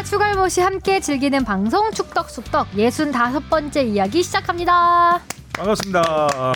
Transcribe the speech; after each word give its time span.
축덕과 0.00 0.02
추갈못이 0.02 0.60
함께 0.60 1.00
즐기는 1.00 1.44
방송 1.44 1.90
축덕숙덕 1.92 2.72
65번째 2.72 3.86
이야기 3.86 4.22
시작합니다. 4.22 5.20
반갑습니다. 5.52 6.02
아, 6.06 6.54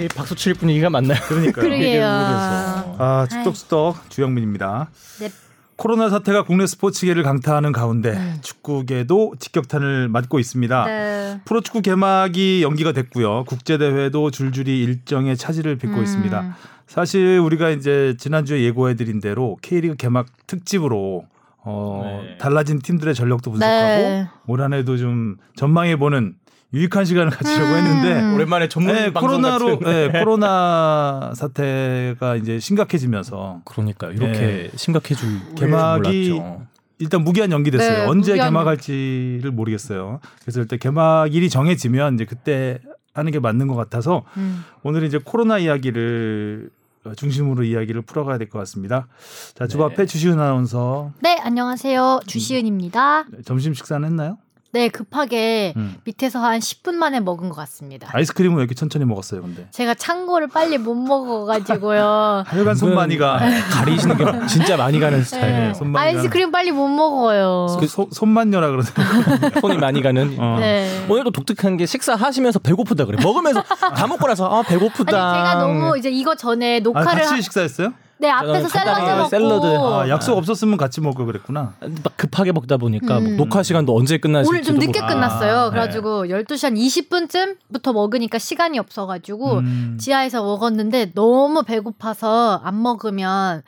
이 0.00 0.08
박수 0.08 0.34
칠 0.34 0.54
분위기가 0.54 0.90
맞나요? 0.90 1.18
그러니까요. 1.26 1.64
그러게요. 1.64 2.06
아, 2.06 3.26
축덕수덕 3.30 4.10
주영민입니다. 4.10 4.90
네. 5.20 5.30
코로나 5.76 6.08
사태가 6.08 6.44
국내 6.44 6.66
스포츠계를 6.66 7.22
강타하는 7.22 7.72
가운데 7.72 8.10
음. 8.10 8.38
축구계도 8.42 9.34
직격탄을 9.38 10.08
맞고 10.08 10.38
있습니다. 10.38 10.84
네. 10.86 11.40
프로축구 11.44 11.82
개막이 11.82 12.62
연기가 12.62 12.92
됐고요. 12.92 13.44
국제대회도 13.44 14.30
줄줄이 14.30 14.82
일정의 14.82 15.36
차질을 15.36 15.76
빚고 15.76 15.98
음. 15.98 16.02
있습니다. 16.02 16.56
사실 16.86 17.38
우리가 17.38 17.70
이제 17.70 18.16
지난주에 18.18 18.62
예고해드린 18.62 19.20
대로 19.20 19.56
K리그 19.62 19.96
개막 19.96 20.26
특집으로 20.46 21.26
어, 21.68 22.22
네. 22.24 22.38
달라진 22.38 22.78
팀들의 22.80 23.14
전력도 23.14 23.50
분석하고 23.50 24.02
네. 24.02 24.28
올 24.46 24.60
한 24.62 24.72
해도 24.72 24.96
좀 24.96 25.36
전망해 25.54 25.96
보는 25.96 26.34
유익한 26.74 27.04
시간을 27.04 27.30
가지려고 27.30 27.72
음. 27.72 27.76
했는데 27.76 28.34
오랜만에 28.34 28.68
전문 28.68 28.94
네, 28.94 29.12
방송 29.12 29.40
코로나로. 29.40 29.78
네, 29.80 30.08
코로나 30.18 31.32
사태가 31.34 32.36
이제 32.36 32.58
심각해지면서 32.58 33.60
그러니까 33.64 34.08
이렇게 34.08 34.70
심각해질 34.74 35.54
개막이 35.56 36.24
줄 36.24 36.34
몰랐죠. 36.34 36.66
일단 36.98 37.22
무기한 37.22 37.52
연기됐어요. 37.52 37.90
네, 37.98 38.06
언제 38.06 38.32
무기한 38.32 38.48
개막할지를 38.50 39.50
모르겠어요. 39.52 40.20
그래서 40.42 40.60
일단 40.60 40.78
개막일이 40.78 41.48
정해지면 41.48 42.14
이제 42.14 42.24
그때 42.24 42.80
하는 43.14 43.32
게 43.32 43.38
맞는 43.38 43.66
것 43.68 43.74
같아서 43.76 44.24
음. 44.36 44.64
오늘 44.82 45.04
이제 45.04 45.18
코로나 45.24 45.58
이야기를 45.58 46.70
중심으로 47.16 47.64
이야기를 47.64 48.02
풀어가야 48.02 48.38
될 48.38 48.48
것 48.48 48.58
같습니다. 48.60 49.06
자, 49.54 49.66
주 49.66 49.78
네. 49.78 49.84
앞에 49.84 50.06
주시은 50.06 50.34
아나운서 50.40 51.12
네, 51.20 51.36
안녕하세요. 51.42 52.20
주시은입니다. 52.26 53.26
점심 53.44 53.74
식사는 53.74 54.06
했나요? 54.06 54.38
네, 54.70 54.88
급하게 54.90 55.72
음. 55.78 55.96
밑에서 56.04 56.40
한 56.40 56.58
10분 56.60 56.92
만에 56.94 57.20
먹은 57.20 57.48
것 57.48 57.56
같습니다. 57.56 58.08
아이스크림은 58.12 58.56
왜 58.58 58.62
이렇게 58.62 58.74
천천히 58.74 59.06
먹었어요, 59.06 59.40
근데? 59.40 59.66
제가 59.70 59.94
창고를 59.94 60.48
빨리 60.48 60.76
못 60.76 60.94
먹어가지고요. 60.94 62.44
하여간 62.46 62.74
손만이가 62.74 63.38
가리시는 63.72 64.16
게 64.18 64.46
진짜 64.46 64.76
많이 64.76 65.00
가는 65.00 65.18
네. 65.18 65.24
스타일이에요. 65.24 65.72
손만이가- 65.72 65.96
아이스크림 65.96 66.50
빨리 66.52 66.70
못 66.72 66.86
먹어요. 66.86 67.78
그 67.80 67.86
소- 67.86 68.08
손만녀라 68.12 68.70
그러더라고요. 68.70 69.50
손이 69.62 69.78
많이 69.78 70.02
가는. 70.02 70.36
어. 70.38 70.58
네. 70.60 71.06
오늘도 71.08 71.30
독특한 71.30 71.78
게 71.78 71.86
식사하시면서 71.86 72.58
배고프다 72.58 73.06
그래. 73.06 73.16
먹으면서 73.22 73.62
다 73.62 74.06
먹고 74.06 74.26
나서 74.26 74.46
아 74.54 74.58
아니 74.58 74.66
배고프다. 74.66 75.10
제가 75.10 75.54
너무 75.54 75.96
이제 75.96 76.10
이거 76.10 76.34
전에 76.34 76.76
아, 76.76 76.80
녹화를 76.80 77.22
같이 77.22 77.34
하- 77.36 77.40
식사했어요? 77.40 77.94
네 78.20 78.28
앞에서 78.30 78.68
샐러드 78.68 79.00
먹고 79.00 79.28
샐러드. 79.28 79.66
아, 79.66 80.08
약속 80.08 80.36
없었으면 80.36 80.76
같이 80.76 81.00
먹고 81.00 81.24
그랬구나. 81.24 81.74
막 81.80 82.16
급하게 82.16 82.50
먹다 82.52 82.76
보니까 82.76 83.18
음. 83.18 83.36
녹화 83.36 83.62
시간도 83.62 83.96
언제 83.96 84.18
끝나실지도 84.18 84.50
오늘 84.50 84.62
좀 84.62 84.78
늦게 84.78 85.00
모르- 85.00 85.12
끝났어요. 85.14 85.56
아, 85.58 85.70
그래가지고 85.70 86.24
12시 86.26 86.64
한 86.64 86.74
20분쯤부터 86.74 87.92
먹으니까 87.92 88.38
시간이 88.38 88.78
없어가지고 88.78 89.58
음. 89.58 89.98
지하에서 90.00 90.42
먹었는데 90.42 91.12
너무 91.14 91.62
배고파서 91.62 92.60
안 92.64 92.82
먹으면 92.82 93.62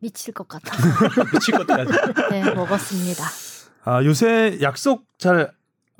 미칠 0.00 0.32
것 0.34 0.46
같아서 0.46 0.82
미칠 1.34 1.54
것 1.58 1.66
같아. 1.66 1.84
네 2.30 2.42
먹었습니다. 2.54 3.24
아, 3.84 4.04
요새 4.04 4.58
약속 4.62 5.04
잘안 5.18 5.48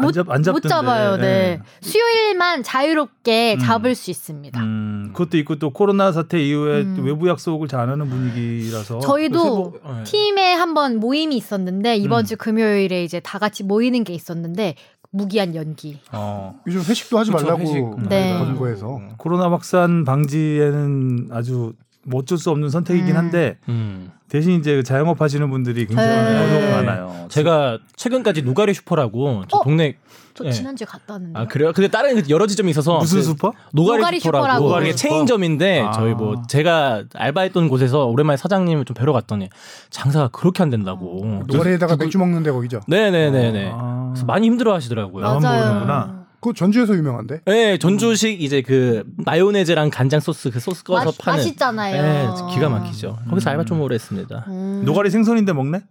못, 0.00 0.12
잡, 0.12 0.30
안 0.30 0.42
잡던데. 0.42 0.50
못 0.52 0.68
잡아요. 0.68 1.16
네. 1.16 1.60
수요일만 1.80 2.62
자유롭게 2.62 3.54
음. 3.54 3.58
잡을 3.58 3.94
수 3.94 4.10
있습니다. 4.10 4.60
음, 4.60 5.10
그것도 5.12 5.36
있고 5.38 5.56
또 5.56 5.70
코로나 5.70 6.12
사태 6.12 6.40
이후에 6.42 6.82
음. 6.82 6.94
또 6.96 7.02
외부 7.02 7.28
약속을 7.28 7.68
잘 7.68 7.80
안 7.80 7.88
하는 7.88 8.08
분위기라서 8.10 8.98
저희도 9.00 9.72
네. 9.82 10.04
팀에 10.04 10.52
한번 10.52 10.96
모임이 10.96 11.34
있었는데 11.36 11.96
이번 11.96 12.24
음. 12.24 12.26
주 12.26 12.36
금요일에 12.36 13.02
이제 13.04 13.20
다 13.20 13.38
같이 13.38 13.62
모이는 13.64 14.04
게 14.04 14.12
있었는데 14.12 14.74
무기한 15.12 15.54
연기. 15.54 15.98
어, 16.12 16.60
요즘 16.66 16.82
회식도 16.82 17.18
하지 17.18 17.32
그쵸, 17.32 17.42
말라고 17.44 17.62
회식. 17.62 18.08
네. 18.08 18.38
권고해서 18.38 19.00
코로나 19.16 19.50
확산 19.50 20.04
방지에는 20.04 21.28
아주 21.32 21.72
뭐 22.06 22.20
어쩔 22.20 22.38
수 22.38 22.50
없는 22.50 22.70
선택이긴 22.70 23.10
음. 23.10 23.16
한데 23.16 23.58
음. 23.68 24.10
대신 24.28 24.52
이제 24.58 24.82
자영업 24.82 25.20
하시는 25.20 25.48
분들이 25.50 25.86
굉장히 25.86 26.08
네. 26.08 26.38
어려움이 26.38 26.70
많아요. 26.72 27.26
제가 27.28 27.78
최근까지 27.96 28.42
노가리 28.42 28.72
슈퍼라고 28.74 29.42
저 29.48 29.58
어? 29.58 29.62
동네 29.62 29.96
저 30.34 30.44
네. 30.44 30.52
지난주에 30.52 30.86
갔다 30.86 31.14
왔는데. 31.14 31.38
아 31.38 31.46
그래요? 31.46 31.72
근데 31.74 31.88
다른 31.88 32.28
여러 32.30 32.46
지점이 32.46 32.70
있어서 32.70 32.98
무슨 32.98 33.18
그 33.18 33.24
슈퍼? 33.24 33.52
노가리, 33.72 33.98
노가리 33.98 34.20
슈퍼라고. 34.20 34.64
노가리 34.64 34.96
체인점인데 34.96 35.80
아. 35.80 35.90
저희 35.90 36.14
뭐 36.14 36.40
제가 36.48 37.04
알바했던 37.14 37.68
곳에서 37.68 38.06
오랜만에 38.06 38.36
사장님을 38.36 38.84
좀 38.84 38.94
뵈러 38.94 39.12
갔더니 39.12 39.48
장사가 39.90 40.28
그렇게 40.28 40.62
안 40.62 40.70
된다고. 40.70 41.42
노가리에다가 41.48 41.96
맥주 41.96 42.16
먹는 42.18 42.42
데 42.42 42.50
거기죠. 42.50 42.80
네네네네. 42.86 43.72
아. 43.74 44.10
그래서 44.12 44.24
많이 44.26 44.46
힘들어하시더라고요. 44.46 45.24
나만 45.24 45.42
맞아요. 45.42 45.64
모르는구나. 45.64 46.19
그거 46.40 46.52
전주에서 46.54 46.94
유명한데. 46.94 47.42
네, 47.44 47.78
전주식 47.78 48.40
이제 48.42 48.62
그 48.62 49.04
마요네즈랑 49.18 49.90
간장 49.90 50.20
소스 50.20 50.50
그 50.50 50.58
소스 50.58 50.82
꺼서 50.82 51.06
맛- 51.06 51.18
파는. 51.18 51.38
맛있잖아요. 51.38 52.02
네, 52.02 52.54
기가 52.54 52.68
막히죠. 52.70 53.18
거기서 53.28 53.50
음. 53.50 53.52
알바 53.52 53.64
좀 53.66 53.80
오래 53.80 53.94
했습니다. 53.94 54.44
음, 54.48 54.82
노가리 54.86 55.10
생선인데 55.10 55.52
먹네? 55.52 55.82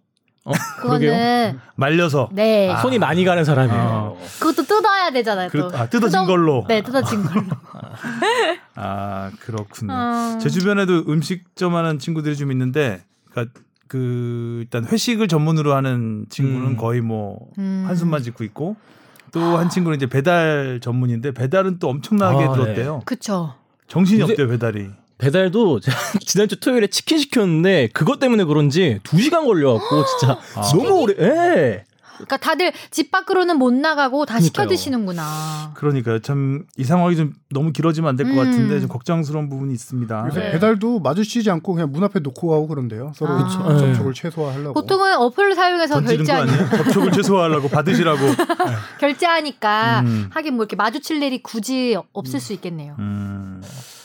어, 0.46 0.52
그거는 0.82 1.60
말려서. 1.76 2.30
네. 2.32 2.74
손이 2.82 2.98
많이 2.98 3.24
가는 3.26 3.44
사람이에요. 3.44 4.18
그것도 4.40 4.64
뜯어야 4.66 5.12
되잖아요. 5.12 5.50
또. 5.52 5.68
그, 5.70 5.78
아, 5.78 5.86
뜯어진 5.88 6.22
뜯어- 6.22 6.26
걸로. 6.26 6.66
네, 6.68 6.82
뜯어진 6.82 7.22
걸로. 7.24 7.44
아 8.76 9.32
그렇군요. 9.42 9.94
음. 9.94 10.40
제 10.40 10.50
주변에도 10.50 11.04
음식점 11.08 11.76
하는 11.76 12.00
친구들이 12.00 12.36
좀 12.38 12.52
있는데, 12.52 13.04
그러니까 13.30 13.54
그 13.88 14.60
일단 14.62 14.86
회식을 14.86 15.28
전문으로 15.28 15.74
하는 15.76 16.26
친구는 16.30 16.68
음. 16.72 16.78
거의 16.78 17.02
뭐 17.02 17.50
음. 17.58 17.84
한숨만 17.88 18.24
짓고 18.24 18.44
있고, 18.46 18.76
또 19.32 19.58
한 19.58 19.70
친구는 19.70 19.98
이제 19.98 20.06
배달 20.08 20.80
전문인데 20.82 21.34
배달은 21.34 21.80
또 21.80 21.90
엄청나게 21.90 22.44
아, 22.46 22.52
들었대요. 22.54 23.02
그쵸. 23.06 23.54
정신이 23.88 24.22
없대요 24.22 24.48
배달이. 24.48 24.88
배달도 25.18 25.80
제가 25.82 25.98
지난주 26.26 26.60
토요일에 26.60 26.88
치킨 26.88 27.18
시켰는데 27.20 27.90
그것 27.94 28.20
때문에 28.20 28.46
그런지 28.46 29.00
2 29.04 29.22
시간 29.22 29.46
걸려갖고 29.46 30.06
진짜 30.06 30.40
아. 30.56 30.62
너무 30.62 31.02
오래. 31.02 31.14
예. 31.20 31.84
그러니까 32.20 32.38
다들 32.38 32.72
집 32.92 33.12
밖으로는 33.12 33.58
못 33.58 33.74
나가고 33.74 34.26
다 34.26 34.40
시켜 34.40 34.64
그러니까요. 34.64 34.76
드시는구나. 34.78 35.72
그러니까 35.76 36.20
참 36.20 36.66
이 36.78 36.84
상황이 36.84 37.16
좀 37.16 37.34
너무 37.52 37.72
길어지면 37.72 38.10
안 38.10 38.16
될것 38.16 38.34
음. 38.36 38.38
같은데 38.44 38.80
좀 38.80 38.90
걱정스러운 38.90 39.50
부분이 39.50 39.74
있습니다. 39.74 40.26
요새 40.28 40.40
네. 40.40 40.52
배달도 40.52 41.00
마주치지 41.00 41.50
않고 41.52 41.74
그냥 41.74 41.92
문 41.92 42.04
앞에 42.04 42.20
놓고 42.20 42.48
가고 42.50 42.68
그런데요. 42.68 43.12
서로 43.16 43.34
아. 43.34 43.78
접촉을 43.78 44.14
최소화하려고. 44.14 44.74
보통은 44.74 45.16
어플을 45.18 45.56
사용해서 45.56 45.96
아니에요? 45.98 46.70
접촉을 46.70 47.12
최소화하려고 47.12 47.68
받으시라고. 47.70 48.20
결제하니까 49.00 50.02
음. 50.02 50.30
하긴 50.32 50.56
뭐 50.56 50.64
이렇게 50.64 50.76
마주칠 50.76 51.22
일이 51.22 51.42
굳이 51.42 51.98
없을 52.14 52.40
수 52.40 52.54
있겠네요. 52.54 52.96
음, 53.00 53.62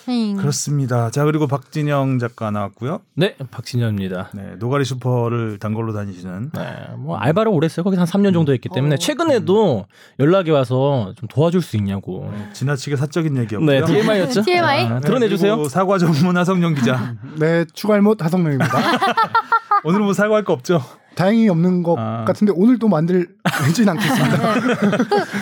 음. 0.08 0.36
그렇습니다. 0.36 1.10
자 1.10 1.24
그리고 1.24 1.46
박진영 1.46 2.18
작가 2.18 2.50
나왔고요. 2.50 3.00
네, 3.14 3.36
박진현입니다. 3.50 4.30
네, 4.34 4.56
노가리 4.58 4.84
슈퍼를 4.84 5.58
단골로 5.58 5.92
다니시는. 5.92 6.50
네, 6.54 6.76
뭐 6.96 7.16
알바를 7.16 7.50
오래 7.52 7.66
했어요. 7.66 7.84
거기 7.84 7.96
한 7.96 8.06
3년 8.06 8.32
정도 8.32 8.52
했기 8.52 8.68
때문에 8.68 8.94
어. 8.94 8.98
최근에도 8.98 9.86
연락이 10.20 10.50
와서 10.50 11.12
좀 11.16 11.28
도와줄 11.28 11.62
수 11.62 11.76
있냐고. 11.76 12.30
지나치게 12.52 12.96
사적인 12.96 13.36
얘기였고요. 13.38 13.70
네, 13.70 13.84
TMI였죠. 13.84 14.42
TMI? 14.42 14.86
아, 14.86 14.94
네, 14.94 15.00
드러내주세요. 15.00 15.56
그리고 15.56 15.68
사과 15.68 15.98
전문 15.98 16.36
하성룡 16.36 16.74
기자. 16.74 17.14
네, 17.38 17.64
추갈못 17.72 18.22
하성룡입니다. 18.22 18.66
오늘 19.84 20.00
뭐 20.00 20.12
사과할 20.12 20.44
거 20.44 20.52
없죠? 20.52 20.82
다행히 21.14 21.48
없는 21.48 21.82
것 21.82 21.96
아. 21.98 22.24
같은데 22.24 22.52
오늘 22.56 22.78
또 22.78 22.88
만들지는 22.88 23.88
않겠습니다. 23.88 24.48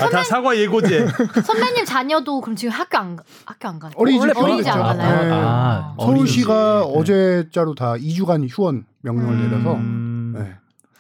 아, 0.05 0.11
다 0.11 0.23
사과 0.25 0.57
예고제. 0.57 1.07
선배님 1.45 1.85
자녀도 1.85 2.41
그럼 2.41 2.57
지금 2.57 2.73
학교 2.73 2.99
안 2.99 3.17
가- 3.17 3.25
학교 3.47 3.69
안 3.69 3.79
가요? 3.79 3.93
어린이집 3.97 4.37
어린이집 4.37 4.71
안 4.71 4.79
병원이죠. 4.79 5.03
가나요? 5.03 5.25
네. 5.25 5.31
아, 5.33 5.95
서울시가 5.99 6.83
어린이집. 6.85 7.01
어제자로 7.01 7.75
다 7.75 7.95
2주간 7.95 8.47
휴원 8.49 8.85
명령을 9.03 9.35
음. 9.35 9.51
내려서 9.51 9.75
음, 9.77 10.35
네. 10.37 10.55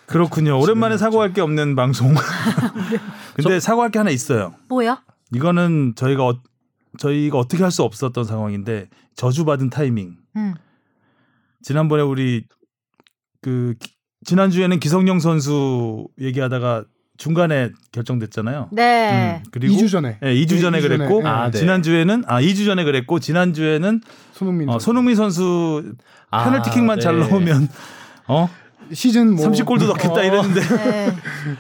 그렇군요. 0.06 0.60
오랜만에 0.60 0.96
사과할 0.98 1.32
게 1.32 1.40
없는 1.40 1.76
방송. 1.76 2.14
근데 3.34 3.60
사과할 3.60 3.90
게 3.90 3.98
하나 3.98 4.10
있어요. 4.10 4.54
뭐요? 4.68 4.98
이거는 5.34 5.94
저희가 5.96 6.26
어, 6.26 6.40
저희가 6.98 7.38
어떻게 7.38 7.62
할 7.62 7.70
수 7.70 7.82
없었던 7.82 8.25
상황인데 8.25 8.88
저주받은 9.16 9.70
타이밍. 9.70 10.16
음. 10.36 10.54
지난번에 11.62 12.02
우리 12.02 12.44
그 13.40 13.75
기- 13.80 13.92
지난주에는 14.24 14.78
기성용 14.80 15.20
선수 15.20 16.06
얘기하다가 16.20 16.84
중간에 17.16 17.70
결정됐잖아요. 17.92 18.69
네. 18.72 19.40
음, 19.44 19.44
그리고 19.52 19.74
2주 19.74 19.90
전에. 19.90 20.19
네, 20.20 20.34
2주 20.34 20.60
전에 20.60 20.80
네, 20.80 20.84
2주 20.84 20.88
그랬고 20.88 21.22
전에. 21.22 21.28
아, 21.28 21.50
네. 21.50 21.58
지난주에는 21.58 22.24
아 22.26 22.40
2주 22.40 22.64
전에 22.64 22.84
그랬고 22.84 23.19
지난주에는 23.20 24.00
손흥민 24.32 24.69
어, 24.69 24.72
선수. 24.72 24.84
손흥민 24.86 25.14
선수 25.16 25.94
아, 26.30 26.44
페널티킥만 26.44 27.00
잘 27.00 27.19
네. 27.20 27.28
넣으면 27.28 27.69
어 28.28 28.48
시즌 28.92 29.34
뭐 29.36 29.46
30골도 29.48 29.86
넣겠다 29.88 30.14
어, 30.14 30.22
이랬는데 30.25 30.60
네. 30.60 31.12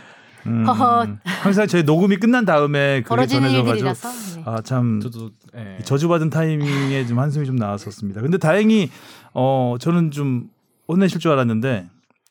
음, 0.46 0.66
허허. 0.66 1.06
항상 1.24 1.68
저희 1.68 1.84
녹음이 1.84 2.16
끝난 2.16 2.44
다음에 2.44 3.02
그게 3.02 3.26
전해져가지고. 3.26 3.92
네. 3.92 4.42
아참 4.44 5.00
저도 5.00 5.30
예. 5.56 5.78
저주받은 5.84 6.30
타이밍에 6.30 7.06
좀 7.06 7.20
한숨이 7.20 7.46
좀 7.46 7.54
나왔었습니다. 7.56 8.20
근데 8.22 8.38
다행히 8.38 8.90
어 9.34 9.76
저는 9.78 10.10
좀 10.10 10.48
혼내실 10.88 11.20
줄 11.20 11.30
알았는데 11.30 11.88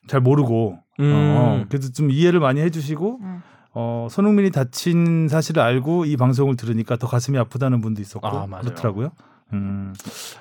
잘 0.07 0.19
모르고 0.19 0.77
음. 0.99 1.13
어, 1.37 1.65
그래도 1.69 1.91
좀 1.91 2.11
이해를 2.11 2.39
많이 2.39 2.61
해주시고 2.61 3.19
음. 3.21 3.41
어, 3.73 4.07
손흥민이 4.11 4.51
다친 4.51 5.27
사실을 5.29 5.61
알고 5.61 6.05
이 6.05 6.17
방송을 6.17 6.57
들으니까 6.57 6.97
더 6.97 7.07
가슴이 7.07 7.37
아프다는 7.37 7.81
분도 7.81 8.01
있었고 8.01 8.27
아, 8.27 8.47
맞아요. 8.47 8.63
그렇더라고요. 8.63 9.11
음, 9.53 9.93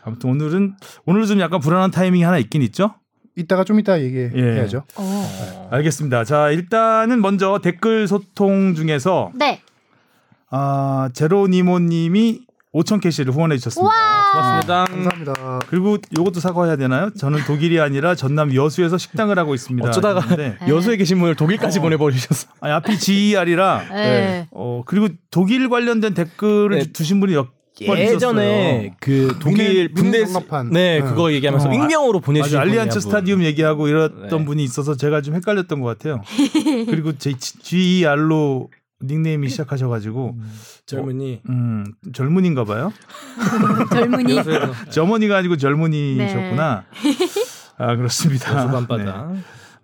아무튼 0.03 0.31
오늘은 0.31 0.75
오늘 1.05 1.27
좀 1.27 1.41
약간 1.41 1.61
불안한 1.61 1.91
타이밍이 1.91 2.23
하나 2.23 2.39
있긴 2.39 2.63
있죠. 2.63 2.95
이따가 3.37 3.65
좀 3.65 3.79
이따 3.79 4.01
얘기해야죠. 4.01 4.85
어. 4.97 5.69
알겠습니다. 5.71 6.25
자 6.25 6.51
일단은 6.51 7.21
먼저 7.21 7.61
댓글 7.63 8.07
소통 8.09 8.75
중에서 8.75 9.31
네. 9.35 9.61
아 10.51 11.09
제로니모님이 11.15 12.43
5천 12.73 13.01
캐시를 13.03 13.33
후원해 13.35 13.57
주셨습니다. 13.57 13.91
고맙습니다. 14.33 14.85
감사합니다. 14.85 15.61
그리고 15.67 15.97
이것도 16.13 16.39
사과해야 16.39 16.77
되나요? 16.77 17.11
저는 17.19 17.41
독일이 17.45 17.81
아니라 17.81 18.15
전남 18.15 18.55
여수에서 18.55 18.97
식당을 18.97 19.39
하고 19.41 19.55
있습니다. 19.55 19.89
어쩌다가 19.89 20.37
네. 20.37 20.57
여수에 20.69 20.97
계신 20.97 21.19
분을 21.19 21.35
독일까지 21.35 21.81
보내버리셨어. 21.81 22.49
아니, 22.61 22.73
앞이 22.73 22.97
GER이라 22.97 23.85
네. 23.91 24.49
어 24.53 24.83
그리고 24.87 25.09
독일 25.33 25.69
관련된 25.69 26.15
댓글을 26.15 26.79
네. 26.79 26.93
두신 26.93 27.19
분이 27.19 27.33
몇번 27.35 27.99
예전에 27.99 28.73
있었어요. 28.85 28.91
그 29.01 29.37
독일 29.41 29.89
미네- 29.89 29.95
분데 29.95 30.19
미네 30.19 30.27
전광판. 30.33 30.71
네 30.71 31.01
네. 31.01 31.03
그거 31.09 31.33
얘기하면서 31.33 31.71
어, 31.71 31.73
익명으로 31.73 32.21
보내주신 32.21 32.57
맞아, 32.57 32.69
알리안츠 32.71 32.95
분. 32.95 33.01
스타디움 33.01 33.43
얘기하고 33.43 33.89
이랬던 33.89 34.29
네. 34.29 34.45
분이 34.45 34.63
있어서 34.63 34.97
제가 34.97 35.23
좀 35.23 35.35
헷갈렸던 35.35 35.81
것 35.81 35.89
같아요. 35.99 36.23
그리고 36.89 37.19
제 37.19 37.33
GER로 37.37 38.69
닉네임이 39.03 39.49
시작하셔가지고 39.49 40.37
젊은이 40.87 41.43
음 41.49 41.85
젊은인가 42.13 42.65
봐요. 42.65 42.93
젊은이. 43.93 44.37
저머니가 44.91 45.37
아니고 45.39 45.57
젊은이셨구나. 45.57 46.85
아 47.79 47.97
그렇습니다. 47.97 48.55
여수 48.57 48.67
네. 48.67 48.73
밤바다. 48.73 49.31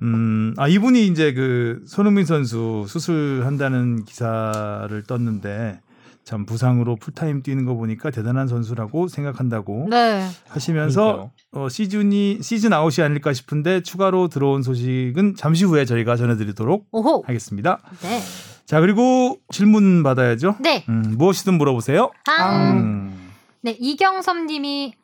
음, 0.02 0.52
아 0.58 0.68
이분이 0.68 1.06
이제 1.06 1.32
그 1.32 1.82
손흥민 1.86 2.26
선수 2.26 2.84
수술한다는 2.88 4.04
기사를 4.04 5.02
떴는데 5.04 5.80
참 6.24 6.44
부상으로 6.44 6.96
풀타임 6.96 7.42
뛰는 7.42 7.64
거 7.64 7.74
보니까 7.74 8.10
대단한 8.10 8.48
선수라고 8.48 9.08
생각한다고 9.08 9.86
네. 9.90 10.26
하시면서. 10.48 11.30
어, 11.52 11.70
시즌이 11.70 12.40
시즌 12.42 12.74
아웃이 12.74 13.02
아닐까 13.02 13.32
싶은데 13.32 13.80
추가로 13.82 14.28
들어온 14.28 14.62
소식은 14.62 15.36
잠시 15.36 15.64
후에 15.64 15.86
저희가 15.86 16.16
전해드리도록 16.16 16.88
오호. 16.92 17.22
하겠습니다. 17.26 17.78
네. 18.02 18.20
자 18.66 18.80
그리고 18.80 19.38
질문 19.50 20.02
받아야죠. 20.02 20.56
네. 20.58 20.84
음, 20.88 21.14
무엇이든 21.16 21.54
물어보세요. 21.54 22.10
앙. 22.26 22.76
음. 22.76 23.32
네, 23.60 23.76
이경섭님이 23.78 24.94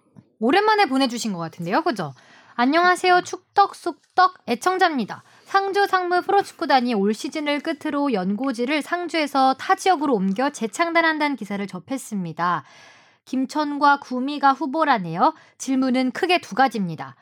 오랜만에 0.41 0.87
보내주신 0.87 1.33
것 1.33 1.39
같은데요, 1.39 1.83
그죠? 1.83 2.13
안녕하세요, 2.55 3.23
축덕쑥덕 3.23 4.35
애청자입니다. 4.49 5.23
상주 5.45 5.87
상무 5.87 6.23
프로축구단이 6.23 6.95
올 6.95 7.15
시즌을 7.15 7.61
끝으로 7.61 8.13
연고지를 8.13 8.83
상주에서 8.83 9.55
타 9.55 9.75
지역으로 9.77 10.15
옮겨 10.15 10.51
재창단한다는 10.51 11.37
기사를 11.37 11.65
접했습니다. 11.67 12.65
김천과 13.25 14.01
구미가 14.01 14.53
후보라네요. 14.53 15.35
질문은 15.59 16.11
크게 16.11 16.41
두 16.41 16.57
가지입니다. 16.57 17.15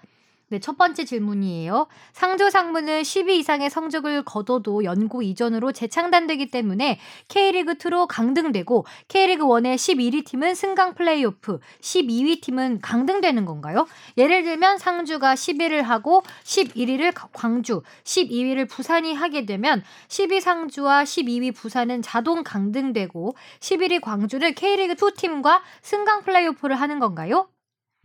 네, 0.51 0.59
첫 0.59 0.77
번째 0.77 1.05
질문이에요. 1.05 1.87
상주 2.13 2.51
상무는 2.51 3.05
12 3.05 3.39
이상의 3.39 3.71
성적을 3.71 4.25
거둬도 4.25 4.83
연고 4.83 5.23
이전으로 5.23 5.71
재창단되기 5.71 6.51
때문에 6.51 6.99
K리그 7.29 7.75
2로 7.75 8.09
강등되고 8.09 8.85
K리그 9.07 9.45
1의 9.45 9.77
11위 9.77 10.27
팀은 10.27 10.57
승강 10.57 10.95
플레이오프, 10.95 11.61
12위 11.81 12.41
팀은 12.43 12.81
강등되는 12.81 13.45
건가요? 13.45 13.87
예를 14.19 14.43
들면 14.43 14.79
상주가 14.79 15.35
11위를 15.35 15.83
하고 15.83 16.25
11위를 16.43 17.15
광주, 17.33 17.83
12위를 18.03 18.69
부산이 18.69 19.15
하게 19.15 19.47
되면 19.47 19.85
12 20.09 20.41
상주와 20.41 21.05
12위 21.05 21.55
부산은 21.55 22.03
자동 22.03 22.43
강등되고 22.43 23.37
11위 23.61 24.01
광주는 24.01 24.53
K리그 24.55 24.95
2 24.95 25.15
팀과 25.17 25.63
승강 25.83 26.25
플레이오프를 26.25 26.75
하는 26.75 26.99
건가요? 26.99 27.47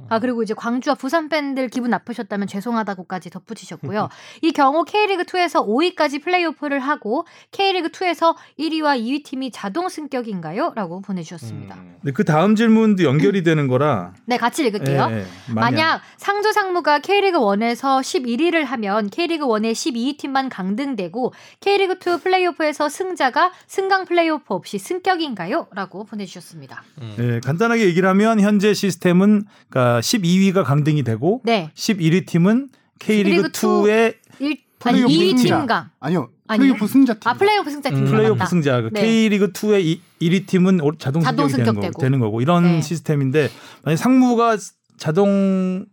아 0.09 0.19
그리고 0.19 0.43
이제 0.43 0.53
광주와 0.53 0.95
부산 0.95 1.29
팬들 1.29 1.69
기분 1.69 1.89
나쁘셨다면 1.89 2.47
죄송하다고까지 2.47 3.29
덧붙이셨고요. 3.29 4.09
이 4.41 4.51
경우 4.51 4.83
K리그 4.83 5.23
2에서 5.23 5.65
5위까지 5.65 6.21
플레이오프를 6.21 6.79
하고 6.79 7.25
K리그 7.51 7.89
2에서 7.89 8.35
1위와 8.59 8.99
2위 8.99 9.23
팀이 9.23 9.51
자동 9.51 9.87
승격인가요?라고 9.87 11.01
보내주셨습니다. 11.01 11.75
음. 11.75 11.95
근데 12.01 12.11
그 12.11 12.25
다음 12.25 12.55
질문도 12.55 13.03
연결이 13.03 13.41
되는 13.43 13.67
거라 13.67 14.13
네, 14.25 14.37
같이 14.37 14.65
읽을게요. 14.67 15.07
예, 15.11 15.19
예, 15.19 15.25
만약 15.53 16.01
상주 16.17 16.51
상무가 16.51 16.99
K리그 16.99 17.37
1에서 17.37 18.01
11위를 18.01 18.65
하면 18.65 19.09
K리그 19.09 19.45
1의 19.45 19.71
12위 19.71 20.17
팀만 20.17 20.49
강등되고 20.49 21.33
K리그 21.61 21.93
2 21.93 22.19
플레이오프에서 22.21 22.89
승자가 22.89 23.53
승강 23.67 24.05
플레이오프 24.05 24.53
없이 24.53 24.77
승격인가요?라고 24.77 26.03
보내주셨습니다. 26.03 26.83
예, 27.19 27.39
간단하게 27.39 27.85
얘기를 27.85 28.09
하면 28.09 28.41
현재 28.41 28.73
시스템은 28.73 29.45
그러니까 29.69 29.84
12위가 30.01 30.63
강등이 30.63 31.03
되고 31.03 31.41
네, 31.43 31.71
11위 31.75 32.25
팀은 32.25 32.69
K리그 32.99 33.41
K리그 33.43 33.51
2의 33.51 34.15
1 34.39 34.57
아니 34.85 35.03
플레이오프 35.03 35.13
2위 35.13 35.37
승자. 35.37 35.57
팀강. 35.59 35.89
아니요. 35.99 36.29
플레이오프 36.47 36.87
승자 36.87 37.13
팀. 37.15 37.21
아 37.27 37.33
플레이오프 37.33 37.69
승자 37.71 37.89
팀 37.89 37.99
음. 37.99 38.05
플레이오프. 38.05 38.45
승자 38.45 38.81
그 38.81 38.89
네. 38.91 39.01
K리그 39.01 39.51
2의 39.51 39.99
1위 40.21 40.45
팀은 40.45 40.81
오- 40.81 40.95
자동 40.97 41.21
자동 41.23 41.49
승격이 41.49 41.75
되는, 41.79 41.91
거. 41.91 41.99
되는 42.01 42.19
거고 42.19 42.41
이런 42.41 42.63
네. 42.63 42.81
시스템인데 42.81 43.49
만약 43.83 43.97
상무가 43.97 44.57
자동 44.97 45.85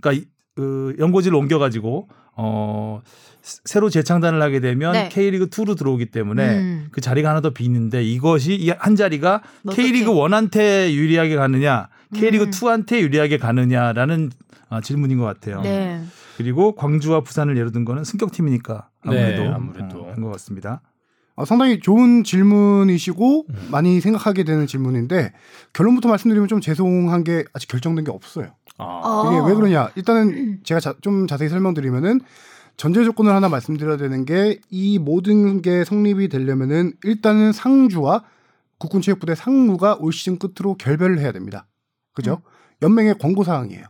그러니까 0.00 0.12
이- 0.22 0.28
그 0.54 0.94
연고지를 0.98 1.36
옮겨 1.36 1.58
가지고 1.58 2.08
어 2.36 3.00
스- 3.04 3.25
새로 3.64 3.88
재창단을 3.90 4.42
하게 4.42 4.58
되면 4.60 4.92
네. 4.92 5.08
K리그 5.08 5.48
2로 5.50 5.76
들어오기 5.78 6.06
때문에 6.06 6.58
음. 6.58 6.88
그 6.90 7.00
자리가 7.00 7.30
하나 7.30 7.40
더 7.40 7.50
비는데 7.50 8.02
이것이 8.02 8.54
이 8.56 8.70
한 8.70 8.96
자리가 8.96 9.42
어떡해. 9.66 9.76
K리그 9.76 10.10
1한테 10.10 10.92
유리하게 10.92 11.36
가느냐, 11.36 11.88
K리그 12.14 12.44
음. 12.44 12.50
2한테 12.50 13.00
유리하게 13.00 13.38
가느냐라는 13.38 14.30
아, 14.68 14.80
질문인 14.80 15.18
것 15.18 15.24
같아요. 15.24 15.60
네. 15.62 16.02
그리고 16.36 16.74
광주와 16.74 17.20
부산을 17.22 17.56
예로 17.56 17.70
든 17.70 17.84
거는 17.84 18.02
승격팀이니까 18.04 18.88
아무래도, 19.02 19.42
네, 19.44 19.48
아무래도. 19.48 20.00
어, 20.02 20.12
한것 20.12 20.32
같습니다. 20.32 20.82
어, 21.36 21.44
상당히 21.44 21.78
좋은 21.80 22.24
질문이시고 22.24 23.46
음. 23.48 23.68
많이 23.70 24.00
생각하게 24.00 24.44
되는 24.44 24.66
질문인데 24.66 25.32
결론부터 25.72 26.08
말씀드리면 26.08 26.48
좀 26.48 26.60
죄송한 26.60 27.24
게 27.24 27.44
아직 27.52 27.68
결정된 27.68 28.04
게 28.04 28.10
없어요. 28.10 28.48
아. 28.78 29.24
이게 29.28 29.36
어. 29.38 29.44
왜 29.46 29.54
그러냐? 29.54 29.90
일단은 29.94 30.60
제가 30.64 30.80
자- 30.80 30.94
좀 31.00 31.26
자세히 31.26 31.48
설명드리면은 31.48 32.20
전제 32.76 33.04
조건을 33.04 33.32
하나 33.34 33.48
말씀드려야 33.48 33.96
되는 33.96 34.24
게 34.24 34.58
이 34.70 34.98
모든 34.98 35.62
게 35.62 35.84
성립이 35.84 36.28
되려면은 36.28 36.92
일단은 37.04 37.52
상주와 37.52 38.24
국군체육부대 38.78 39.34
상무가 39.34 39.96
올 39.98 40.12
시즌 40.12 40.38
끝으로 40.38 40.74
결별을 40.74 41.18
해야 41.18 41.32
됩니다. 41.32 41.66
그죠? 42.14 42.42
연맹의 42.82 43.18
권고 43.18 43.42
사항이에요. 43.44 43.84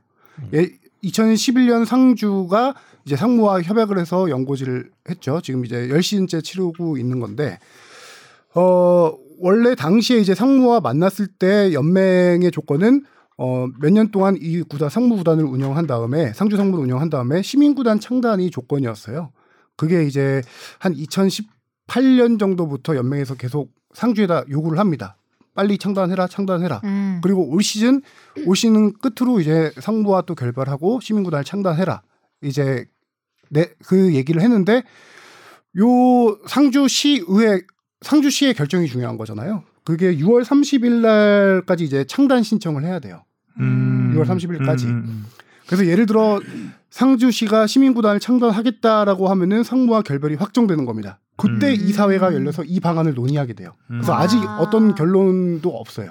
예, 0.54 0.68
2011년 1.02 1.84
상주가 1.84 2.74
이제 3.04 3.16
상무와 3.16 3.62
협약을 3.62 3.98
해서 3.98 4.30
연고지를 4.30 4.90
했죠. 5.08 5.40
지금 5.42 5.64
이제 5.64 5.88
10시즌째 5.88 6.42
치르고 6.42 6.98
있는 6.98 7.18
건데 7.20 7.58
어 8.54 9.12
원래 9.38 9.74
당시에 9.74 10.18
이제 10.18 10.34
상무와 10.34 10.80
만났을 10.80 11.26
때 11.26 11.72
연맹의 11.72 12.50
조건은 12.52 13.04
어, 13.38 13.66
몇 13.80 13.90
년 13.92 14.10
동안 14.10 14.36
이 14.40 14.62
구단 14.62 14.88
상무 14.88 15.16
구단을 15.16 15.44
운영한 15.44 15.86
다음에 15.86 16.32
상주 16.32 16.56
상무를 16.56 16.84
운영한 16.84 17.10
다음에 17.10 17.42
시민 17.42 17.74
구단 17.74 18.00
창단이 18.00 18.50
조건이었어요. 18.50 19.30
그게 19.76 20.04
이제 20.04 20.42
한 20.78 20.94
2018년 20.94 22.38
정도부터 22.38 22.96
연맹에서 22.96 23.34
계속 23.34 23.70
상주에다 23.94 24.44
요구를 24.50 24.78
합니다. 24.78 25.16
빨리 25.54 25.78
창단해라, 25.78 26.28
창단해라. 26.28 26.80
음. 26.84 27.20
그리고 27.22 27.48
올 27.50 27.62
시즌 27.62 28.02
올 28.46 28.56
시즌 28.56 28.92
끝으로 28.94 29.40
이제 29.40 29.72
상무와 29.80 30.22
또 30.22 30.34
결별하고 30.34 31.00
시민 31.00 31.22
구단을 31.24 31.44
창단해라. 31.44 32.02
이제 32.42 32.86
네, 33.50 33.66
그 33.86 34.14
얘기를 34.14 34.42
했는데 34.42 34.82
요 35.78 36.38
상주시 36.46 37.24
의회 37.28 37.60
상주시의 38.02 38.54
결정이 38.54 38.86
중요한 38.88 39.16
거잖아요. 39.16 39.62
그게 39.84 40.16
6월 40.16 40.44
30일 40.44 41.00
날까지 41.00 41.84
이제 41.84 42.04
창단 42.04 42.42
신청을 42.42 42.84
해야 42.84 42.98
돼요. 42.98 43.22
음, 43.60 44.14
6월 44.16 44.24
30일까지. 44.26 44.84
음, 44.84 45.04
음, 45.06 45.26
그래서 45.66 45.86
예를 45.86 46.06
들어 46.06 46.40
상주시가 46.90 47.66
시민구단을 47.66 48.20
창단하겠다라고 48.20 49.28
하면은 49.28 49.62
상무와 49.64 50.02
결별이 50.02 50.36
확정되는 50.36 50.84
겁니다. 50.84 51.18
그때 51.36 51.70
음. 51.70 51.74
이사회가 51.74 52.32
열려서 52.34 52.64
이 52.64 52.80
방안을 52.80 53.14
논의하게 53.14 53.52
돼요. 53.54 53.72
그래서 53.88 54.12
음. 54.12 54.18
아직 54.18 54.38
아. 54.42 54.58
어떤 54.58 54.94
결론도 54.94 55.68
없어요. 55.70 56.10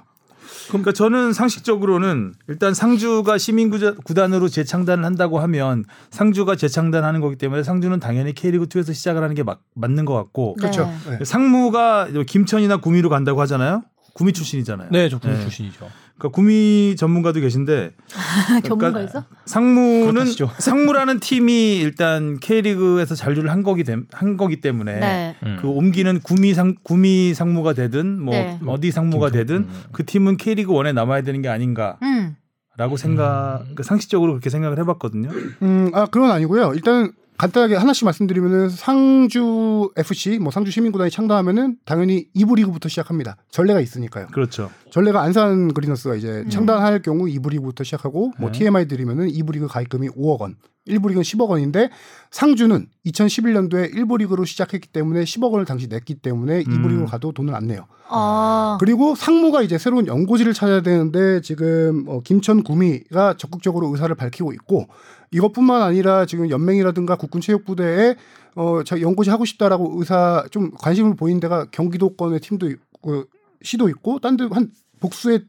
그러니까 0.68 0.92
저는 0.92 1.34
상식적으로는 1.34 2.34
일단 2.48 2.74
상주가 2.74 3.38
시민 3.38 3.70
구단으로 4.04 4.48
재창단을 4.48 5.06
한다고 5.06 5.40
하면 5.40 5.86
상주가 6.10 6.56
재창단하는 6.56 7.22
거기 7.22 7.36
때문에 7.36 7.64
상주는 7.64 8.00
당연히 8.00 8.34
K리그 8.34 8.66
2에서 8.66 8.94
시작을 8.94 9.22
하는 9.22 9.36
게 9.36 9.44
맞, 9.44 9.60
맞는 9.76 10.06
것 10.06 10.14
같고 10.14 10.56
네. 10.58 10.62
그렇죠. 10.62 10.92
네. 11.10 11.24
상무가 11.24 12.08
김천이나 12.28 12.78
구미로 12.78 13.10
간다고 13.10 13.42
하잖아요. 13.42 13.84
구미 14.16 14.32
출신이잖아요. 14.32 14.88
네, 14.92 15.10
저 15.10 15.20
구미 15.20 15.34
네. 15.36 15.42
출신이죠. 15.42 15.90
그러니까 16.18 16.34
구미 16.34 16.96
전문가도 16.98 17.42
계신데 17.42 17.92
전문가에서? 18.64 19.26
상무는 19.44 20.14
그렇다시죠. 20.14 20.50
상무라는 20.58 21.20
팀이 21.20 21.80
일단 21.82 22.40
K리그에서 22.40 23.14
잔류를 23.16 23.52
한 23.52 23.62
거기, 23.62 23.84
됨- 23.84 24.08
한 24.14 24.38
거기 24.38 24.62
때문에 24.62 25.00
네. 25.02 25.36
음. 25.44 25.58
그 25.60 25.68
옮기는 25.68 26.22
구미 26.22 26.54
상 26.54 26.76
구미 26.84 27.34
상무가 27.34 27.74
되든 27.74 28.22
뭐 28.22 28.34
네. 28.34 28.58
어디 28.66 28.92
상무가 28.92 29.30
되든 29.32 29.56
음. 29.58 29.82
그 29.92 30.06
팀은 30.06 30.38
K리그 30.38 30.72
1에 30.72 30.94
남아야 30.94 31.22
되는 31.24 31.42
게 31.42 31.50
아닌가라고 31.50 31.98
음. 32.04 32.98
생각 32.98 33.66
음. 33.68 33.76
그 33.76 33.84
상식적으로 33.84 34.32
그렇게 34.32 34.50
생각을 34.50 34.80
해봤거든요. 34.80 35.30
음, 35.62 35.92
아 35.94 36.06
그건 36.06 36.32
아니고요. 36.32 36.72
일단 36.74 37.12
간단하게 37.38 37.76
하나씩 37.76 38.06
말씀드리면은 38.06 38.70
상주 38.70 39.92
FC, 39.98 40.40
뭐 40.40 40.52
상주 40.52 40.72
시민구단이 40.72 41.12
창단하면은 41.12 41.78
당연히 41.86 42.28
2부 42.36 42.56
리그부터 42.56 42.88
시작합니다. 42.88 43.36
전례가 43.52 43.82
있으니까요. 43.82 44.28
그렇죠. 44.28 44.70
전례가 44.92 45.22
안산 45.22 45.74
그리너스가 45.74 46.16
이제 46.16 46.44
음. 46.46 46.50
창단할 46.50 47.02
경우 47.02 47.26
2부 47.26 47.52
리그부터 47.52 47.84
시작하고 47.84 48.32
뭐 48.40 48.52
네. 48.52 48.60
TMI 48.60 48.88
드리면은 48.88 49.28
2부 49.28 49.54
리그 49.54 49.68
가입금이 49.68 50.10
5억 50.10 50.42
원, 50.42 50.56
1부 50.88 51.08
리그는 51.10 51.24
10억 51.24 51.50
원인데 51.50 51.90
상주는 52.32 52.88
2011년도에 53.06 53.94
1부 53.94 54.20
리그로 54.20 54.46
시작했기 54.46 54.90
때문에 54.90 55.24
10억 55.24 55.52
원을 55.52 55.66
당시 55.66 55.88
냈기 55.88 56.16
때문에 56.16 56.64
2부 56.64 56.86
음. 56.86 56.88
리그로 56.88 57.06
가도 57.08 57.32
돈을 57.32 57.56
안 57.56 57.68
내요. 57.68 57.88
아. 58.08 58.78
그리고 58.80 59.16
상무가 59.16 59.62
이제 59.62 59.78
새로운 59.78 60.06
연고지를 60.08 60.54
찾아야 60.54 60.82
되는데 60.82 61.42
지금 61.42 62.06
어, 62.08 62.22
김천 62.22 62.64
구미가 62.64 63.36
적극적으로 63.38 63.88
의사를 63.90 64.14
밝히고 64.14 64.54
있고 64.54 64.88
이것뿐만 65.36 65.82
아니라 65.82 66.26
지금 66.26 66.50
연맹이라든가 66.50 67.16
국군체육부대에 67.18 68.16
어, 68.56 68.82
저 68.86 69.00
연고지 69.02 69.30
하고 69.30 69.46
싶다라고 69.46 69.96
의사 70.00 70.46
좀 70.52 70.72
관심을 70.80 71.16
보인 71.16 71.40
데가 71.40 71.66
경기도권의 71.72 72.40
팀도 72.40 72.70
있고 72.70 73.26
시도 73.62 73.90
있고 73.90 74.20
딴 74.20 74.38
데 74.38 74.46
한 74.52 74.70
복수의 75.00 75.46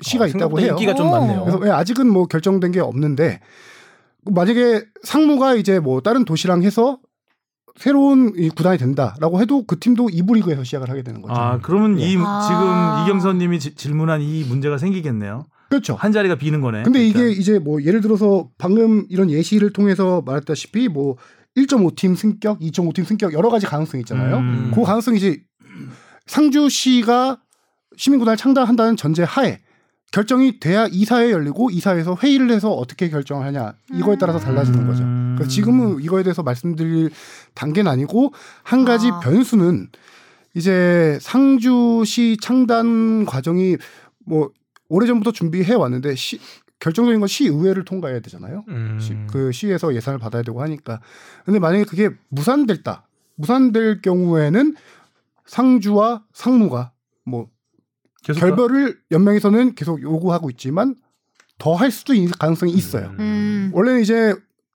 시가 0.00 0.24
어, 0.24 0.26
있다고 0.28 0.60
해요. 0.60 0.70
인기가 0.72 0.94
좀 0.94 1.08
오. 1.08 1.10
많네요. 1.10 1.44
그래서 1.44 1.60
예, 1.66 1.70
아직은 1.70 2.08
뭐 2.10 2.26
결정된 2.26 2.72
게 2.72 2.80
없는데 2.80 3.40
만약에 4.24 4.84
상무가 5.02 5.54
이제 5.54 5.78
뭐 5.80 6.00
다른 6.00 6.24
도시랑 6.24 6.62
해서 6.62 6.98
새로운 7.76 8.32
이 8.36 8.48
구단이 8.48 8.76
된다라고 8.78 9.40
해도 9.40 9.64
그 9.64 9.78
팀도 9.78 10.06
2부 10.08 10.34
리그에서 10.34 10.64
시작을 10.64 10.90
하게 10.90 11.02
되는 11.02 11.22
거죠. 11.22 11.34
아 11.34 11.58
그러면 11.62 11.98
이 11.98 12.16
아. 12.18 12.40
지금 12.46 13.04
이경선님이 13.04 13.60
지- 13.60 13.74
질문한 13.74 14.20
이 14.20 14.44
문제가 14.44 14.78
생기겠네요. 14.78 15.46
그렇죠. 15.68 15.94
한 15.94 16.12
자리가 16.12 16.36
비는 16.36 16.60
거네. 16.60 16.82
근데 16.82 17.04
이게 17.04 17.18
그러니까. 17.18 17.40
이제 17.40 17.58
뭐 17.58 17.82
예를 17.82 18.00
들어서 18.00 18.48
방금 18.58 19.06
이런 19.10 19.30
예시를 19.30 19.72
통해서 19.72 20.22
말했다시피 20.24 20.88
뭐 20.88 21.16
1.5팀 21.56 22.16
승격, 22.16 22.60
2.5팀 22.60 23.04
승격 23.04 23.32
여러 23.32 23.50
가지 23.50 23.66
가능성이 23.66 24.02
있잖아요. 24.02 24.38
음. 24.38 24.72
그 24.74 24.82
가능성이 24.82 25.18
이제 25.18 25.42
상주시가 26.26 27.40
시민구단을 27.96 28.36
창단한다는 28.36 28.96
전제 28.96 29.22
하에 29.24 29.60
결정이 30.10 30.58
돼야 30.58 30.86
이사회 30.90 31.30
열리고 31.32 31.70
이사회에서 31.70 32.16
회의를 32.22 32.50
해서 32.50 32.70
어떻게 32.72 33.10
결정을 33.10 33.44
하냐 33.46 33.74
이거에 33.92 34.16
따라서 34.18 34.38
달라지는 34.38 34.86
거죠. 34.86 35.02
음. 35.02 35.34
그래서 35.36 35.50
지금은 35.50 36.00
이거에 36.02 36.22
대해서 36.22 36.42
말씀드릴 36.42 37.10
단계는 37.54 37.90
아니고 37.90 38.32
한 38.62 38.84
가지 38.84 39.08
아. 39.10 39.20
변수는 39.20 39.88
이제 40.54 41.18
상주시 41.20 42.38
창단 42.40 43.26
과정이 43.26 43.76
뭐 44.24 44.50
오래전부터 44.88 45.32
준비해 45.32 45.74
왔는데 45.74 46.14
시, 46.14 46.40
결정적인 46.80 47.20
건 47.20 47.26
시의회를 47.28 47.84
통과해야 47.84 48.20
되잖아요. 48.20 48.64
음. 48.68 48.98
시, 49.00 49.14
그 49.30 49.52
시에서 49.52 49.94
예산을 49.94 50.18
받아야 50.18 50.42
되고 50.42 50.62
하니까. 50.62 51.00
근데 51.44 51.58
만약에 51.58 51.84
그게 51.84 52.10
무산됐다. 52.28 53.06
무산될 53.36 54.00
경우에는 54.02 54.74
상주와 55.46 56.24
상무가 56.32 56.92
뭐 57.24 57.48
계속 58.22 58.40
결별을 58.40 58.98
연맹에서는 59.10 59.74
계속 59.74 60.02
요구하고 60.02 60.50
있지만 60.50 60.94
더 61.58 61.74
할 61.74 61.90
수도 61.90 62.14
있는 62.14 62.30
가능성이 62.38 62.72
있어요. 62.72 63.12
음. 63.18 63.70
원래는 63.74 64.00
이제 64.02 64.34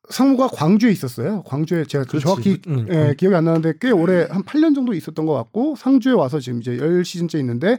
상무가 0.10 0.48
광주에 0.48 0.92
있었어요. 0.92 1.44
광주에 1.44 1.86
제가 1.86 2.04
그렇지. 2.04 2.24
정확히 2.24 2.62
음, 2.68 2.88
예, 2.90 3.16
기억이 3.18 3.34
안 3.36 3.46
나는데 3.46 3.76
꽤 3.80 3.90
오래 3.90 4.28
한 4.30 4.44
8년 4.44 4.76
정도 4.76 4.94
있었던 4.94 5.26
것 5.26 5.34
같고 5.34 5.76
상주에 5.78 6.12
와서 6.12 6.42
지금 6.42 6.60
이제 6.60 6.76
10시즌째 6.76 7.40
있는데 7.40 7.78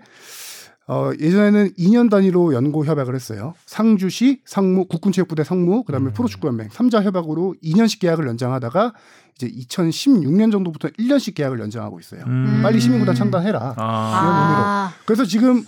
어, 0.86 1.10
예전에는 1.18 1.72
2년 1.78 2.10
단위로 2.10 2.52
연고 2.54 2.84
협약을 2.84 3.14
했어요. 3.14 3.54
상주시, 3.64 4.42
상무, 4.44 4.86
국군체육부대 4.86 5.42
상무, 5.42 5.84
그다음에 5.84 6.10
음. 6.10 6.12
프로축구연맹 6.12 6.68
3자 6.68 7.02
협약으로 7.02 7.54
2년씩 7.62 8.00
계약을 8.00 8.26
연장하다가 8.26 8.92
이제 9.36 9.48
2016년 9.48 10.52
정도부터 10.52 10.88
1년씩 10.88 11.34
계약을 11.34 11.58
연장하고 11.60 11.98
있어요. 12.00 12.24
음. 12.26 12.60
빨리 12.62 12.80
시민구단 12.80 13.14
창단해라. 13.14 13.60
아. 13.60 13.74
아. 13.78 14.92
그래서 15.06 15.24
지금 15.24 15.64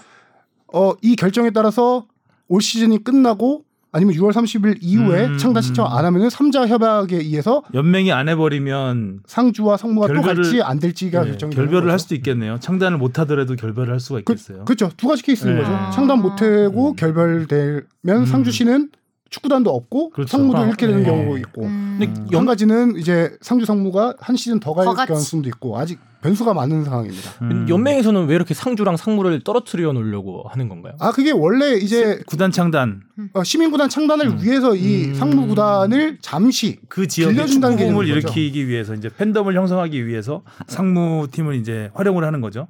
어, 0.72 0.92
이 1.02 1.16
결정에 1.16 1.50
따라서 1.50 2.06
올 2.48 2.60
시즌이 2.60 3.02
끝나고 3.02 3.65
아니면 3.96 4.14
6월 4.14 4.30
30일 4.32 4.76
이후에 4.82 5.24
음, 5.26 5.38
창단 5.38 5.62
신청 5.62 5.86
안 5.86 6.04
하면은 6.04 6.28
3자 6.28 6.68
협약에 6.68 7.16
의해서 7.16 7.62
연맹이 7.72 8.12
안 8.12 8.28
해버리면 8.28 9.20
상주와 9.26 9.78
또 9.78 10.14
결별을- 10.20 10.22
갈지 10.36 10.60
안 10.62 10.78
될지가 10.78 11.22
네, 11.22 11.28
결정이 11.30 11.54
결별을 11.54 11.90
할. 11.90 11.98
수도 11.98 12.14
있겠네요. 12.14 12.58
창단을 12.60 12.98
못 12.98 13.18
하더라도 13.20 13.56
결별을 13.56 13.90
할 13.90 14.00
수가 14.00 14.18
있겠어요. 14.18 14.66
그 14.66 14.72
렇죠. 14.72 14.90
두 14.98 15.08
가지 15.08 15.22
케이스인 15.22 15.54
네. 15.54 15.62
거죠. 15.62 15.72
아. 15.74 15.90
창단 15.92 16.20
못 16.20 16.42
하고 16.42 16.90
음. 16.90 16.96
결별되면 16.96 17.86
음. 18.08 18.26
상주시는 18.26 18.90
축구단도 19.30 19.70
없고 19.70 20.10
그렇죠. 20.10 20.36
상무도 20.36 20.58
아, 20.58 20.66
잃게 20.66 20.86
되는 20.86 21.02
네. 21.02 21.08
경우도 21.08 21.38
있고 21.38 21.64
음. 21.64 21.96
근데 21.98 22.36
한 22.36 22.46
가지는 22.46 22.96
이제 22.96 23.36
상주 23.40 23.64
상무가 23.66 24.14
한 24.18 24.36
시즌 24.36 24.60
더 24.60 24.72
갈. 24.72 24.86
가능성도 24.94 25.48
있고 25.48 25.78
아직 25.78 25.98
변수가 26.22 26.54
많은 26.54 26.84
상황입니다. 26.84 27.30
음. 27.42 27.66
연맹에서는 27.68 28.26
왜 28.26 28.34
이렇게 28.34 28.54
상주랑 28.54 28.96
상무를 28.96 29.42
떨어뜨려 29.44 29.92
놓으려고 29.92 30.44
하는 30.48 30.68
건가요? 30.68 30.94
아 30.98 31.12
그게 31.12 31.30
원래 31.30 31.74
이제 31.74 32.20
구단 32.26 32.50
창단 32.50 33.02
어, 33.34 33.44
시민 33.44 33.70
구단 33.70 33.88
창단을 33.88 34.26
음. 34.26 34.42
위해서 34.42 34.74
이 34.74 35.06
음. 35.06 35.14
상무 35.14 35.46
구단을 35.48 36.18
잠시 36.20 36.78
그 36.88 37.06
지역의 37.06 37.36
거죠. 37.36 38.02
일으키기 38.04 38.68
위해서 38.68 38.94
이제 38.94 39.08
팬덤을 39.08 39.54
형성하기 39.54 40.06
위해서 40.06 40.42
상무 40.66 41.28
팀을 41.30 41.54
이제 41.56 41.90
활용을 41.94 42.24
하는 42.24 42.40
거죠. 42.40 42.68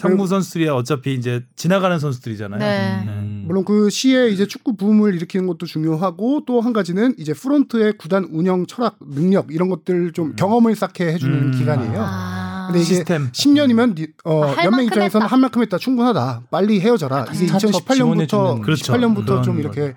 상무 0.00 0.26
선수들이 0.26 0.68
어차피 0.68 1.14
이제 1.14 1.44
지나가는 1.56 1.98
선수들이잖아요. 1.98 2.58
네. 2.58 3.04
음. 3.06 3.44
물론 3.46 3.64
그 3.64 3.90
시에 3.90 4.28
이제 4.28 4.46
축구 4.46 4.76
붐을 4.76 5.14
일으키는 5.14 5.46
것도 5.46 5.66
중요하고 5.66 6.44
또 6.46 6.60
한 6.60 6.72
가지는 6.72 7.14
이제 7.18 7.32
프론트의 7.32 7.94
구단 7.98 8.28
운영 8.32 8.66
철학 8.66 8.96
능력 9.00 9.46
이런 9.52 9.68
것들 9.70 10.12
좀 10.12 10.34
경험을 10.36 10.74
쌓게 10.76 11.12
해주는 11.14 11.34
음. 11.36 11.50
기간이에요. 11.58 11.94
아. 12.04 12.66
근데 12.68 12.80
이게 12.80 12.94
시스템 12.94 13.30
10년이면 13.32 13.96
니- 13.96 14.06
어, 14.24 14.44
아, 14.44 14.52
할 14.56 14.66
연맹 14.66 14.84
입장에서는 14.86 15.24
했다. 15.24 15.34
한 15.34 15.40
만큼 15.40 15.62
했다 15.62 15.76
충분하다 15.78 16.42
빨리 16.50 16.80
헤어져라 16.80 17.26
이게 17.34 17.46
스타트업 17.46 17.72
2018년부터 17.86 17.94
지원해주는 17.96 18.60
그렇죠. 18.62 18.92
18년부터 18.92 19.26
그런 19.26 19.42
좀 19.42 19.58
이렇게 19.58 19.94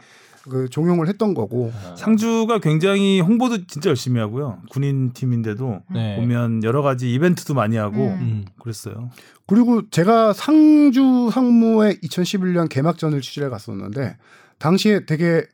그 0.49 0.67
종용을 0.69 1.07
했던 1.07 1.33
거고 1.33 1.71
상주가 1.95 2.59
굉장히 2.59 3.21
홍보도 3.21 3.65
진짜 3.65 3.89
열심히 3.89 4.19
하고요. 4.19 4.59
군인 4.69 5.13
팀인데도 5.13 5.81
네. 5.93 6.15
보면 6.17 6.63
여러 6.63 6.81
가지 6.81 7.13
이벤트도 7.13 7.53
많이 7.53 7.77
하고 7.77 8.07
음. 8.07 8.17
음. 8.21 8.45
그랬어요. 8.59 9.09
그리고 9.47 9.89
제가 9.89 10.33
상주 10.33 11.29
상무의 11.31 11.97
2011년 12.03 12.67
개막전을 12.69 13.21
취재해 13.21 13.49
갔었는데 13.49 14.17
당시에 14.59 15.05
되게 15.05 15.45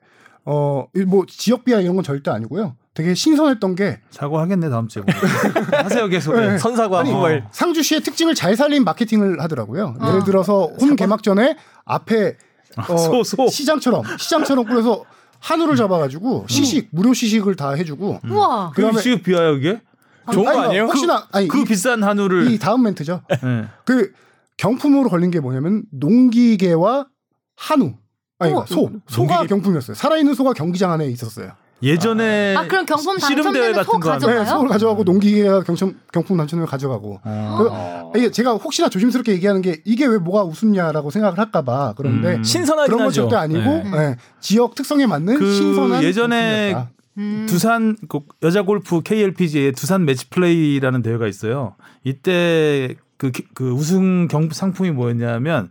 어 0.46 0.86
뭐 1.08 1.26
지역 1.28 1.66
비하 1.66 1.80
이런 1.82 1.96
건 1.96 2.04
절대 2.04 2.32
아니고요. 2.32 2.76
되게 2.96 3.14
신선했던 3.14 3.76
게 3.76 4.00
사과하겠네 4.10 4.70
다음 4.70 4.88
주에. 4.88 5.04
하세요 5.72 6.08
계속. 6.08 6.36
네. 6.36 6.58
선사과 6.58 7.00
아니, 7.02 7.12
모바일 7.12 7.44
상주시의 7.52 8.02
특징을 8.02 8.34
잘 8.36 8.56
살린 8.56 8.84
마케팅을 8.84 9.40
하더라고요. 9.42 9.96
어. 10.00 10.08
예를 10.10 10.24
들어서 10.24 10.66
홈 10.82 10.96
개막전에 10.96 11.56
앞에 11.86 12.38
어, 12.78 12.98
소, 12.98 13.24
소. 13.24 13.48
시장처럼 13.48 14.04
시장처럼 14.18 14.66
꾸려서 14.66 15.04
한우를 15.40 15.76
잡아가지고 15.76 16.46
시식 16.50 16.90
무료 16.92 17.14
시식을 17.14 17.56
다 17.56 17.72
해주고 17.72 18.20
우와. 18.30 18.72
그럼 18.76 18.92
그다음에- 18.96 19.02
지금 19.02 19.22
비하요 19.22 19.56
이게? 19.56 19.82
좋은 20.32 20.46
거 20.46 20.52
아니, 20.52 20.60
아니에요? 20.60 20.84
혹시나 20.84 21.28
아니 21.32 21.48
그 21.48 21.60
이, 21.60 21.64
비싼 21.66 22.04
한우를 22.04 22.52
이 22.52 22.60
다음 22.60 22.84
멘트죠. 22.84 23.22
네. 23.30 23.66
그 23.86 24.12
경품으로 24.58 25.10
걸린 25.10 25.32
게 25.32 25.40
뭐냐면 25.40 25.84
농기계와 25.92 27.08
한우. 27.56 27.94
아니 28.38 28.54
우와. 28.54 28.66
소 28.68 28.90
소가 29.08 29.46
경품이었어요. 29.48 29.96
살아있는 29.96 30.34
소가 30.36 30.54
경기장 30.54 30.92
안에 30.92 31.08
있었어요. 31.08 31.52
예전에 31.82 32.56
아 32.58 32.68
그럼 32.68 32.86
경품 32.86 33.18
당첨되면 33.18 33.72
같은 33.74 33.84
소거 33.86 34.10
하면- 34.12 34.20
네, 34.20 34.26
가져가요? 34.36 34.46
소를 34.46 34.70
가져가고 34.70 35.04
농기계가 35.04 35.64
경품 35.64 35.98
경품 36.12 36.38
당첨을 36.38 36.66
가져가고. 36.66 37.20
어. 37.24 38.12
이게 38.16 38.32
제가 38.32 38.54
혹시나 38.54 38.90
조심스럽게 38.90 39.32
얘기하는 39.34 39.62
게 39.62 39.82
이게 39.86 40.06
왜 40.06 40.18
뭐가 40.18 40.44
우습냐라고 40.44 41.10
생각을 41.10 41.38
할까봐 41.38 41.94
그런데 41.98 42.36
음. 42.36 42.44
신선하긴 42.44 42.88
그런 42.88 42.98
건 43.00 43.08
하죠. 43.08 43.22
절대 43.30 43.36
아니고 43.38 43.60
네. 43.96 43.98
예, 43.98 44.16
지역 44.42 44.76
특성에 44.76 45.06
맞는 45.06 45.40
그 45.40 45.54
신선한 45.54 46.04
예전에 46.04 46.72
경품이었다. 46.74 46.90
음. 47.18 47.46
두산 47.50 47.98
그 48.08 48.20
여자 48.44 48.62
골프 48.62 49.02
KLPGA 49.02 49.72
두산 49.74 50.06
매치 50.06 50.30
플레이라는 50.30 51.02
대회가 51.02 51.28
있어요. 51.28 51.76
이때 52.04 52.96
그, 53.18 53.32
기- 53.32 53.46
그 53.54 53.72
우승 53.72 54.28
경 54.28 54.50
상품이 54.50 54.92
뭐였냐면 54.92 55.70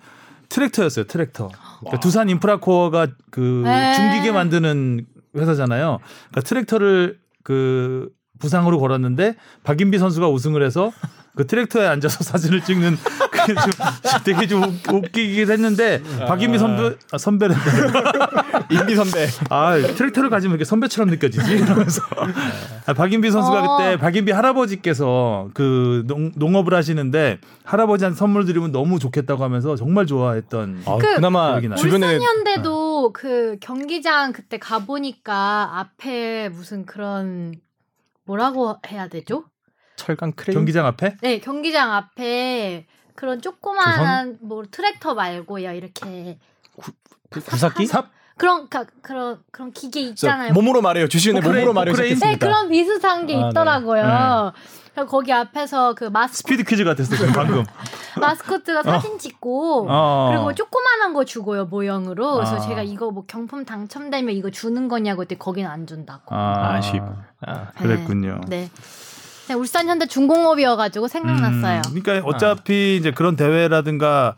트랙터였어요. 0.51 1.07
트랙터. 1.07 1.51
그러니까 1.81 2.01
두산 2.01 2.29
인프라코어가 2.31 3.09
그 3.31 3.65
에. 3.67 3.95
중기계 3.95 4.33
만드는 4.33 5.07
회사잖아요. 5.37 5.99
그러니까 6.31 6.41
트랙터를 6.49 7.19
그 7.43 8.11
부상으로 8.39 8.79
걸었는데 8.79 9.37
박인비 9.65 9.99
선수가 9.99 10.29
우승을 10.29 10.63
해서 10.63 10.93
그 11.39 11.47
트랙터에 11.47 11.87
앉아서 11.87 12.25
사진을 12.25 12.63
찍는 12.65 12.99
그게 13.31 13.55
좀 13.55 13.73
되게 14.25 14.47
좀 14.49 14.63
웃- 14.65 14.93
웃기긴 14.93 15.49
했는데 15.49 16.03
박인비 16.27 16.59
선배 16.59 16.97
아, 17.13 17.17
선배는 17.19 17.55
인비 18.73 18.97
선배. 18.97 19.29
아 19.49 19.77
트랙터를 19.79 20.31
가지면 20.31 20.55
이렇게 20.57 20.65
선배처럼 20.65 21.09
느껴지지 21.11 21.53
이러면서 21.59 22.03
아, 22.87 22.93
박인비 22.93 23.31
선수가 23.31 23.63
어. 23.63 23.77
그때 23.77 23.97
박인비 23.99 24.33
할아버지께서 24.33 25.51
그 25.55 26.03
농, 26.09 26.33
농업을 26.35 26.75
하시는데 26.75 27.39
할아버지한테 27.63 28.19
선물 28.19 28.45
드리면 28.45 28.73
너무 28.73 28.99
좋겠다고 28.99 29.45
하면서 29.45 29.77
정말 29.77 30.07
좋아했던 30.07 30.83
아, 30.87 30.97
그- 30.99 31.21
나요. 31.69 31.77
주변에 31.77 32.17
울산현대도 32.17 33.13
그 33.13 33.59
경기장 33.61 34.33
그때 34.33 34.59
가 34.59 34.81
보니까 34.81 35.79
앞에 35.79 36.49
무슨 36.49 36.85
그런 36.85 37.55
뭐라고 38.25 38.77
해야 38.91 39.07
되죠? 39.07 39.45
철강 39.99 40.33
크레인 40.33 40.55
경기장 40.55 40.87
앞에 40.87 41.17
네, 41.21 41.41
경기장 41.41 41.93
앞에 41.93 42.87
그런 43.15 43.43
조그마한 43.43 44.39
뭐 44.41 44.63
트랙터 44.71 45.15
말고요 45.15 45.73
이렇게 45.73 46.39
굴삭기? 47.31 47.87
삽 47.87 48.11
그런 48.39 48.69
가, 48.69 48.85
그런 49.03 49.43
그런 49.51 49.73
기계 49.73 50.01
있잖아요. 50.01 50.53
몸으로 50.53 50.81
말해요. 50.81 51.09
주시은의 51.09 51.43
포크레인, 51.43 51.67
몸으로 51.67 51.75
말해요. 51.75 51.95
네. 51.95 52.37
그런 52.39 52.69
비슷한 52.69 53.27
게 53.27 53.35
아, 53.35 53.41
네. 53.41 53.49
있더라고요. 53.49 54.53
그래서 54.95 55.11
거기 55.11 55.33
앞에서 55.33 55.95
그 55.95 56.05
마스 56.05 56.39
스피드 56.39 56.63
퀴즈 56.65 56.85
같았어 56.85 57.17
지금 57.17 57.33
방금 57.33 57.65
마스코트가 58.21 58.83
사진 58.85 59.19
찍고 59.19 59.87
어. 59.89 60.31
그리고 60.31 60.55
조그만한 60.55 61.13
거 61.15 61.25
주고요 61.25 61.67
모형으로. 61.67 62.35
그래서 62.35 62.57
아. 62.57 62.61
제가 62.61 62.83
이거 62.83 63.11
뭐 63.11 63.25
경품 63.27 63.65
당첨되면 63.65 64.35
이거 64.35 64.51
주는 64.51 64.89
거냐고 64.89 65.23
했더니 65.23 65.39
거기는 65.39 65.69
안 65.69 65.87
준다고. 65.87 66.35
아, 66.35 66.75
아쉽. 66.75 67.03
아, 67.41 67.71
그랬군요. 67.77 68.41
네. 68.47 68.63
네, 68.63 68.71
울산 69.55 69.89
현대 69.89 70.07
중공업이어가지고 70.07 71.09
생각났어요. 71.09 71.83
음, 71.87 72.01
그러니까 72.03 72.27
어차피 72.27 72.97
이제 72.97 73.11
그런 73.11 73.37
대회라든가 73.37 74.37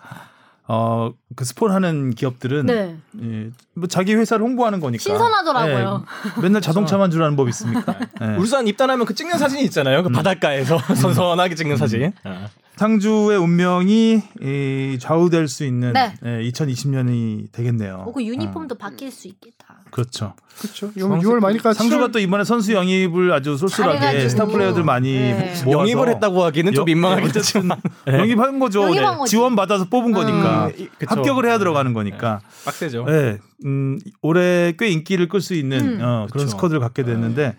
어 0.67 1.12
그 1.37 1.45
스폰 1.45 1.71
하는 1.71 2.11
기업들은 2.11 2.67
네. 2.67 2.97
예, 3.23 3.50
뭐 3.75 3.87
자기 3.87 4.14
회사를 4.14 4.45
홍보하는 4.45 4.81
거니까 4.81 5.00
신선하더라고요. 5.02 6.05
예, 6.37 6.40
맨날 6.40 6.61
자동차만 6.61 7.11
주라는 7.11 7.37
법 7.37 7.49
있습니까? 7.50 7.95
예. 8.21 8.37
울산 8.37 8.67
입단하면 8.67 9.07
그 9.07 9.14
찍는 9.14 9.38
사진이 9.38 9.62
있잖아요. 9.64 10.02
그 10.02 10.09
바닷가에서 10.09 10.79
선선하게 10.95 11.55
찍는 11.55 11.76
사진. 11.76 12.12
아. 12.25 12.49
상주의 12.76 13.38
운명이 13.38 14.23
이, 14.40 14.99
좌우될 14.99 15.47
수 15.47 15.64
있는 15.64 15.93
네. 15.93 16.14
예, 16.25 16.50
2020년이 16.50 17.52
되겠네요. 17.52 18.05
어, 18.09 18.12
그 18.12 18.25
유니폼도 18.25 18.75
바뀔 18.76 19.12
수 19.12 19.29
있겠다. 19.29 19.69
그렇죠. 19.90 20.35
그렇죠. 20.61 20.90
6월 20.92 21.40
말이니까 21.40 21.73
상주가 21.73 22.09
7월 22.09 22.12
또 22.12 22.18
이번에 22.18 22.44
선수 22.44 22.73
영입을 22.75 23.32
아주 23.32 23.56
쏠쏠하게. 23.56 24.28
스타 24.28 24.44
플레이어들 24.47 24.85
많이 24.85 25.12
네. 25.14 25.54
모아서 25.64 25.70
영입을 25.70 26.09
했다고 26.11 26.44
하기는 26.44 26.73
좀 26.75 26.82
영- 26.82 26.85
민망하겠지만 26.85 27.78
어쨌든 28.04 28.20
영입한 28.20 28.59
거죠. 28.59 28.82
영입한 28.82 29.18
네. 29.20 29.25
지원 29.26 29.56
받아서 29.56 29.87
뽑은 29.88 30.12
거니까 30.12 30.66
음, 30.66 30.73
이- 30.76 30.88
그쵸. 30.99 31.06
합격을 31.14 31.47
해야 31.47 31.59
들어가는 31.59 31.92
거니까. 31.94 32.40
빡세죠. 32.66 33.04
네, 33.06 33.38
음, 33.64 33.99
올해 34.20 34.75
꽤 34.78 34.88
인기를 34.88 35.28
끌 35.28 35.40
수 35.40 35.54
있는 35.54 35.80
음. 35.80 35.99
어, 36.02 36.26
그런 36.30 36.44
그쵸. 36.47 36.49
스쿼드를 36.56 36.80
갖게 36.80 37.04
됐는데 37.04 37.56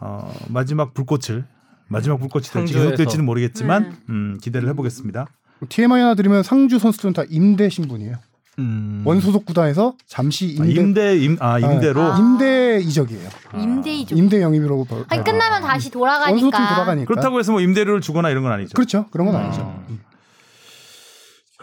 어, 0.00 0.32
마지막 0.48 0.94
불꽃을 0.94 1.44
마지막 1.88 2.18
불꽃이 2.18 2.42
될지 2.44 2.52
상주에서. 2.52 2.84
계속 2.84 2.96
될지는 2.96 3.24
모르겠지만 3.24 3.82
네. 3.82 3.90
음, 4.10 4.38
기대를 4.40 4.68
해보겠습니다. 4.70 5.26
TMI 5.68 6.00
하나 6.00 6.14
드리면 6.14 6.42
상주 6.44 6.78
선수들은 6.78 7.14
다 7.14 7.22
임대 7.30 7.68
신분이에요. 7.68 8.16
음. 8.58 9.02
원소속 9.04 9.46
구단에서 9.46 9.94
잠시 10.06 10.56
아, 10.60 10.64
임대 10.64 10.80
임대 10.80 11.16
임, 11.18 11.36
아 11.40 11.58
임대로 11.58 12.02
아. 12.02 12.18
임대 12.18 12.80
이적이에요. 12.80 13.28
임대이죠. 13.56 14.14
임대 14.16 14.40
영입이라고 14.42 14.84
봐. 14.84 14.96
아니 15.08 15.24
끝나면 15.24 15.62
다시 15.62 15.90
원소팀 15.94 16.00
돌아가니까. 16.00 16.74
돌아가니까. 16.74 17.06
그렇다고 17.06 17.38
해서 17.38 17.52
뭐 17.52 17.60
임대료를 17.60 18.00
주거나 18.00 18.30
이런 18.30 18.42
건 18.42 18.52
아니죠. 18.52 18.74
그렇죠. 18.74 19.06
그런 19.10 19.26
건 19.26 19.36
아. 19.36 19.40
아니죠. 19.40 19.80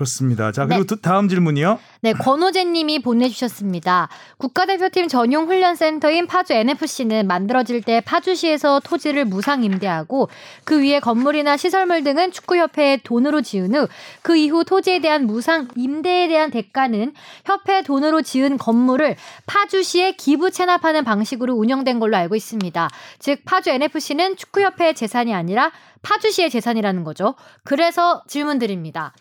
그렇습니다. 0.01 0.51
자 0.51 0.65
그리고 0.65 0.83
네. 0.83 0.87
또 0.87 0.95
다음 0.95 1.29
질문이요. 1.29 1.79
네, 2.01 2.13
권호재 2.13 2.65
님이 2.65 2.99
보내주셨습니다. 2.99 4.09
국가대표팀 4.37 5.07
전용 5.07 5.47
훈련센터인 5.47 6.27
파주 6.27 6.53
NFC는 6.53 7.27
만들어질 7.27 7.81
때 7.83 8.01
파주시에서 8.01 8.81
토지를 8.83 9.25
무상 9.25 9.63
임대하고 9.63 10.29
그 10.63 10.81
위에 10.81 10.99
건물이나 10.99 11.57
시설물 11.57 12.03
등은 12.03 12.31
축구협회에 12.31 13.01
돈으로 13.03 13.41
지은 13.41 13.75
후 13.75 13.87
그 14.21 14.37
이후 14.37 14.63
토지에 14.63 14.99
대한 14.99 15.25
무상 15.25 15.67
임대에 15.75 16.27
대한 16.27 16.51
대가는 16.51 17.13
협회 17.45 17.81
돈으로 17.81 18.21
지은 18.21 18.57
건물을 18.57 19.15
파주시에 19.45 20.13
기부 20.13 20.51
체납하는 20.51 21.03
방식으로 21.03 21.53
운영된 21.53 21.99
걸로 21.99 22.17
알고 22.17 22.35
있습니다. 22.35 22.89
즉 23.19 23.41
파주 23.45 23.69
NFC는 23.71 24.37
축구협회의 24.37 24.95
재산이 24.95 25.33
아니라 25.33 25.71
파주시의 26.01 26.49
재산이라는 26.49 27.03
거죠. 27.03 27.35
그래서 27.63 28.23
질문 28.27 28.59
드립니다. 28.59 29.13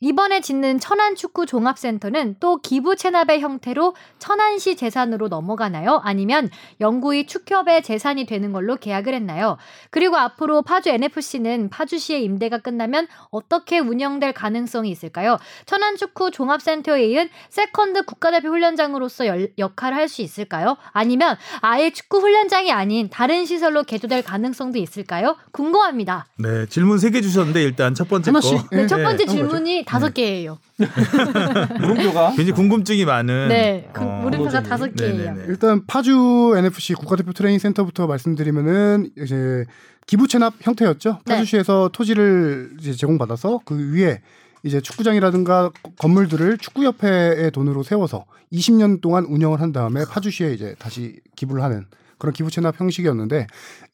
이번에 0.00 0.40
짓는 0.42 0.78
천안축구 0.78 1.46
종합센터는 1.46 2.36
또 2.38 2.58
기부 2.58 2.96
체납의 2.96 3.40
형태로 3.40 3.94
천안시 4.18 4.76
재산으로 4.76 5.28
넘어가나요? 5.28 6.02
아니면 6.04 6.50
영구히 6.82 7.26
축협의 7.26 7.82
재산이 7.82 8.26
되는 8.26 8.52
걸로 8.52 8.76
계약을 8.76 9.14
했나요? 9.14 9.56
그리고 9.90 10.18
앞으로 10.18 10.60
파주 10.60 10.90
NFC는 10.90 11.70
파주시의 11.70 12.22
임대가 12.24 12.58
끝나면 12.58 13.06
어떻게 13.30 13.78
운영될 13.78 14.34
가능성이 14.34 14.90
있을까요? 14.90 15.38
천안축구 15.64 16.30
종합센터에 16.30 17.06
이은 17.06 17.30
세컨드 17.48 18.04
국가대표 18.04 18.48
훈련장으로서 18.48 19.26
열- 19.26 19.52
역할을 19.56 19.96
할 19.96 20.06
수 20.06 20.22
있을까요? 20.22 20.76
아니면 20.92 21.36
아예 21.62 21.90
축구 21.90 22.18
훈련장이 22.18 22.70
아닌 22.70 23.10
다른 23.10 23.44
시설로 23.44 23.82
개조될 23.82 24.22
가능성도 24.22 24.78
있을까요? 24.78 25.36
궁금합니다. 25.50 26.26
네 26.38 26.66
질문 26.66 26.98
세 26.98 27.10
개 27.10 27.20
주셨는데 27.22 27.60
일단 27.64 27.92
첫 27.94 28.08
번째. 28.08 28.30
거 28.30 28.40
네, 28.70 28.86
첫 28.86 29.02
번째 29.02 29.24
네. 29.24 29.32
질문이 29.32 29.84
다섯 29.86 30.12
개예요. 30.12 30.58
물음표가 31.80 32.30
굉장히 32.30 32.52
궁금증이 32.52 33.04
많은 33.04 33.48
네, 33.48 33.88
그 33.92 34.02
어, 34.02 34.22
물음표가. 34.22 34.62
다섯 34.62 34.94
개예요. 34.94 35.16
네네네. 35.16 35.44
일단 35.48 35.86
파주 35.86 36.54
NFC 36.56 36.94
국가대표 36.94 37.32
트레이닝 37.32 37.58
센터부터 37.58 38.06
말씀드리면은 38.06 39.10
이제 39.16 39.64
기부 40.06 40.28
체납 40.28 40.54
형태였죠. 40.60 41.20
네. 41.24 41.34
파주시에서 41.34 41.90
토지를 41.92 42.72
이제 42.80 42.92
제공받아서 42.92 43.60
그 43.64 43.94
위에 43.94 44.20
이제 44.62 44.80
축구장이라든가 44.80 45.70
건물들을 45.98 46.58
축구협회의 46.58 47.50
돈으로 47.52 47.82
세워서 47.82 48.24
20년 48.52 49.00
동안 49.00 49.24
운영을 49.24 49.60
한 49.60 49.72
다음에 49.72 50.04
파주시에 50.04 50.52
이제 50.52 50.74
다시 50.78 51.20
기부를 51.36 51.62
하는 51.62 51.86
그런 52.18 52.32
기부 52.32 52.50
체납 52.50 52.80
형식이었는데 52.80 53.46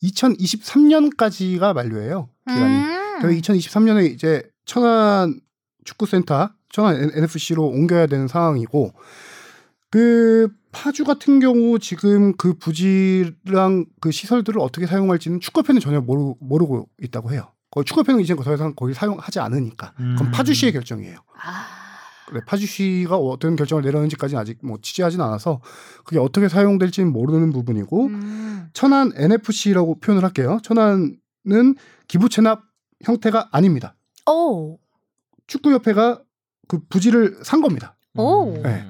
2023년까지가 0.02 1.74
만료예요. 1.74 2.28
기간이. 2.48 2.74
음. 2.74 3.18
그래서 3.20 3.40
2023년에 3.40 4.11
이제 4.11 4.42
천안 4.64 5.40
축구센터, 5.85 6.51
천안 6.71 7.11
NFC로 7.14 7.66
옮겨야 7.66 8.07
되는 8.07 8.29
상황이고 8.29 8.92
그 9.90 10.49
파주 10.73 11.05
같은 11.05 11.38
경우 11.38 11.79
지금 11.79 12.35
그 12.37 12.55
부지랑 12.55 13.85
그 14.01 14.11
시설들을 14.11 14.59
어떻게 14.61 14.87
사용할지는 14.87 15.40
축구협회는 15.40 15.81
전혀 15.81 16.01
모르, 16.01 16.35
모르고 16.40 16.88
있다고 17.03 17.31
해요. 17.33 17.53
축구협회는 17.85 18.21
이제 18.21 18.35
더 18.35 18.55
이상 18.55 18.75
거기 18.75 18.95
사용하지 18.95 19.40
않으니까 19.40 19.92
그건 19.97 20.27
음. 20.27 20.31
파주시의 20.31 20.73
결정이에요. 20.73 21.16
아, 21.42 21.66
그래, 22.27 22.40
파주시가 22.47 23.16
어떤 23.16 23.57
결정을 23.57 23.83
내렸는지까지는 23.83 24.40
아직 24.40 24.59
뭐 24.62 24.79
취재하진 24.81 25.21
않아서 25.21 25.61
그게 26.05 26.18
어떻게 26.18 26.49
사용될지는 26.49 27.12
모르는 27.12 27.53
부분이고 27.53 28.07
음. 28.07 28.68
천안 28.73 29.12
NFC라고 29.14 30.01
표현을 30.01 30.25
할게요. 30.25 30.59
천안은 30.62 31.18
기부 32.09 32.29
체납 32.29 32.62
형태가 33.05 33.49
아닙니다. 33.53 33.95
오, 34.31 34.79
축구협회가 35.46 36.20
그 36.68 36.78
부지를 36.88 37.38
산 37.42 37.61
겁니다. 37.61 37.94
오. 38.16 38.52
네. 38.62 38.85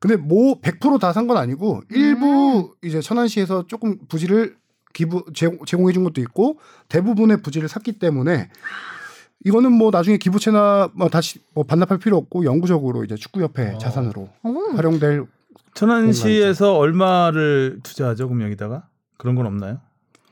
근데 0.00 0.16
뭐 0.16 0.60
100%다 0.60 1.12
산 1.12 1.26
건 1.26 1.36
아니고 1.36 1.82
일부 1.90 2.74
이제 2.82 3.00
천안시에서 3.00 3.66
조금 3.66 3.98
부지를 4.08 4.56
기부 4.92 5.24
제공, 5.34 5.64
제공 5.66 5.88
해 5.88 5.92
준 5.92 6.02
것도 6.04 6.20
있고 6.22 6.58
대부분의 6.88 7.42
부지를 7.42 7.68
샀기 7.68 7.98
때문에 7.98 8.48
이거는 9.44 9.72
뭐 9.72 9.90
나중에 9.90 10.16
기부 10.16 10.40
체납 10.40 10.92
뭐 10.94 11.08
다시 11.08 11.40
뭐 11.54 11.64
반납할 11.64 11.98
필요 11.98 12.16
없고 12.16 12.44
영구적으로 12.44 13.04
이제 13.04 13.14
축구협회 13.14 13.74
어. 13.74 13.78
자산으로 13.78 14.28
오. 14.42 14.72
활용될 14.74 15.26
천안시에서 15.74 16.76
얼마를 16.76 17.80
투자하죠 17.82 18.28
그럼 18.28 18.42
여기다가 18.42 18.88
그런 19.16 19.34
건 19.36 19.46
없나요? 19.46 19.78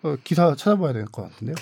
어, 0.03 0.15
기사 0.23 0.55
찾아봐야 0.55 0.93
될 0.93 1.07
것 1.07 1.23
같은데요. 1.31 1.57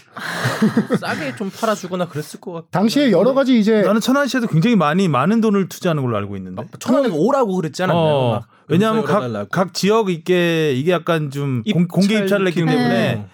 싸게 0.98 1.36
좀 1.36 1.50
팔아주거나 1.50 2.08
그랬을 2.08 2.40
것 2.40 2.52
같아. 2.52 2.66
당시에 2.70 3.10
여러 3.10 3.32
가지 3.34 3.58
이제 3.58 3.80
나는 3.82 4.00
천안 4.00 4.26
시에서 4.26 4.46
굉장히 4.46 4.76
많이 4.76 5.08
많은 5.08 5.40
돈을 5.40 5.68
투자하는 5.68 6.02
걸로 6.02 6.16
알고 6.18 6.36
있는데. 6.36 6.62
천안에 6.78 7.08
오라고 7.08 7.54
그랬지 7.56 7.82
않았나요? 7.82 8.04
어, 8.14 8.32
막 8.34 8.48
왜냐하면 8.68 9.04
각. 9.04 9.48
각 9.50 9.72
지역 9.74 10.10
있게 10.10 10.72
이게 10.72 10.92
약간 10.92 11.30
좀 11.30 11.62
공, 11.62 11.82
입찰 11.82 11.88
공개 11.88 12.18
입찰을 12.18 12.46
했기 12.46 12.60
느낌. 12.60 12.74
때문에 12.76 13.14
네. 13.16 13.26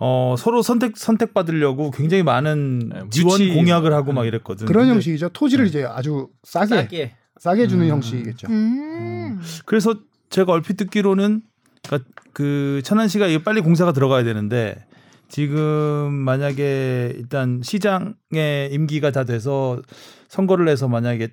어, 0.00 0.34
서로 0.38 0.62
선택 0.62 0.96
선택 0.98 1.32
받으려고 1.34 1.90
굉장히 1.90 2.22
많은 2.22 2.78
네, 2.90 3.00
지원 3.10 3.40
유치. 3.40 3.54
공약을 3.54 3.92
하고 3.94 4.12
막 4.12 4.26
이랬거든. 4.26 4.66
그런 4.66 4.84
근데 4.84 4.94
형식이죠. 4.94 5.30
토지를 5.30 5.66
이제 5.66 5.84
아주 5.84 6.28
싸게 6.44 6.66
싸게, 6.68 7.14
싸게. 7.40 7.66
주는 7.66 7.86
음. 7.86 7.90
형식이겠죠. 7.92 8.46
음. 8.48 9.40
그래서 9.64 9.94
제가 10.30 10.52
얼핏 10.52 10.76
듣기로는 10.76 11.40
그러니까 11.86 12.10
그 12.38 12.80
천안 12.84 13.08
시가 13.08 13.26
이게 13.26 13.42
빨리 13.42 13.60
공사가 13.60 13.90
들어가야 13.90 14.22
되는데 14.22 14.86
지금 15.28 16.12
만약에 16.12 17.12
일단 17.16 17.60
시장의 17.64 18.70
임기가 18.70 19.10
다 19.10 19.24
돼서 19.24 19.82
선거를 20.28 20.68
해서 20.68 20.86
만약에 20.86 21.30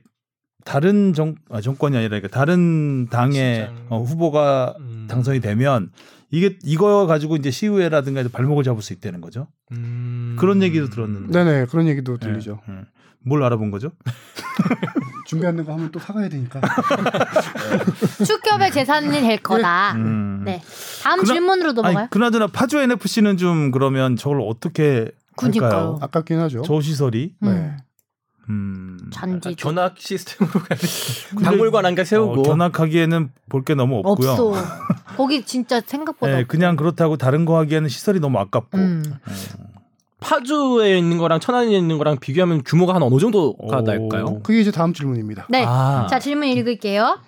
다른 0.64 1.14
정 1.14 1.36
아, 1.52 1.62
정권이 1.62 1.96
아니라 1.96 2.10
그러니까 2.10 2.30
다른 2.30 3.06
당의 3.06 3.56
시장. 3.68 3.86
어, 3.90 4.02
후보가 4.02 4.78
음. 4.80 5.06
당선이 5.08 5.42
되면 5.42 5.92
이게 6.32 6.58
이거 6.64 7.06
가지고 7.06 7.36
이제 7.36 7.52
시의회라든가 7.52 8.22
해서 8.22 8.32
발목을 8.32 8.64
잡을 8.64 8.82
수 8.82 8.92
있다는 8.92 9.22
거죠. 9.22 9.48
음. 9.74 10.36
그런 10.40 10.64
얘기도 10.64 10.90
들었는데. 10.90 11.32
네네 11.32 11.66
그런 11.68 11.88
얘기도 11.88 12.18
들리죠. 12.18 12.62
예, 12.68 12.74
예. 12.74 12.80
뭘 13.24 13.44
알아본 13.44 13.70
거죠? 13.70 13.92
준비하는 15.26 15.66
거 15.66 15.74
하면 15.74 15.92
또 15.92 16.00
사가야 16.00 16.30
되니까. 16.30 16.62
축협의 18.26 18.72
재산이 18.72 19.10
될 19.10 19.38
거다. 19.42 19.94
음. 19.94 20.44
네. 20.46 20.62
다음 21.04 21.20
그나- 21.22 21.34
질문으로 21.34 21.72
넘어가요. 21.74 21.98
아니, 21.98 22.10
그나저나 22.10 22.48
파주 22.48 22.78
NFC는 22.80 23.38
좀 23.38 23.72
그러면 23.72 24.16
저걸 24.16 24.42
어떻게 24.42 25.12
그니까요. 25.36 25.70
할까요? 25.70 25.98
아깝긴 26.02 26.40
하죠. 26.40 26.62
저 26.66 26.80
시설이 26.82 27.34
네. 27.42 27.50
음. 27.50 27.78
음. 28.48 28.98
잔디 29.12 29.56
견학 29.56 29.96
시스템으로 29.98 30.60
가야 30.60 30.78
돼. 30.78 30.88
박물관 31.44 31.86
한가 31.86 32.04
세우고 32.04 32.42
어, 32.42 32.44
견학하기에는 32.44 33.32
볼 33.50 33.64
게 33.66 33.74
너무 33.74 34.02
없고요. 34.04 34.30
없어. 34.32 34.54
거기 35.18 35.44
진짜 35.44 35.82
생각보다 35.84 36.36
네. 36.38 36.44
그냥 36.46 36.76
그렇다고 36.76 37.18
다른 37.18 37.46
거 37.46 37.58
하기에는 37.58 37.90
시설이 37.90 38.20
너무 38.20 38.38
아깝고. 38.40 38.78
음. 38.78 39.04
파주에 40.20 40.98
있는 40.98 41.18
거랑 41.18 41.40
천안에 41.40 41.72
있는 41.72 41.98
거랑 41.98 42.18
비교하면 42.20 42.64
규모가 42.64 42.96
한 42.96 43.04
어느 43.04 43.20
정도가 43.20 43.78
오. 43.78 43.82
날까요? 43.82 44.42
그게 44.44 44.62
이제 44.62 44.72
다음 44.72 44.94
질문입니다. 44.94 45.48
네. 45.50 45.64
아. 45.68 46.08
자, 46.10 46.20
질문 46.20 46.48
읽을게요. 46.48 47.20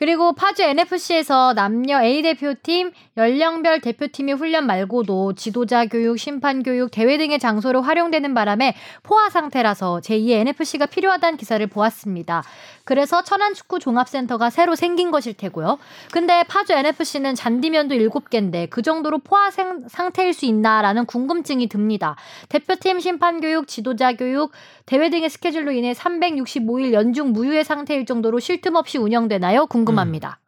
그리고 0.00 0.32
파주 0.32 0.62
NFC에서 0.62 1.52
남녀 1.52 2.02
A 2.02 2.22
대표팀, 2.22 2.90
연령별 3.18 3.82
대표팀의 3.82 4.34
훈련 4.34 4.64
말고도 4.66 5.34
지도자 5.34 5.84
교육, 5.84 6.18
심판 6.18 6.62
교육, 6.62 6.90
대회 6.90 7.18
등의 7.18 7.38
장소로 7.38 7.82
활용되는 7.82 8.32
바람에 8.32 8.74
포화 9.02 9.28
상태라서 9.28 10.00
제2의 10.02 10.40
NFC가 10.40 10.86
필요하다는 10.86 11.36
기사를 11.36 11.64
보았습니다. 11.66 12.42
그래서 12.90 13.22
천안축구 13.22 13.78
종합센터가 13.78 14.50
새로 14.50 14.74
생긴 14.74 15.12
것일 15.12 15.34
테고요. 15.34 15.78
근데 16.10 16.42
파주 16.48 16.72
NFC는 16.72 17.36
잔디면도 17.36 17.94
7개인데 17.94 18.68
그 18.68 18.82
정도로 18.82 19.20
포화 19.20 19.52
생- 19.52 19.86
상태일 19.88 20.34
수 20.34 20.44
있나라는 20.44 21.06
궁금증이 21.06 21.68
듭니다. 21.68 22.16
대표팀 22.48 22.98
심판 22.98 23.40
교육, 23.40 23.68
지도자 23.68 24.14
교육, 24.16 24.50
대회 24.86 25.08
등의 25.08 25.30
스케줄로 25.30 25.70
인해 25.70 25.92
365일 25.92 26.92
연중 26.92 27.30
무휴의 27.32 27.62
상태일 27.62 28.06
정도로 28.06 28.40
쉴 28.40 28.60
틈 28.60 28.74
없이 28.74 28.98
운영되나요? 28.98 29.66
궁금합니다. 29.68 30.40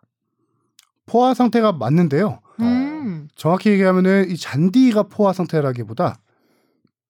포화 1.06 1.34
상태가 1.34 1.70
맞는데요. 1.70 2.40
음. 2.58 3.28
정확히 3.36 3.70
얘기하면은 3.70 4.28
이 4.28 4.36
잔디가 4.36 5.04
포화 5.04 5.32
상태라기보다 5.32 6.16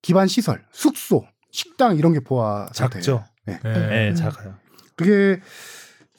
기반 0.03 0.29
시설, 0.29 0.63
숙소, 0.73 1.25
식당 1.51 1.97
이런 1.97 2.13
게 2.13 2.21
포화 2.21 2.69
상태. 2.75 3.01
작죠. 3.01 3.25
네. 3.47 3.59
네, 3.65 4.11
음. 4.11 4.15
작아요. 4.15 4.61
그게 5.03 5.41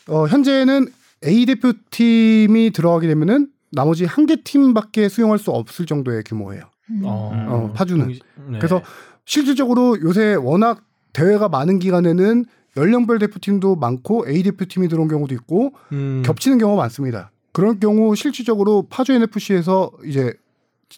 어, 0.07 0.25
현재는 0.27 0.87
A 1.25 1.45
대표팀이 1.45 2.71
들어가게 2.71 3.07
되면은 3.07 3.47
나머지 3.71 4.05
한 4.05 4.25
개 4.25 4.35
팀밖에 4.43 5.09
수용할 5.09 5.39
수 5.39 5.51
없을 5.51 5.85
정도의 5.85 6.23
규모예요. 6.25 6.63
음. 6.91 7.01
어, 7.05 7.71
파주는. 7.73 8.05
동시- 8.05 8.21
네. 8.49 8.59
그래서 8.59 8.81
실질적으로 9.25 9.97
요새 10.01 10.35
워낙 10.35 10.83
대회가 11.13 11.47
많은 11.49 11.79
기간에는 11.79 12.45
연령별 12.75 13.19
대표팀도 13.19 13.75
많고 13.77 14.27
A 14.27 14.43
대표팀이 14.43 14.87
들어온 14.89 15.07
경우도 15.07 15.33
있고 15.35 15.73
음. 15.91 16.21
겹치는 16.25 16.57
경우가 16.57 16.81
많습니다. 16.81 17.31
그런 17.51 17.79
경우 17.79 18.15
실질적으로 18.15 18.87
파주 18.89 19.13
NFC에서 19.13 19.91
이제 20.05 20.33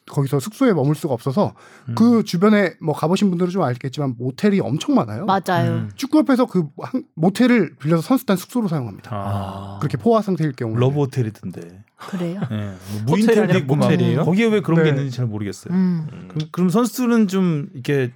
거기서 0.08 0.40
숙소에 0.40 0.74
머물 0.74 0.96
수가 0.96 1.14
없어서 1.14 1.54
음. 1.90 1.96
그 1.96 2.24
주변에 2.24 2.74
뭐 2.82 2.94
가보신 2.96 3.30
분들은 3.30 3.52
좀 3.52 3.62
알겠지만 3.64 4.16
모텔이 4.18 4.60
엄청 4.60 4.96
많아요. 4.96 5.26
맞아요. 5.26 5.72
음. 5.72 5.92
축구협회에서 5.96 6.46
그 6.48 6.68
한- 6.82 7.04
모텔을 7.16 7.76
빌려서 7.78 8.02
선수단 8.02 8.38
숙소로 8.38 8.68
사용합니다. 8.68 9.12
아, 9.14 9.78
그렇게 9.80 9.98
포화 9.98 10.22
상태일 10.22 10.52
경우. 10.54 10.76
러브 10.78 10.96
호텔이던데. 11.00 11.84
그래요. 11.98 12.42
네. 12.52 12.74
뭐 13.06 13.18
있고 13.18 13.76
막 13.76 13.86
모텔이에요? 13.88 14.26
거기에 14.26 14.46
왜 14.48 14.60
그런 14.62 14.78
게 14.84 14.84
네. 14.84 14.90
있는지 14.90 15.16
잘 15.16 15.26
모르겠어요. 15.26 15.74
음. 15.74 16.08
그럼, 16.30 16.50
그럼 16.52 16.70
선수들은 16.70 17.28
좀 17.28 17.70
이렇게 17.74 18.12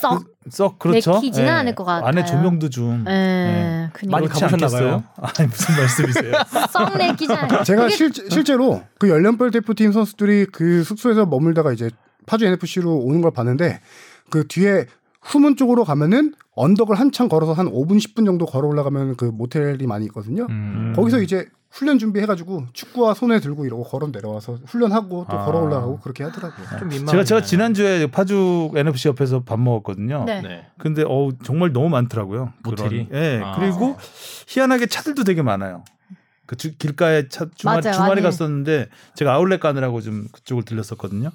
썩. 0.00 0.24
썩 0.50 0.78
그렇죠. 0.78 1.12
내키지는 1.14 1.48
않을 1.48 1.74
것 1.74 1.84
같아요. 1.84 2.06
안에 2.06 2.24
조명도 2.24 2.70
좀 2.70 3.04
예. 3.08 3.10
네. 3.12 3.90
그냥 3.92 4.10
많이 4.10 4.26
그렇지 4.26 4.40
가보셨나 4.44 4.66
않겠어요? 4.66 4.88
봐요? 4.90 5.04
아니 5.38 5.48
무슨 5.48 5.76
말씀이세요? 5.76 6.32
썩 6.70 6.96
내키잖아요. 6.96 7.64
제가 7.64 7.82
그게- 7.84 7.94
실, 7.96 8.12
실제로 8.30 8.82
그 8.98 9.08
연령별 9.08 9.50
대표팀 9.50 9.92
선수들이 9.92 10.46
그 10.52 10.82
숙소에서 10.84 11.26
머물다가 11.26 11.72
이제 11.72 11.90
파주 12.26 12.44
NFC로 12.46 12.96
오는 12.98 13.20
걸 13.22 13.30
봤는데 13.32 13.80
그 14.30 14.46
뒤에 14.46 14.86
후문 15.28 15.56
쪽으로 15.56 15.84
가면은 15.84 16.34
언덕을 16.54 16.98
한참 16.98 17.28
걸어서 17.28 17.52
한 17.52 17.66
5분 17.70 17.98
10분 17.98 18.24
정도 18.24 18.46
걸어 18.46 18.66
올라가면 18.68 19.16
그 19.16 19.26
모텔이 19.26 19.86
많이 19.86 20.06
있거든요. 20.06 20.46
음. 20.48 20.92
거기서 20.96 21.20
이제 21.20 21.46
훈련 21.70 21.98
준비해가지고 21.98 22.64
축구화 22.72 23.12
손에 23.12 23.40
들고 23.40 23.66
이러고 23.66 23.84
걸어 23.84 24.06
내려와서 24.08 24.58
훈련하고 24.64 25.26
또 25.30 25.38
아. 25.38 25.44
걸어 25.44 25.60
올라가고 25.60 25.98
그렇게 26.00 26.24
하더라고요. 26.24 26.66
좀 26.78 26.88
민망하네. 26.88 27.10
제가 27.12 27.24
제가 27.24 27.42
지난주에 27.42 28.06
파주 28.06 28.70
NFC 28.74 29.08
옆에서 29.08 29.42
밥 29.44 29.60
먹었거든요. 29.60 30.24
네. 30.24 30.40
네. 30.40 30.66
근데 30.78 31.04
어 31.06 31.28
정말 31.44 31.72
너무 31.74 31.90
많더라고요. 31.90 32.54
모텔이? 32.64 33.08
예. 33.12 33.40
아. 33.44 33.54
그리고 33.58 33.96
희한하게 34.48 34.86
차들도 34.86 35.24
되게 35.24 35.42
많아요. 35.42 35.84
그 36.46 36.56
주- 36.56 36.74
길가에 36.78 37.28
차 37.28 37.46
주말 37.54 37.82
맞아요, 37.82 37.92
주말에 37.94 38.10
많이. 38.14 38.22
갔었는데 38.22 38.88
제가 39.14 39.34
아울렛 39.34 39.60
가느라고 39.60 40.00
좀 40.00 40.26
그쪽을 40.32 40.62
들렸었거든요. 40.64 41.30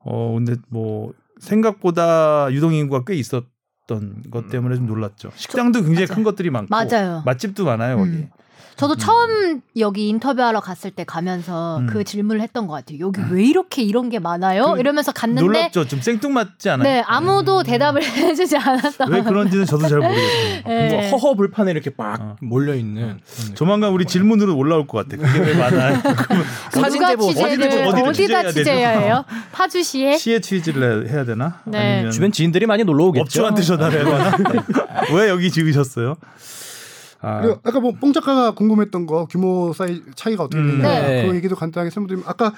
어 0.00 0.34
근데 0.34 0.56
뭐 0.68 1.14
생각보다 1.40 2.48
유동 2.52 2.72
인구가 2.72 3.04
꽤 3.06 3.14
있었던 3.14 4.22
것 4.30 4.48
때문에 4.50 4.76
좀 4.76 4.86
놀랐죠. 4.86 5.30
식당도 5.34 5.80
굉장히 5.82 6.06
맞아요. 6.06 6.14
큰 6.14 6.22
것들이 6.22 6.50
많고 6.50 6.68
맞아요. 6.70 7.22
맛집도 7.26 7.64
많아요 7.64 7.96
거기. 7.96 8.10
음. 8.10 8.30
저도 8.76 8.96
처음 8.96 9.60
여기 9.76 10.08
인터뷰하러 10.08 10.60
갔을 10.60 10.90
때 10.90 11.04
가면서 11.04 11.78
음. 11.78 11.86
그 11.86 12.02
질문을 12.02 12.40
했던 12.40 12.66
것 12.66 12.72
같아요. 12.72 12.98
여기 13.00 13.20
왜 13.30 13.44
이렇게 13.44 13.82
이런 13.82 14.08
게 14.08 14.18
많아요? 14.18 14.72
그 14.74 14.80
이러면서 14.80 15.12
갔는데 15.12 15.42
놀랍죠. 15.42 15.86
좀 15.86 16.00
생뚱맞지 16.00 16.70
않아요? 16.70 16.82
네 16.84 17.02
아무도 17.06 17.62
대답을 17.62 18.02
해주지 18.02 18.56
않았던. 18.56 19.12
왜 19.12 19.22
그런지는 19.22 19.66
저도 19.66 19.86
잘 19.86 19.98
모르겠어요. 19.98 20.62
네. 20.66 20.88
뭐 21.10 21.18
허허 21.18 21.34
불판에 21.34 21.70
이렇게 21.72 21.90
막 21.96 22.20
어. 22.20 22.36
몰려 22.40 22.74
있는 22.74 23.18
조만간 23.54 23.90
우리 23.92 24.06
질문으로 24.06 24.56
올라올 24.56 24.86
것 24.86 25.06
같아. 25.08 25.22
그게 25.22 25.38
왜 25.40 25.54
많아요? 25.54 26.00
그러면 26.16 26.44
사진 26.72 27.06
제보 27.06 27.28
취재를 27.28 27.56
어디를- 27.68 27.86
어디를 27.88 28.08
어디다 28.08 28.52
취재해야 28.52 28.90
해요? 28.98 29.24
파주시에 29.52 30.16
시에 30.16 30.40
취지를 30.40 31.10
해야 31.10 31.24
되나? 31.26 31.60
네. 31.64 31.94
아니면 31.94 32.12
주변 32.12 32.32
지인들이 32.32 32.64
많이 32.66 32.84
놀러 32.84 33.04
오겠죠. 33.06 33.22
업주한테 33.22 33.62
전화를 33.62 34.06
해야 34.06 34.36
되나? 34.36 34.62
왜 35.14 35.28
여기 35.28 35.50
지으셨어요? 35.50 36.16
아, 37.22 37.40
그리고 37.42 37.60
아까 37.64 37.80
뭐 37.80 37.92
뽕 38.00 38.12
작가가 38.12 38.52
궁금했던 38.52 39.06
거 39.06 39.26
규모 39.26 39.72
사이 39.72 40.02
차이가 40.14 40.44
어떻게 40.44 40.62
음. 40.62 40.78
되냐 40.80 41.00
네. 41.06 41.26
그 41.28 41.34
얘기도 41.36 41.54
간단하게 41.56 41.90
설명드리면 41.90 42.24
아까 42.26 42.52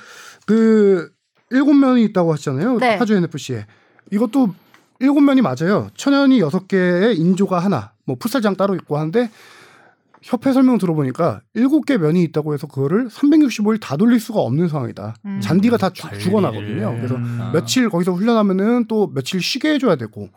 그 0.47 1.11
일곱 1.51 1.75
면이 1.75 2.05
있다고 2.05 2.33
하셨잖아요 2.33 2.79
네. 2.79 2.99
파주 2.99 3.15
NFC에 3.15 3.67
이것도 4.13 4.55
일곱 5.01 5.21
면이 5.21 5.43
맞아요 5.43 5.89
천연이 5.97 6.39
여섯 6.41 6.69
개의 6.69 7.17
인조가 7.19 7.59
하나 7.59 7.93
뭐 8.05 8.17
풋살장 8.19 8.57
따로 8.57 8.75
있고 8.77 8.97
하는데 8.99 9.31
협회 10.23 10.53
설명 10.53 10.79
들어보니까 10.79 11.41
일곱 11.55 11.85
개 11.85 11.97
면이 11.99 12.23
있다고 12.23 12.55
해서 12.55 12.69
그거를 12.69 13.09
365일 13.09 13.81
다 13.81 13.97
돌릴 13.97 14.21
수가 14.21 14.39
없는 14.41 14.69
상황이다 14.69 15.17
음. 15.25 15.41
잔디가 15.43 15.77
다 15.79 15.91
죽- 15.91 16.03
관리를. 16.05 16.23
죽어나거든요 16.23 16.95
그래서 16.97 17.17
음. 17.17 17.39
아. 17.41 17.51
며칠 17.53 17.91
거기서 17.91 18.13
훈련하면은 18.13 18.85
또 18.87 19.11
며칠 19.13 19.43
쉬게 19.43 19.75
해줘야 19.75 19.97
되고 19.97 20.29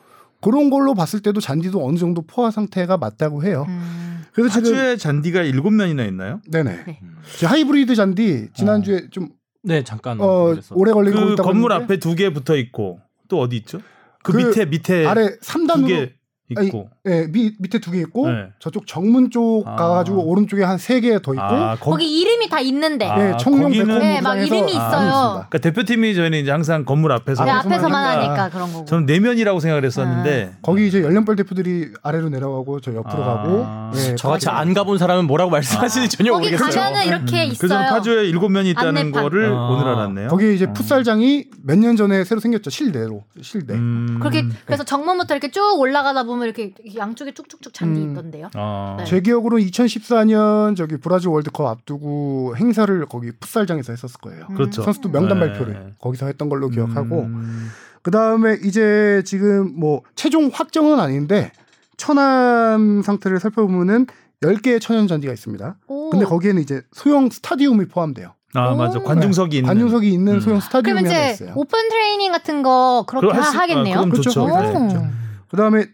그런 0.42 0.70
걸로 0.72 0.94
봤을 0.96 1.22
때도 1.22 1.40
잔디도 1.40 1.86
어느 1.86 1.98
정도 1.98 2.22
포화 2.22 2.52
상태가 2.52 2.98
맞다고 2.98 3.44
해요. 3.44 3.66
음. 3.68 4.02
그래서 4.36 4.56
파주에 4.60 4.98
잔디가 4.98 5.44
일곱 5.44 5.72
면이나 5.72 6.04
있나요? 6.06 6.42
네네. 6.50 6.84
네. 6.86 7.00
저 7.40 7.48
하이브리드 7.48 7.96
잔디 7.96 8.50
지난주에 8.54 9.08
좀네 9.10 9.84
잠깐 9.86 10.20
어, 10.20 10.54
그랬었- 10.54 10.72
오래 10.76 10.92
걸리고 10.92 11.18
그 11.28 11.34
있다고 11.34 11.48
건물 11.50 11.72
했는데 11.72 11.94
앞에 11.94 12.00
두 12.00 12.16
개 12.16 12.30
붙어 12.32 12.56
있고 12.58 13.00
또 13.30 13.40
어디 13.40 13.56
있죠? 13.58 13.80
그, 14.24 14.32
그 14.34 14.38
밑에 14.38 14.66
밑에 14.66 15.06
아래 15.06 15.30
두 15.32 15.40
3단으로 15.40 15.88
개 15.88 16.15
있고 16.48 16.90
예, 17.08 17.26
미, 17.32 17.54
밑에 17.60 17.80
두 17.80 17.92
개 17.92 18.00
있고 18.02 18.30
네. 18.30 18.50
저쪽 18.60 18.86
정문 18.86 19.32
쪽 19.32 19.64
아. 19.68 19.76
가가지고 19.76 20.26
오른쪽에 20.28 20.64
한 20.64 20.78
세 20.78 21.00
개 21.02 21.18
더 21.20 21.34
있고 21.34 21.42
아, 21.44 21.76
거기 21.80 22.20
이름이 22.22 22.50
다 22.50 22.60
있는데 22.60 23.06
아, 23.08 23.30
예, 23.32 23.38
청룡 23.40 23.72
거기는- 23.72 23.88
백호 23.88 23.98
네, 24.00 24.22
막 24.22 24.36
이름이 24.36 24.62
아, 24.62 24.66
있어요. 24.88 25.46
그러니까 25.50 25.58
대표팀이 25.58 26.14
저희는 26.14 26.40
이제 26.40 26.52
항상 26.52 26.86
건물 26.86 27.12
앞에서 27.14 27.46
네, 27.46 27.52
앞에서만. 27.52 28.20
하니까 28.20 28.50
그런 28.50 28.72
거고. 28.72 28.86
저는 28.86 29.08
네 29.08 29.20
면이라고 29.20 29.60
생각을 29.60 29.86
했었는데 29.86 30.54
거기 30.62 30.88
이제 30.88 31.02
연령별 31.02 31.36
대표들이 31.36 31.90
아래로 32.04 32.30
내려가고 32.30 32.80
저 32.80 32.94
옆으로 32.94 33.24
아. 33.24 33.26
가고 33.38 33.66
예, 33.98 34.16
저같이 34.16 34.48
안 34.50 34.76
가본 34.76 35.00
사람은 35.00 35.26
뭐라고 35.26 35.50
말씀하시는지 35.50 36.16
전혀 36.18 36.32
거기 36.32 36.52
모르겠어요. 36.52 36.70
가면은 36.70 37.08
이렇게 37.08 37.46
음, 37.48 37.54
그래서 37.58 37.76
있어요. 37.76 37.90
파주에 37.90 38.26
일곱 38.26 38.50
면이 38.50 38.70
있다는 38.70 38.90
안내판. 38.98 39.24
거를 39.24 39.52
아. 39.52 39.68
오늘 39.70 39.88
알았네요. 39.88 40.28
거기 40.28 40.54
이제 40.54 40.66
어. 40.66 40.74
풋살장이 40.74 41.46
몇 41.64 41.76
년 41.80 41.96
전에 41.96 42.24
새로 42.24 42.40
생겼죠 42.40 42.70
실내로 42.70 43.24
실내. 43.42 43.74
음. 43.74 44.18
그렇게 44.20 44.44
그래서 44.66 44.84
정문부터 44.84 45.34
이렇게 45.34 45.50
쭉 45.50 45.80
올라가다 45.80 46.24
보면 46.24 46.35
이렇게 46.44 46.74
양쪽에 46.96 47.34
쭉쭉쭉 47.34 47.74
잔디 47.74 48.02
음. 48.02 48.12
있던데요. 48.12 48.50
아. 48.56 48.96
네. 49.00 49.06
제 49.06 49.22
기억으로는 49.22 49.66
2014년 49.66 50.76
저기 50.76 50.98
브라질 50.98 51.30
월드컵 51.30 51.66
앞두고 51.68 52.56
행사를 52.58 53.06
거기 53.06 53.32
풋살장에서 53.40 53.94
했었을 53.94 54.20
거예요. 54.20 54.48
음. 54.50 54.56
그렇죠. 54.56 54.82
선수도 54.84 55.10
명단 55.10 55.40
네. 55.40 55.48
발표를 55.48 55.94
거기서 56.00 56.26
했던 56.28 56.50
걸로 56.50 56.70
기억하고 56.70 57.22
음. 57.22 57.70
그 58.02 58.12
다음에 58.12 58.58
이제 58.64 59.24
지금 59.26 59.74
뭐 59.80 60.02
최종 60.16 60.50
확정은 60.54 61.00
아닌데 61.00 61.52
천안 61.98 63.02
상태를 63.02 63.40
살펴보면은 63.40 64.06
10개의 64.44 64.82
천연 64.82 65.08
잔디가 65.08 65.34
있습니다. 65.34 65.78
오. 65.88 66.10
근데 66.10 66.26
거기에는 66.26 66.62
이제 66.62 66.82
소형 66.92 67.30
스타디움이 67.30 67.88
포함돼요. 67.88 68.34
아 68.54 68.70
오. 68.70 68.76
맞아 68.78 69.00
관중석이 69.02 69.58
있는 69.58 69.68
관중석이 69.68 70.10
있는 70.12 70.34
음. 70.36 70.40
소형 70.40 70.60
그럼 70.60 70.62
스타디움이 70.62 71.04
하나 71.04 71.30
있어요. 71.30 71.54
오픈 71.56 71.90
트레이닝 71.90 72.32
같은 72.32 72.64
거 72.64 73.06
그렇게 73.08 73.28
수- 73.42 73.58
하, 73.58 73.62
하겠네요. 73.64 73.96
아, 73.96 74.00
그럼 74.00 74.12
그렇죠. 74.12 74.30
좋죠. 74.30 74.48
네. 74.48 74.94
네. 74.94 75.10
그 75.50 75.58
다음에 75.58 75.86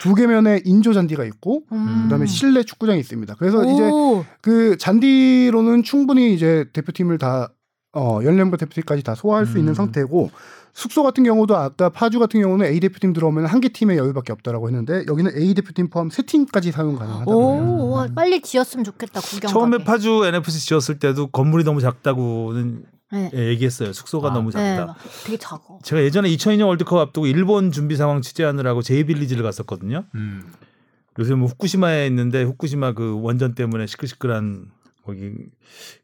두 0.00 0.14
개면에 0.14 0.62
인조 0.64 0.92
잔디가 0.94 1.24
있고 1.24 1.62
음. 1.72 2.00
그다음에 2.04 2.26
실내 2.26 2.62
축구장이 2.64 2.98
있습니다. 3.00 3.34
그래서 3.38 3.62
이제 3.64 3.82
오. 3.88 4.24
그 4.40 4.76
잔디로는 4.78 5.82
충분히 5.82 6.34
이제 6.34 6.64
대표팀을 6.72 7.18
다 7.18 7.52
어, 7.92 8.20
연령별 8.24 8.58
대표팀까지 8.58 9.02
다 9.02 9.14
소화할 9.14 9.46
수 9.46 9.54
음. 9.54 9.58
있는 9.58 9.74
상태고 9.74 10.30
숙소 10.72 11.02
같은 11.02 11.24
경우도 11.24 11.56
아까 11.56 11.88
파주 11.88 12.18
같은 12.20 12.40
경우는 12.40 12.64
A 12.66 12.78
대표팀 12.80 13.12
들어오면 13.12 13.46
한 13.46 13.60
개 13.60 13.68
팀의 13.68 13.98
여유밖에 13.98 14.32
없다라고 14.32 14.68
했는데 14.68 15.04
여기는 15.08 15.36
A 15.36 15.52
대표팀 15.54 15.90
포함 15.90 16.08
세 16.08 16.22
팀까지 16.22 16.70
사용 16.72 16.94
가능하다고 16.96 17.32
해요. 17.32 17.62
오, 17.62 17.90
와, 17.90 18.06
빨리 18.14 18.40
지었으면 18.40 18.84
좋겠다 18.84 19.20
구경. 19.20 19.50
처음에 19.50 19.78
가게. 19.78 19.84
파주 19.84 20.24
NFC 20.24 20.60
지었을 20.66 20.98
때도 21.00 21.26
건물이 21.26 21.64
너무 21.64 21.80
작다고는 21.80 22.84
네. 23.12 23.30
예, 23.34 23.48
얘기했어요. 23.48 23.92
숙소가 23.92 24.30
아, 24.30 24.32
너무 24.32 24.50
네, 24.52 24.76
작다. 24.76 24.86
막 24.86 24.96
되게 25.24 25.36
작어. 25.36 25.78
제가 25.82 26.02
예전에 26.02 26.28
2002년 26.30 26.66
월드컵 26.66 26.98
앞두고 26.98 27.26
일본 27.26 27.72
준비 27.72 27.96
상황 27.96 28.22
취재하느라고 28.22 28.82
제이빌리지를 28.82 29.42
갔었거든요. 29.42 30.04
음. 30.14 30.52
요새 31.18 31.34
뭐 31.34 31.48
후쿠시마에 31.48 32.06
있는데 32.06 32.42
후쿠시마 32.42 32.92
그 32.92 33.20
원전 33.20 33.54
때문에 33.54 33.86
시끌시끌한 33.86 34.70
거기 35.04 35.32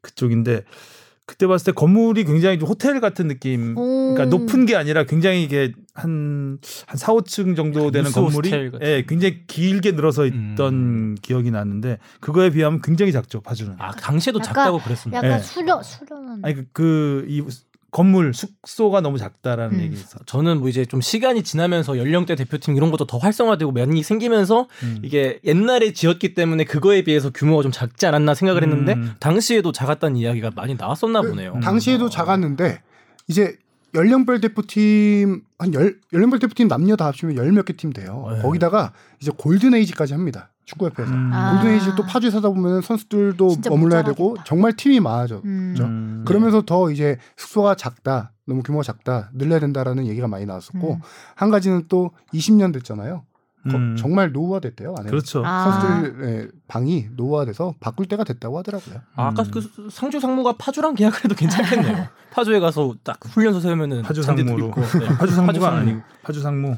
그쪽인데 0.01 0.65
그때 1.27 1.47
봤을 1.49 1.67
때 1.67 1.73
건물이 1.73 2.25
굉장히 2.25 2.59
좀 2.59 2.69
호텔 2.69 3.01
같은 3.01 3.27
느낌. 3.27 3.77
오. 3.77 4.15
그러니까 4.15 4.37
높은 4.37 4.65
게 4.65 4.77
아니라 4.77 5.05
굉장히 5.05 5.43
이게 5.43 5.73
한한 5.93 6.59
4, 6.95 7.13
5층 7.15 7.57
정도 7.57 7.91
되는 7.91 8.13
건물이. 8.13 8.71
예, 8.83 9.05
굉장히 9.09 9.43
길게 9.49 9.93
늘어서 9.93 10.25
있던 10.27 10.75
음. 10.75 11.15
기억이 11.21 11.51
나는데 11.51 11.99
그거에 12.21 12.51
비하면 12.51 12.81
굉장히 12.81 13.11
작죠, 13.11 13.41
파주는. 13.41 13.75
아 13.79 13.91
당시에도 13.91 14.39
약간- 14.39 14.55
작다고 14.55 14.79
그랬습니다. 14.79 15.19
약간 15.19 15.31
네. 15.39 15.43
수려 15.43 15.83
수려한. 15.83 16.41
아니 16.45 16.73
그이 16.73 17.43
건물 17.97 18.35
숙소가 18.35 19.01
너무 19.01 19.17
작다라는 19.17 19.79
음. 19.79 19.81
얘기 19.81 19.95
있어. 19.95 20.19
저는 20.27 20.61
뭐 20.61 20.69
이제 20.69 20.85
좀 20.85 21.01
시간이 21.01 21.43
지나면서 21.43 21.97
연령대 21.97 22.35
대표팀 22.35 22.77
이런 22.77 22.91
것도 22.91 23.07
더 23.07 23.17
활성화되고 23.17 23.73
면이 23.73 24.03
생기면서 24.03 24.69
음. 24.83 24.99
이게 25.03 25.41
옛날에 25.45 25.95
지었기 25.95 26.35
때문에 26.35 26.65
그거에 26.65 27.01
비해서 27.05 27.31
규모가 27.31 27.63
좀 27.63 27.73
작지 27.73 28.05
않았나 28.05 28.35
생각을 28.35 28.63
했는데 28.65 28.93
음. 28.93 29.15
당시에도 29.19 29.73
작았다는 29.73 30.19
이야기가 30.19 30.51
많이 30.55 30.75
나왔었나 30.75 31.23
그 31.23 31.31
보네요. 31.31 31.59
당시에도 31.63 32.11
작았는데 32.11 32.83
이제 33.29 33.57
연령별 33.95 34.43
대표팀 34.43 35.41
한 35.59 35.73
열, 35.73 35.97
연령별 36.13 36.39
대표팀 36.39 36.69
남녀 36.69 36.97
다 36.97 37.07
합치면 37.07 37.37
열 37.37 37.49
몇 37.51 37.65
개 37.65 37.73
팀 37.79 37.95
돼요. 37.95 38.29
네. 38.31 38.43
거기다가 38.43 38.93
이제 39.23 39.33
골든 39.35 39.73
에이지까지 39.75 40.13
합니다. 40.13 40.51
축구협회에서. 40.67 41.13
음. 41.13 41.31
아. 41.33 41.53
골든 41.55 41.71
에이지 41.75 41.95
또 41.97 42.03
파주에 42.05 42.31
사다 42.31 42.49
보면 42.51 42.83
선수들도 42.83 43.49
진짜 43.49 43.71
머물러야 43.71 44.03
되고. 44.03 44.37
정말 44.45 44.75
팀이 44.75 45.01
많아져. 45.01 45.41
음. 45.45 45.73
그죠? 45.73 45.85
음. 45.85 46.25
그러면서 46.27 46.63
더 46.63 46.91
이제 46.91 47.17
숙소가 47.37 47.75
작다, 47.77 48.33
너무 48.47 48.63
규모가 48.63 48.83
작다, 48.83 49.31
늘려야 49.33 49.61
된다라는 49.61 50.07
얘기가 50.07 50.29
많이 50.29 50.45
나왔었고 50.45 50.95
음. 50.95 51.01
한 51.35 51.51
가지는 51.51 51.85
또 51.89 52.11
20년 52.35 52.73
됐잖아요. 52.75 53.25
거- 53.69 53.77
음. 53.77 53.97
정말 53.99 54.31
노후화됐대요. 54.31 54.95
안에 54.97 55.09
그렇죠. 55.11 55.43
아. 55.45 55.81
선수들 55.81 56.53
방이 56.69 57.09
노후화돼서 57.17 57.75
바꿀 57.81 58.07
때가 58.07 58.23
됐다고 58.23 58.59
하더라고요. 58.59 59.01
아, 59.17 59.27
아까 59.29 59.43
음. 59.43 59.51
그 59.53 59.89
상주 59.91 60.21
상무가 60.21 60.53
파주랑 60.57 60.95
계약을 60.95 61.25
해도 61.25 61.35
괜찮겠네요. 61.35 62.07
파주에 62.33 62.61
가서 62.61 62.95
딱 63.03 63.19
훈련소 63.25 63.59
세우면은 63.61 64.03
파주 64.03 64.23
상무로. 64.23 64.67
있고. 64.69 64.81
네. 65.01 65.07
파주 65.17 65.35
상무가 65.35 65.47
파주 65.53 65.61
상무. 65.61 65.77
아니고 65.81 66.01
파주 66.23 66.41
상무. 66.43 66.77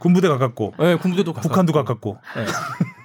군부대 0.00 0.26
가깝고 0.28 0.74
네, 0.80 0.96
군부대도 0.96 1.32
가깝고. 1.32 1.48
북한도 1.48 1.72
가깝고. 1.72 2.18
네. 2.36 2.44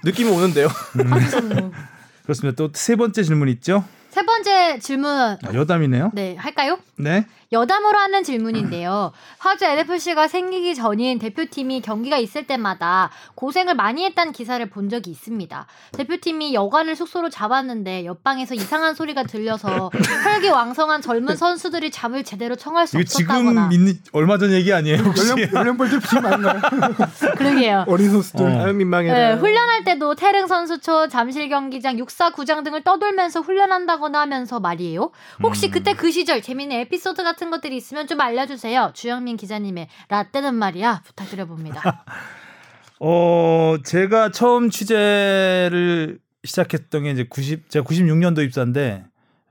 느낌이 0.04 0.30
오는데요. 0.30 0.68
그렇습니다. 2.24 2.56
또 2.56 2.70
세 2.74 2.96
번째 2.96 3.22
질문 3.22 3.48
있죠? 3.48 3.84
세 4.10 4.22
번째 4.24 4.78
질문 4.78 5.10
아, 5.10 5.38
여담이네요. 5.54 6.10
네 6.14 6.36
할까요? 6.36 6.78
네. 6.96 7.26
여담으로 7.52 7.98
하는 7.98 8.24
질문인데요. 8.24 9.12
파주 9.38 9.64
NFC가 9.64 10.26
생기기 10.28 10.74
전인 10.74 11.18
대표팀이 11.18 11.82
경기가 11.82 12.16
있을 12.16 12.46
때마다 12.46 13.10
고생을 13.34 13.74
많이 13.74 14.04
했다는 14.04 14.32
기사를 14.32 14.64
본 14.70 14.88
적이 14.88 15.10
있습니다. 15.10 15.66
대표팀이 15.92 16.54
여관을 16.54 16.96
숙소로 16.96 17.28
잡았는데 17.28 18.06
옆방에서 18.06 18.54
이상한 18.54 18.94
소리가 18.94 19.24
들려서 19.24 19.90
혈기왕성한 20.24 21.02
젊은 21.02 21.36
선수들이 21.36 21.90
잠을 21.90 22.24
제대로 22.24 22.56
청할 22.56 22.86
수 22.86 22.98
없었다거나. 22.98 23.68
지금 23.68 23.72
있는 23.72 24.00
얼마 24.12 24.38
전 24.38 24.52
얘기 24.52 24.72
아니에요? 24.72 24.98
혹시? 25.02 25.28
연령 25.52 25.76
대표팀 25.76 26.24
아닌가요? 26.24 26.60
그러게요. 27.36 27.84
어린 27.88 28.10
선수들. 28.10 28.46
어. 28.46 28.64
아유 28.64 28.72
민망해. 28.72 29.12
네, 29.12 29.32
훈련할 29.34 29.84
때도 29.84 30.14
태릉 30.14 30.46
선수촌, 30.46 31.10
잠실 31.10 31.48
경기장, 31.48 31.98
육사 31.98 32.30
구장 32.30 32.64
등을 32.64 32.82
떠돌면서 32.82 33.40
훈련한다거나 33.40 34.20
하면서 34.22 34.60
말이에요. 34.60 35.10
혹시 35.42 35.66
음. 35.66 35.70
그때 35.72 35.94
그 35.94 36.10
시절 36.10 36.40
재미있는 36.40 36.76
에피소드 36.78 37.22
같은 37.22 37.41
것들이 37.50 37.76
있으면 37.76 38.06
좀 38.06 38.20
알려주세요. 38.20 38.92
주영민 38.94 39.36
기자님의 39.36 39.88
라떼는 40.08 40.54
말이야 40.54 41.02
부탁드려봅니다. 41.04 42.04
어, 43.00 43.76
제가 43.84 44.30
처음 44.30 44.70
취재를 44.70 46.18
시작했던 46.44 47.04
게 47.04 47.10
이제 47.10 47.24
90 47.24 47.70
제가 47.70 47.84
96년도 47.84 48.44
입사인데 48.44 49.04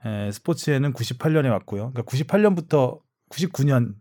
에, 0.04 0.30
스포츠에는 0.32 0.92
98년에 0.92 1.50
왔고요. 1.50 1.92
그러니까 1.92 2.02
98년부터 2.02 3.00
99년 3.30 3.94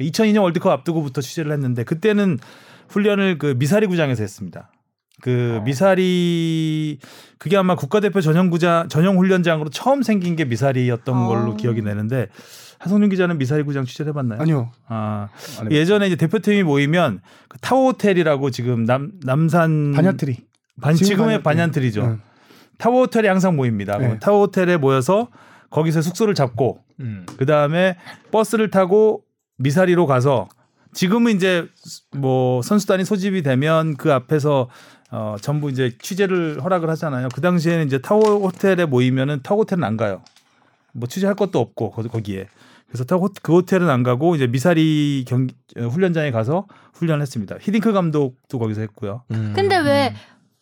2002년 0.00 0.42
월드컵 0.42 0.70
앞두고부터 0.70 1.20
취재를 1.20 1.52
했는데 1.52 1.84
그때는 1.84 2.38
훈련을 2.88 3.38
그 3.38 3.54
미사리 3.58 3.86
구장에서 3.86 4.22
했습니다. 4.22 4.70
그 5.20 5.60
미사리 5.64 6.98
그게 7.38 7.56
아마 7.56 7.76
국가대표 7.76 8.20
전용 8.20 8.50
구장 8.50 8.88
전용 8.88 9.18
훈련장으로 9.18 9.70
처음 9.70 10.02
생긴 10.02 10.36
게 10.36 10.44
미사리였던 10.44 11.26
걸로 11.26 11.52
어. 11.52 11.56
기억이 11.56 11.80
나는데 11.80 12.28
한성윤 12.82 13.10
기자는 13.10 13.38
미사리 13.38 13.62
구장 13.62 13.84
취재를 13.84 14.10
해봤나요? 14.10 14.40
아니요. 14.42 14.72
아. 14.88 15.28
예전에 15.70 16.08
이제 16.08 16.16
대표팀이 16.16 16.64
모이면 16.64 17.20
그 17.48 17.58
타워 17.60 17.86
호텔이라고 17.92 18.50
지금 18.50 18.84
남 18.84 19.12
남산 19.22 19.92
반얀트리. 19.92 20.38
반 20.80 20.94
지금 20.96 21.06
지금의 21.06 21.42
반야트리. 21.42 21.42
반얀트리죠. 21.44 22.02
응. 22.02 22.20
타워 22.78 23.02
호텔에 23.02 23.28
항상 23.28 23.54
모입니다. 23.54 23.98
네. 23.98 24.18
타워 24.18 24.40
호텔에 24.46 24.76
모여서 24.78 25.28
거기서 25.70 26.02
숙소를 26.02 26.34
잡고 26.34 26.80
음. 26.98 27.24
그 27.36 27.46
다음에 27.46 27.96
버스를 28.32 28.70
타고 28.70 29.22
미사리로 29.58 30.06
가서 30.06 30.48
지금은 30.92 31.36
이제 31.36 31.68
뭐 32.16 32.62
선수단이 32.62 33.04
소집이 33.04 33.42
되면 33.44 33.96
그 33.96 34.12
앞에서 34.12 34.68
어 35.12 35.36
전부 35.40 35.70
이제 35.70 35.96
취재를 36.02 36.60
허락을 36.64 36.90
하잖아요. 36.90 37.28
그 37.32 37.40
당시에는 37.40 37.86
이제 37.86 37.98
타워 38.00 38.38
호텔에 38.40 38.86
모이면은 38.86 39.40
타워 39.44 39.60
호텔은 39.60 39.84
안 39.84 39.96
가요. 39.96 40.22
뭐 40.92 41.06
취재할 41.06 41.36
것도 41.36 41.60
없고 41.60 41.92
거- 41.92 42.02
거기에. 42.02 42.48
그래서 42.92 43.06
그 43.40 43.54
호텔은 43.54 43.88
안 43.88 44.02
가고 44.02 44.36
이제 44.36 44.46
미사리 44.46 45.24
경 45.26 45.46
어, 45.78 45.86
훈련장에 45.86 46.30
가서 46.30 46.66
훈련을 46.92 47.22
했습니다. 47.22 47.56
히딩크 47.58 47.90
감독도 47.92 48.58
거기서 48.58 48.82
했고요. 48.82 49.22
음. 49.30 49.54
근데 49.56 49.78
왜 49.78 50.14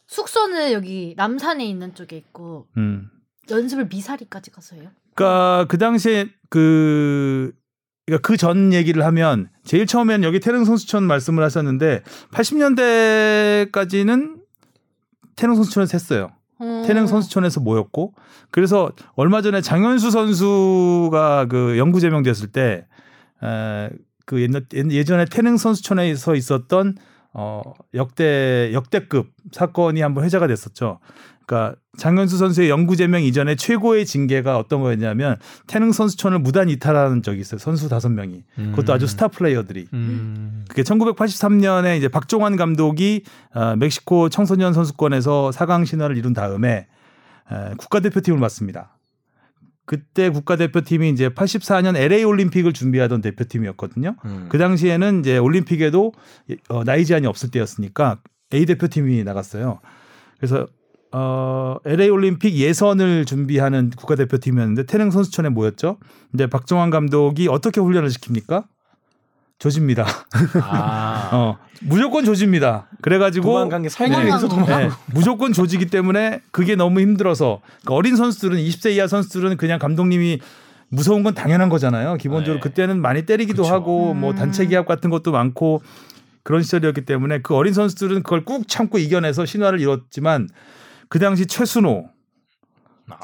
숙소는 0.07 0.71
여기 0.73 1.15
남산에 1.17 1.67
있는 1.67 1.93
쪽에 1.95 2.17
있고 2.17 2.69
음. 2.77 3.11
연습을 3.51 3.89
미사리까지 3.89 4.53
가서 4.53 4.77
해요? 4.77 4.91
그러니까 5.15 5.67
그 5.69 5.77
당시에 5.77 6.29
그 6.49 7.53
그러니까 8.07 8.27
그 8.27 8.37
전 8.37 8.73
얘기를 8.73 9.05
하면 9.05 9.51
제일 9.65 9.87
처음에는 9.87 10.23
여기 10.23 10.39
태릉 10.39 10.65
선수촌 10.65 11.03
말씀을 11.05 11.43
하셨는데 11.43 12.03
80년대까지는 12.33 14.39
태릉 15.35 15.57
선수촌에서 15.57 15.91
했어요. 15.95 16.31
어. 16.61 16.83
태릉 16.87 17.07
선수촌에서 17.07 17.61
모였고 17.61 18.15
그래서 18.51 18.91
얼마 19.15 19.43
전에 19.43 19.61
장현수 19.61 20.11
선수가 20.11 21.47
그 21.49 21.79
영구 21.79 22.01
제명됐을 22.01 22.49
때그 22.53 24.43
예전에 24.91 25.25
태릉 25.25 25.57
선수촌에서 25.57 26.35
있었던 26.35 26.97
어 27.33 27.63
역대 27.95 28.71
역대급 28.73 29.33
사건이 29.53 30.01
한번 30.01 30.25
회자가 30.25 30.47
됐었죠. 30.47 30.99
그러니까 31.51 31.75
장현수 31.99 32.39
선수의 32.39 32.71
영구 32.71 32.95
제명 32.95 33.25
이전에 33.25 33.57
최고의 33.57 34.07
징계가 34.07 34.57
어떤 34.57 34.81
거였냐면 34.83 35.37
태릉 35.67 35.91
선수촌을 35.91 36.39
무단 36.39 36.69
이탈하는 36.69 37.25
적이 37.25 37.41
있어요. 37.41 37.59
선수 37.59 37.89
다섯 37.89 38.09
명이. 38.09 38.45
그것도 38.55 38.93
아주 38.93 39.09
스타 39.09 39.27
플레이어들이. 39.27 39.89
음. 39.93 40.65
그게 40.69 40.83
1983년에 40.83 41.99
이제 41.99 42.07
박종환 42.07 42.55
감독이 42.55 43.25
어, 43.53 43.75
멕시코 43.75 44.29
청소년 44.29 44.73
선수권에서 44.73 45.51
4강 45.53 45.85
신화를 45.87 46.17
이룬 46.17 46.35
다음에 46.35 46.87
에, 47.51 47.75
국가대표팀을 47.77 48.39
맡습니다. 48.39 48.97
그때 49.87 50.31
국가대표팀이 50.31 51.11
이제 51.11 51.31
84년 51.31 51.97
LA 51.97 52.23
올림픽을 52.23 52.73
준비하던 52.73 53.23
대표팀이었거든요. 53.23 54.15
음. 54.25 54.47
그 54.49 54.57
당시에는 54.57 55.19
이제 55.19 55.37
올림픽에도 55.37 56.13
어, 56.69 56.85
나이 56.85 57.05
제한이 57.05 57.27
없을 57.27 57.51
때였으니까 57.51 58.21
A 58.55 58.67
대표팀이 58.67 59.25
나갔어요. 59.25 59.81
그래서 60.39 60.69
어, 61.13 61.77
LA 61.85 62.09
올림픽 62.11 62.55
예선을 62.55 63.25
준비하는 63.25 63.91
국가대표팀이었는데 63.97 64.87
태릉 64.87 65.11
선수촌에 65.11 65.49
모였죠. 65.49 65.99
근데 66.31 66.47
박정환 66.47 66.91
감독이 66.91 67.49
어떻게 67.49 67.81
훈련을 67.81 68.09
시킵니까? 68.11 68.65
조집니다. 69.59 70.07
아. 70.63 71.29
어, 71.35 71.59
무조건 71.83 72.25
조집니다. 72.25 72.89
그래가지고 73.03 73.47
도망간 73.47 73.83
게 73.83 73.89
살기 73.89 74.13
도망간 74.13 74.27
위해서 74.27 74.49
거. 74.49 74.55
도망. 74.55 74.89
네, 74.89 74.91
무조건 75.13 75.53
조지기 75.53 75.87
때문에 75.87 76.41
그게 76.51 76.77
너무 76.77 77.01
힘들어서 77.01 77.61
그러니까 77.83 77.95
어린 77.95 78.17
선수들은 78.17 78.57
20세 78.57 78.93
이하 78.93 79.07
선수들은 79.07 79.57
그냥 79.59 79.79
감독님이 79.79 80.41
무서운 80.89 81.23
건 81.23 81.35
당연한 81.35 81.69
거잖아요. 81.69 82.17
기본적으로 82.17 82.55
네. 82.55 82.61
그때는 82.61 83.01
많이 83.01 83.27
때리기도 83.27 83.63
그쵸. 83.63 83.75
하고 83.75 84.15
뭐 84.15 84.31
음. 84.31 84.37
단체 84.37 84.67
기합 84.67 84.87
같은 84.87 85.11
것도 85.11 85.31
많고 85.31 85.83
그런 86.43 86.63
시절이었기 86.63 87.05
때문에 87.05 87.41
그 87.43 87.55
어린 87.55 87.75
선수들은 87.75 88.23
그걸 88.23 88.45
꾹 88.45 88.67
참고 88.67 88.99
이겨내서 88.99 89.45
신화를 89.45 89.81
이뤘지만 89.81 90.49
그 91.11 91.19
당시 91.19 91.45
최순호 91.47 92.09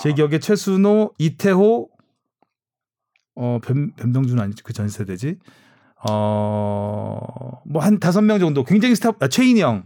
제 0.03 0.13
기억에 0.13 0.41
최순호, 0.41 1.15
이태호, 1.19 1.89
어 3.37 3.59
변, 3.63 3.93
변병준 3.95 4.39
아니지 4.41 4.63
그 4.65 4.73
전 4.73 4.89
세대지. 4.89 5.39
어뭐 6.09 7.81
한 7.81 7.99
다섯 8.01 8.21
명 8.23 8.39
정도 8.39 8.65
굉장히 8.65 8.95
스타 8.95 9.13
아, 9.21 9.29
최인영 9.29 9.85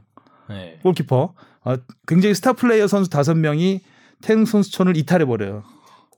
네. 0.49 0.79
골키퍼 0.83 1.35
어, 1.65 1.75
굉장히 2.07 2.35
스타 2.35 2.53
플레이어 2.55 2.87
선수 2.89 3.11
다섯 3.11 3.35
명이 3.35 3.81
태릉 4.23 4.45
선수촌을 4.47 4.97
이탈해 4.97 5.25
버려요. 5.27 5.63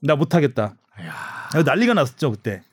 나 0.01 0.15
못하겠다. 0.15 0.75
난리가 1.65 1.93
났었죠 1.93 2.31
그때. 2.31 2.63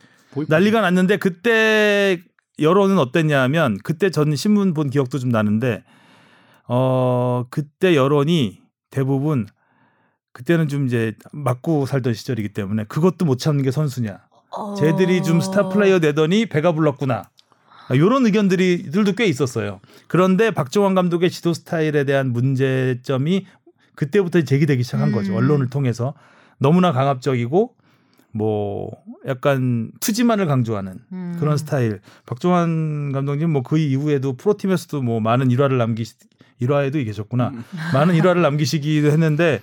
난리가 0.49 0.81
났는데 0.81 1.17
그때 1.19 2.23
여론은 2.61 2.99
어땠냐면 2.99 3.79
그때 3.83 4.11
전 4.11 4.35
신문 4.37 4.75
본 4.75 4.91
기억도 4.91 5.19
좀 5.19 5.31
나는데 5.31 5.83
어 6.69 7.45
그때 7.51 7.97
여론이 7.97 8.60
대부분 8.91 9.47
그때는 10.33 10.69
좀 10.69 10.87
이제 10.87 11.15
맞고 11.33 11.87
살던 11.87 12.15
시절이기 12.15 12.51
때문에 12.51 12.85
그것도 12.85 13.25
못 13.25 13.39
참는 13.39 13.65
게 13.65 13.71
선수냐. 13.71 14.21
어. 14.57 14.75
쟤들이 14.75 15.23
좀 15.23 15.41
스타 15.41 15.69
플레이어 15.69 16.01
되더니 16.01 16.47
배가 16.47 16.73
불렀구나. 16.73 17.25
이런 17.93 18.25
의견들이 18.25 18.91
들도 18.91 19.13
꽤 19.15 19.27
있었어요. 19.27 19.81
그런데 20.07 20.53
박정환 20.53 20.95
감독의 20.95 21.31
지도 21.31 21.53
스타일에 21.53 22.05
대한 22.05 22.33
문제점이 22.33 23.47
그때부터 23.97 24.43
제기되기 24.43 24.85
시작한 24.85 25.09
음. 25.09 25.13
거죠. 25.13 25.35
언론을 25.35 25.71
통해서 25.71 26.15
너무나 26.59 26.93
강압적이고 26.93 27.75
뭐 28.33 28.91
약간 29.27 29.91
투지만을 30.01 30.47
강조하는 30.47 30.99
음. 31.13 31.37
그런 31.41 31.57
스타일. 31.57 32.01
박정환 32.27 33.11
감독님 33.13 33.51
뭐 33.51 33.63
그 33.63 33.77
이후에도 33.79 34.37
프로팀에서도 34.37 35.03
뭐 35.03 35.19
많은 35.21 35.51
일화를 35.51 35.77
남기 35.79 36.05
시 36.61 36.65
일화에도 36.65 36.99
계셨구나. 36.99 37.53
많은 37.95 38.15
일화를 38.15 38.43
남기시기도 38.43 39.09
했는데 39.09 39.61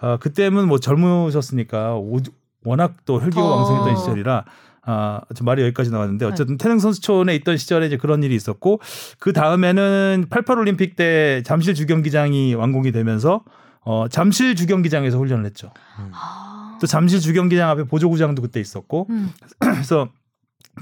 아, 0.00 0.16
그때는 0.18 0.66
뭐 0.68 0.78
젊으셨으니까 0.78 1.94
오- 1.96 2.18
워낙 2.64 2.96
또 3.06 3.20
혈기가 3.20 3.42
어. 3.42 3.56
왕성했던 3.56 3.96
시절이라 3.96 4.44
아, 4.82 5.20
저 5.34 5.44
말이 5.44 5.62
여기까지 5.62 5.90
나왔는데 5.90 6.26
네. 6.26 6.32
어쨌든 6.32 6.58
태릉 6.58 6.78
선수촌에 6.78 7.34
있던 7.36 7.56
시절에 7.56 7.86
이제 7.86 7.96
그런 7.96 8.22
일이 8.22 8.34
있었고 8.34 8.80
그 9.18 9.32
다음에는 9.32 10.26
88 10.30 10.58
올림픽 10.58 10.96
때 10.96 11.42
잠실 11.44 11.74
주경기장이 11.74 12.54
완공이 12.54 12.92
되면서 12.92 13.44
어, 13.82 14.06
잠실 14.08 14.54
주경기장에서 14.56 15.18
훈련을 15.18 15.46
했죠. 15.46 15.72
아. 16.12 16.78
또 16.80 16.86
잠실 16.86 17.20
주경기장 17.20 17.68
앞에 17.70 17.84
보조구장도 17.84 18.42
그때 18.42 18.60
있었고 18.60 19.06
음. 19.10 19.30
그래서 19.60 20.08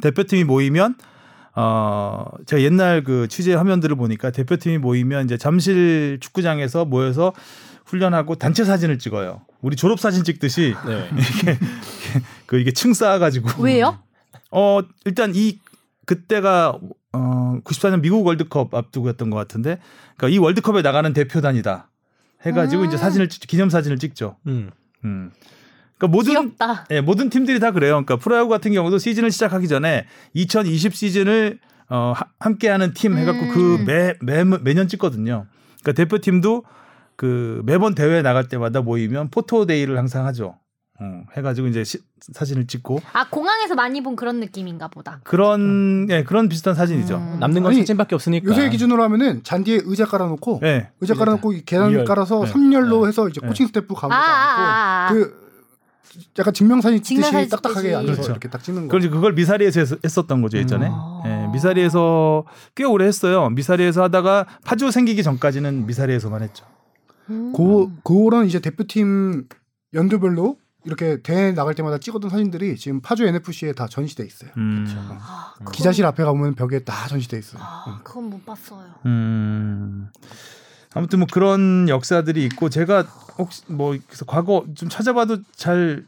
대표팀이 0.01 0.45
모이면 0.45 0.97
어 1.61 2.25
제가 2.47 2.63
옛날 2.63 3.03
그 3.03 3.27
취재 3.27 3.53
화면들을 3.55 3.97
보니까 3.97 4.31
대표팀이 4.31 4.79
모이면 4.79 5.25
이제 5.25 5.37
잠실 5.37 6.19
축구장에서 6.21 6.85
모여서 6.85 7.33
훈련하고 7.85 8.37
단체 8.37 8.65
사진을 8.65 8.99
찍어요. 9.01 9.41
우리 9.61 9.75
졸업 9.75 9.99
사진 9.99 10.23
찍듯이 10.23 10.75
네. 10.87 11.09
이렇게 11.19 11.59
그 12.47 12.61
이게 12.61 12.71
층 12.71 12.95
쌓아가지고 12.95 13.61
왜요? 13.63 13.99
어 14.53 14.81
일단 15.05 15.33
이 15.35 15.59
그때가 16.07 16.79
어 17.13 17.59
94년 17.65 18.03
미국 18.03 18.25
월드컵 18.25 18.73
앞두고였던 18.73 19.31
것 19.31 19.37
같은데 19.37 19.81
그러니까 20.17 20.37
이 20.37 20.39
월드컵에 20.39 20.83
나가는 20.83 21.13
대표단이다 21.13 21.91
해가지고 22.47 22.83
음. 22.83 22.87
이제 22.87 22.97
사진을 22.97 23.29
찍- 23.29 23.47
기념 23.49 23.69
사진을 23.69 23.99
찍죠. 23.99 24.37
음. 24.47 24.71
음. 25.05 25.33
그러니까 25.99 26.07
모든 26.09 26.31
귀엽다. 26.33 26.87
예, 26.91 27.01
모든 27.01 27.29
팀들이 27.29 27.59
다 27.61 27.73
그래요. 27.73 27.93
그러니까 27.95 28.17
프로야구 28.17 28.49
같은 28.49 28.73
경우도 28.73 28.99
시즌을 28.99 29.31
시작하기 29.31 29.67
전에 29.69 30.07
2020 30.35 30.95
시즌을 30.95 31.59
어, 31.91 32.13
하- 32.15 32.27
함께하는 32.39 32.93
팀 32.95 33.17
해갖고 33.17 33.41
음. 33.41 33.51
그 33.55 33.85
매, 33.87 34.15
매, 34.21 34.45
매년 34.45 34.89
찍거든요. 34.89 35.47
그러니까 35.83 35.93
대표팀도 35.93 36.65
그 37.17 37.63
매번 37.65 37.95
대회 37.95 38.23
나갈 38.23 38.47
때마다 38.49 38.81
모이면 38.83 39.31
photo 39.31 39.58
day를 39.58 39.97
항상 39.99 40.27
하죠. 40.27 40.57
어, 41.01 41.23
해가지고 41.37 41.69
이제 41.69 41.85
시- 41.85 41.99
사진을 42.21 42.67
찍고 42.67 43.01
아 43.13 43.29
공항에서 43.31 43.75
많이 43.77 44.03
본 44.03 44.17
그런 44.17 44.41
느낌인가 44.41 44.89
보다. 44.89 45.21
그런 45.25 46.07
예 46.11 46.25
그런 46.25 46.49
비슷한 46.49 46.75
사진이죠. 46.75 47.17
음. 47.17 47.37
남는 47.41 47.63
건 47.63 47.71
아니, 47.73 47.81
사진밖에 47.81 48.15
없으니까. 48.17 48.51
요새 48.51 48.69
기준으로 48.69 49.03
하면은 49.05 49.43
잔디에 49.45 49.81
의자 49.85 50.05
깔아놓고 50.07 50.61
예. 50.65 50.91
의자 51.01 51.15
깔아놓고 51.15 51.53
이 51.53 51.63
계단. 51.65 52.05
깔아서 52.05 52.45
네. 52.45 52.53
3열로 52.53 53.07
해서 53.07 53.29
이제 53.29 53.41
네. 53.41 53.47
코칭 53.49 53.67
스태프 53.69 53.95
가고 53.95 54.13
아, 54.13 54.17
아, 54.17 54.21
아, 54.21 55.07
아. 55.09 55.13
그 55.13 55.48
약간 56.39 56.53
증명사진 56.55 57.03
찍듯이 57.03 57.49
딱딱하게. 57.49 57.95
앉아서 57.95 58.13
그렇죠. 58.15 58.31
이렇게 58.33 58.49
딱 58.49 58.63
찍는 58.63 58.83
거. 58.83 58.87
그걸 58.89 59.01
이제 59.01 59.09
그걸 59.09 59.33
미사리에서 59.35 59.81
했- 59.81 60.05
했었던 60.05 60.43
거죠 60.43 60.59
예전에. 60.59 60.87
음. 60.89 60.93
예, 61.27 61.47
미사리에서 61.53 62.45
꽤 62.75 62.85
오래 62.85 63.07
했어요. 63.07 63.49
미사리에서 63.51 64.03
하다가 64.05 64.47
파주 64.65 64.91
생기기 64.91 65.23
전까지는 65.23 65.87
미사리에서만 65.87 66.43
했죠. 66.43 66.65
음. 67.31 67.53
그 67.57 67.89
그런 68.05 68.47
이제 68.47 68.59
대표팀 68.61 69.47
연도별로 69.95 70.57
이렇게 70.85 71.21
대회 71.23 71.53
나갈 71.53 71.75
때마다 71.75 71.99
찍었던 71.99 72.31
사진들이 72.31 72.77
지금 72.77 73.01
파주 73.03 73.27
NFC에 73.27 73.73
다 73.73 73.87
전시돼 73.89 74.25
있어요. 74.25 74.51
음. 74.57 74.87
아, 75.21 75.53
그건- 75.59 75.73
기자실 75.73 76.07
앞에 76.07 76.25
가보면 76.25 76.55
벽에 76.55 76.81
다 76.85 77.07
전시돼 77.09 77.39
있어요. 77.39 77.61
아, 77.63 78.01
그건 78.05 78.31
못 78.31 78.47
봤어요. 78.47 78.87
음. 79.07 80.09
아무튼 80.95 81.21
뭐 81.21 81.29
그런 81.31 81.89
역사들이 81.89 82.45
있고 82.45 82.69
제가 82.71 83.03
혹시 83.39 83.63
뭐 83.67 83.97
그래서 84.07 84.25
과거 84.25 84.65
좀 84.75 84.89
찾아봐도 84.89 85.39
잘 85.55 86.05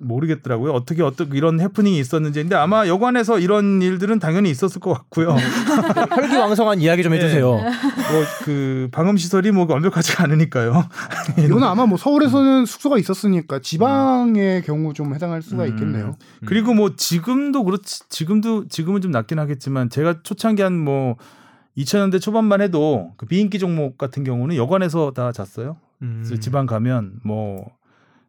모르겠더라고요. 0.00 0.72
어떻게 0.72 1.02
어떻게 1.02 1.36
이런 1.36 1.60
해프닝이 1.60 1.98
있었는지. 1.98 2.40
근데 2.40 2.54
아마 2.56 2.86
여관에서 2.86 3.38
이런 3.38 3.82
일들은 3.82 4.18
당연히 4.18 4.50
있었을 4.50 4.80
것 4.80 4.92
같고요. 4.92 5.34
혈기왕성한 6.14 6.80
이야기 6.80 7.02
좀 7.02 7.12
해주세요. 7.14 7.50
뭐그 7.50 8.88
방음 8.92 9.16
시설이 9.16 9.50
뭐 9.50 9.66
완벽하지가 9.68 10.24
않으니까요. 10.24 10.84
이거는 11.38 11.64
아마 11.64 11.86
뭐 11.86 11.98
서울에서는 11.98 12.66
숙소가 12.66 12.98
있었으니까 12.98 13.58
지방의 13.60 14.62
경우 14.62 14.92
좀 14.94 15.14
해당할 15.14 15.42
수가 15.42 15.64
음. 15.64 15.68
있겠네요. 15.70 16.16
그리고 16.46 16.74
뭐 16.74 16.94
지금도 16.96 17.64
그렇지 17.64 18.08
지금도 18.08 18.68
지금은 18.68 19.00
좀 19.00 19.10
낮긴 19.10 19.38
하겠지만 19.38 19.90
제가 19.90 20.22
초창기 20.22 20.62
한뭐 20.62 21.16
2000년대 21.78 22.20
초반만 22.20 22.60
해도 22.60 23.12
그 23.16 23.26
비인기 23.26 23.58
종목 23.58 23.96
같은 23.96 24.24
경우는 24.24 24.56
여관에서 24.56 25.12
다 25.12 25.32
잤어요. 25.32 25.76
음. 26.02 26.22
그래서 26.24 26.40
지방 26.40 26.66
가면 26.66 27.20
뭐 27.24 27.78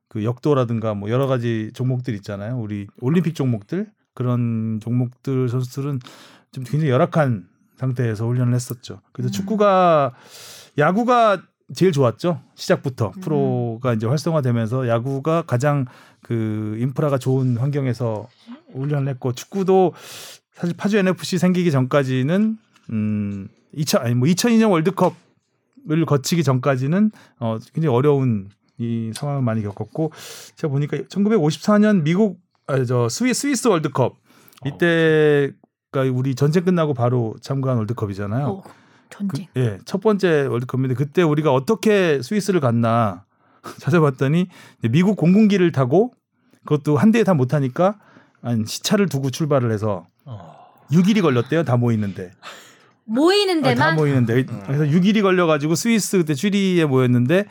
그 0.09 0.25
역도라든가 0.25 0.95
뭐 0.95 1.09
여러 1.09 1.27
가지 1.27 1.71
종목들 1.73 2.13
있잖아요. 2.15 2.59
우리 2.59 2.87
올림픽 2.99 3.35
종목들 3.35 3.89
그런 4.13 4.79
종목들 4.81 5.47
선수들은 5.47 5.99
좀 6.51 6.63
굉장히 6.65 6.91
열악한 6.91 7.47
상태에서 7.77 8.25
훈련을 8.25 8.53
했었죠. 8.55 9.01
그래서 9.13 9.29
음. 9.29 9.31
축구가 9.31 10.13
야구가 10.77 11.43
제일 11.75 11.91
좋았죠. 11.91 12.41
시작부터 12.55 13.13
음. 13.15 13.21
프로가 13.21 13.93
이제 13.93 14.07
활성화되면서 14.07 14.87
야구가 14.87 15.43
가장 15.43 15.85
그 16.23 16.75
인프라가 16.79 17.19
좋은 17.19 17.57
환경에서 17.57 18.27
훈련을 18.73 19.07
했고 19.13 19.33
축구도 19.33 19.93
사실 20.53 20.75
파주 20.75 20.97
NFC 20.97 21.37
생기기 21.37 21.69
전까지는 21.69 22.57
음 22.91 23.47
2000, 23.73 24.01
아니 24.01 24.15
뭐 24.15 24.27
2002년 24.27 24.71
월드컵을 24.71 26.05
거치기 26.07 26.43
전까지는 26.43 27.11
어 27.39 27.57
굉장히 27.73 27.95
어려운 27.95 28.49
이 28.77 29.11
상황을 29.13 29.41
많이 29.41 29.61
겪었고 29.61 30.11
제가 30.55 30.71
보니까 30.71 30.97
1954년 30.97 32.01
미국 32.03 32.39
아 32.67 32.83
저 32.85 33.09
스위 33.09 33.33
스위스 33.33 33.67
월드컵 33.67 34.15
이때가 34.65 36.01
우리 36.13 36.35
전쟁 36.35 36.65
끝나고 36.65 36.93
바로 36.93 37.35
참가한 37.41 37.77
월드컵이잖아요. 37.79 38.47
어, 38.47 38.63
전쟁. 39.09 39.47
그, 39.53 39.59
예, 39.59 39.79
첫 39.85 40.01
번째 40.01 40.45
월드컵인데 40.45 40.93
그때 40.95 41.23
우리가 41.23 41.53
어떻게 41.53 42.21
스위스를 42.21 42.59
갔나 42.59 43.25
찾아봤더니 43.79 44.47
미국 44.91 45.17
공군기를 45.17 45.71
타고 45.71 46.13
그것도 46.63 46.97
한 46.97 47.11
대에 47.11 47.23
다못 47.23 47.47
타니까 47.47 47.97
한 48.41 48.65
시차를 48.65 49.07
두고 49.09 49.31
출발을 49.31 49.71
해서 49.71 50.07
어. 50.25 50.57
6일이 50.91 51.21
걸렸대요. 51.21 51.63
다 51.63 51.77
모이는데. 51.77 52.31
모이는 53.09 53.59
아, 53.59 53.61
다 53.63 53.69
데만 53.73 53.95
모이는데. 53.95 54.45
그래서 54.65 54.83
6일이 54.85 55.21
걸려 55.21 55.47
가지고 55.47 55.75
스위스 55.75 56.17
그때 56.17 56.33
쥐리에 56.33 56.85
모였는데 56.85 57.45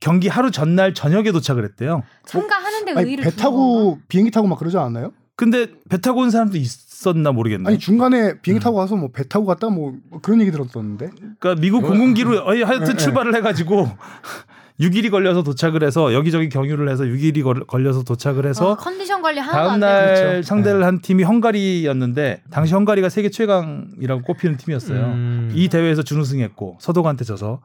경기 0.00 0.28
하루 0.28 0.50
전날 0.50 0.92
저녁에 0.92 1.30
도착을 1.32 1.64
했대요. 1.64 2.02
참가하는데 2.26 2.92
아니, 2.92 3.04
의의를 3.04 3.24
배 3.24 3.30
타고 3.30 3.90
건가? 3.92 4.04
비행기 4.08 4.30
타고 4.30 4.46
막 4.48 4.58
그러지 4.58 4.76
않았나요? 4.76 5.12
근데 5.36 5.66
배 5.88 5.98
타고 6.00 6.20
온 6.20 6.30
사람도 6.30 6.56
있었나 6.58 7.32
모르겠네. 7.32 7.68
아니 7.68 7.78
중간에 7.78 8.40
비행기 8.40 8.60
음. 8.60 8.62
타고 8.62 8.76
가서 8.76 8.96
뭐 8.96 9.08
배 9.12 9.26
타고 9.26 9.46
갔다 9.46 9.68
뭐 9.68 9.94
그런 10.22 10.40
얘기 10.40 10.50
들었었는데 10.50 11.10
그러니까 11.38 11.60
미국 11.60 11.82
공군기로 11.82 12.48
아니, 12.48 12.62
하여튼 12.62 12.86
네, 12.88 12.96
출발을 12.96 13.34
해가지고 13.36 13.88
6일이 14.80 15.10
걸려서 15.10 15.44
도착을 15.44 15.84
해서 15.84 16.12
여기저기 16.12 16.48
경유를 16.48 16.88
해서 16.88 17.04
6일이 17.04 17.44
걸, 17.44 17.60
걸려서 17.64 18.02
도착을 18.02 18.44
해서 18.44 18.72
아, 18.72 18.76
컨디션 18.76 19.22
관리 19.22 19.38
하나도 19.38 19.56
다음 19.56 19.74
안 19.74 19.80
날. 19.80 20.14
그렇죠. 20.14 20.42
상대를 20.42 20.84
한 20.84 21.00
팀이 21.00 21.22
헝가리였는데 21.22 22.42
당시 22.50 22.74
헝가리가 22.74 23.08
세계 23.08 23.30
최강이라고 23.30 24.22
꼽히는 24.22 24.56
팀이었어요. 24.56 25.00
음. 25.04 25.52
이 25.54 25.68
대회에서 25.68 26.02
준우승했고 26.02 26.78
서독한테 26.80 27.24
져서. 27.24 27.60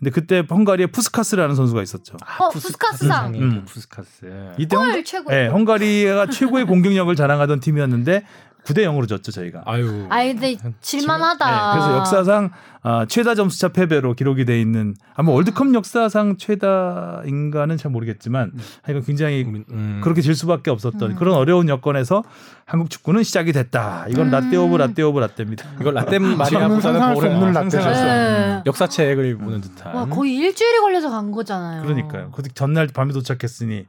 근데 0.00 0.10
그때 0.10 0.42
헝가리에 0.50 0.86
푸스카스라는 0.86 1.54
선수가 1.54 1.80
있었죠. 1.80 2.16
어, 2.40 2.48
푸스카스상. 2.48 3.34
음. 3.36 3.64
푸스카스. 3.64 4.54
이때 4.58 4.74
헐, 4.74 4.90
헝, 4.90 5.04
최고. 5.04 5.30
네, 5.30 5.46
헝가리가 5.46 6.26
최고의 6.26 6.66
공격력을 6.66 7.14
자랑하던 7.14 7.60
팀이었는데 7.60 8.24
9대 8.64 8.84
0으로 8.84 9.08
졌죠 9.08 9.32
저희가. 9.32 9.62
아유. 9.66 10.06
아이 10.08 10.32
근데 10.34 10.56
질만하다. 10.80 11.44
네, 11.46 11.80
그래서 11.80 11.98
역사상 11.98 12.50
아, 12.84 13.06
최다 13.08 13.34
점수차 13.36 13.68
패배로 13.68 14.14
기록이 14.14 14.44
돼 14.44 14.60
있는 14.60 14.94
아마 15.14 15.30
월드컵 15.32 15.72
역사상 15.74 16.36
최다인가는 16.36 17.76
잘 17.76 17.90
모르겠지만 17.92 18.52
하여간 18.82 19.04
굉장히 19.04 19.44
음. 19.70 20.00
그렇게 20.02 20.20
질 20.20 20.34
수밖에 20.34 20.70
없었던 20.70 21.12
음. 21.12 21.16
그런 21.16 21.34
어려운 21.34 21.68
여건에서 21.68 22.24
한국 22.64 22.90
축구는 22.90 23.22
시작이 23.22 23.52
됐다. 23.52 24.06
이건 24.08 24.30
라떼 24.30 24.56
of 24.56 24.74
음. 24.74 24.78
라떼 24.78 25.02
of 25.02 25.18
라떼입니다. 25.18 25.64
이걸 25.80 25.94
라떼 25.94 26.18
마리아보다는 26.18 27.16
오래 27.16 27.52
상상할 27.52 27.92
네. 27.92 28.62
역사책을 28.66 29.38
보는 29.38 29.60
듯한. 29.60 29.94
와 29.94 30.06
거의 30.06 30.36
일주일이 30.36 30.80
걸려서 30.80 31.10
간 31.10 31.30
거잖아요. 31.30 31.82
그러니까요. 31.82 32.30
그 32.32 32.42
전날 32.54 32.88
밤에 32.88 33.12
도착했으니 33.12 33.86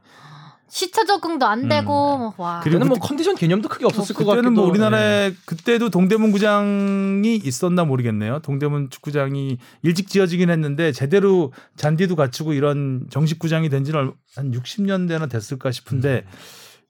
시차 0.68 1.04
적응도 1.04 1.46
안 1.46 1.68
되고 1.68 1.84
뭐, 2.18 2.34
와. 2.36 2.60
그리고 2.64 2.84
뭐 2.84 2.98
컨디션 2.98 3.36
개념도 3.36 3.68
크게 3.68 3.84
없었을 3.86 4.14
것 4.14 4.24
같기도. 4.24 4.34
그때는 4.42 4.54
뭐 4.54 4.66
우리나라에 4.66 5.30
네. 5.30 5.36
그때도 5.44 5.90
동대문 5.90 6.32
구장이 6.32 7.36
있었나 7.36 7.84
모르겠네요. 7.84 8.40
동대문 8.40 8.90
축구장이 8.90 9.58
일찍 9.82 10.08
지어지긴 10.08 10.50
했는데 10.50 10.90
제대로 10.90 11.52
잔디도 11.76 12.16
갖추고 12.16 12.54
이런 12.54 13.06
정식 13.10 13.38
구장이 13.38 13.68
된 13.68 13.84
지는 13.84 14.00
얼- 14.00 14.12
한 14.34 14.50
60년대나 14.50 15.30
됐을까 15.30 15.70
싶은데 15.70 16.24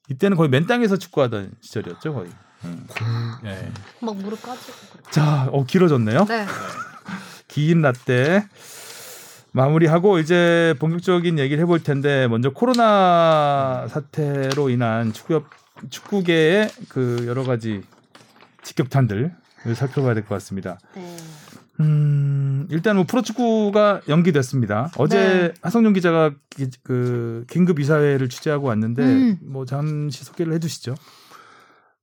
이때는 0.09 0.37
거의 0.37 0.49
맨 0.49 0.67
땅에서 0.67 0.97
축구하던 0.97 1.53
시절이었죠, 1.61 2.15
거의. 2.15 2.29
음. 2.65 2.87
네. 3.43 3.71
막 4.01 4.17
무릎 4.17 4.41
까지고. 4.43 4.73
그래. 4.93 5.03
자, 5.11 5.49
어 5.53 5.65
길어졌네요. 5.67 6.25
네. 6.25 6.47
긴 7.49 7.83
라떼 7.83 8.47
마무리하고 9.55 10.19
이제 10.19 10.75
본격적인 10.81 11.39
얘기를 11.39 11.63
해볼 11.63 11.85
텐데 11.85 12.27
먼저 12.27 12.51
코로나 12.51 13.87
사태로 13.89 14.69
인한 14.69 15.13
축구 15.13 15.45
축구계의 15.91 16.71
그 16.89 17.25
여러 17.29 17.45
가지 17.45 17.83
직격탄들을 18.65 19.33
살펴봐야 19.77 20.15
될 20.15 20.25
것 20.25 20.31
같습니다. 20.37 20.79
네. 20.97 21.17
음, 21.81 22.67
일단 22.71 22.97
뭐 22.97 23.05
프로축구가 23.07 24.03
연기됐습니다. 24.09 24.91
어제 24.99 25.19
네. 25.19 25.53
하성룡 25.63 25.93
기자가 25.93 26.33
기- 26.51 26.71
그 26.83 27.45
긴급 27.49 27.79
이사회를 27.79 28.29
취재하고 28.29 28.67
왔는데 28.69 29.03
음. 29.05 29.39
뭐 29.43 29.65
잠시 29.65 30.25
소개를 30.25 30.53
해주시죠. 30.55 30.97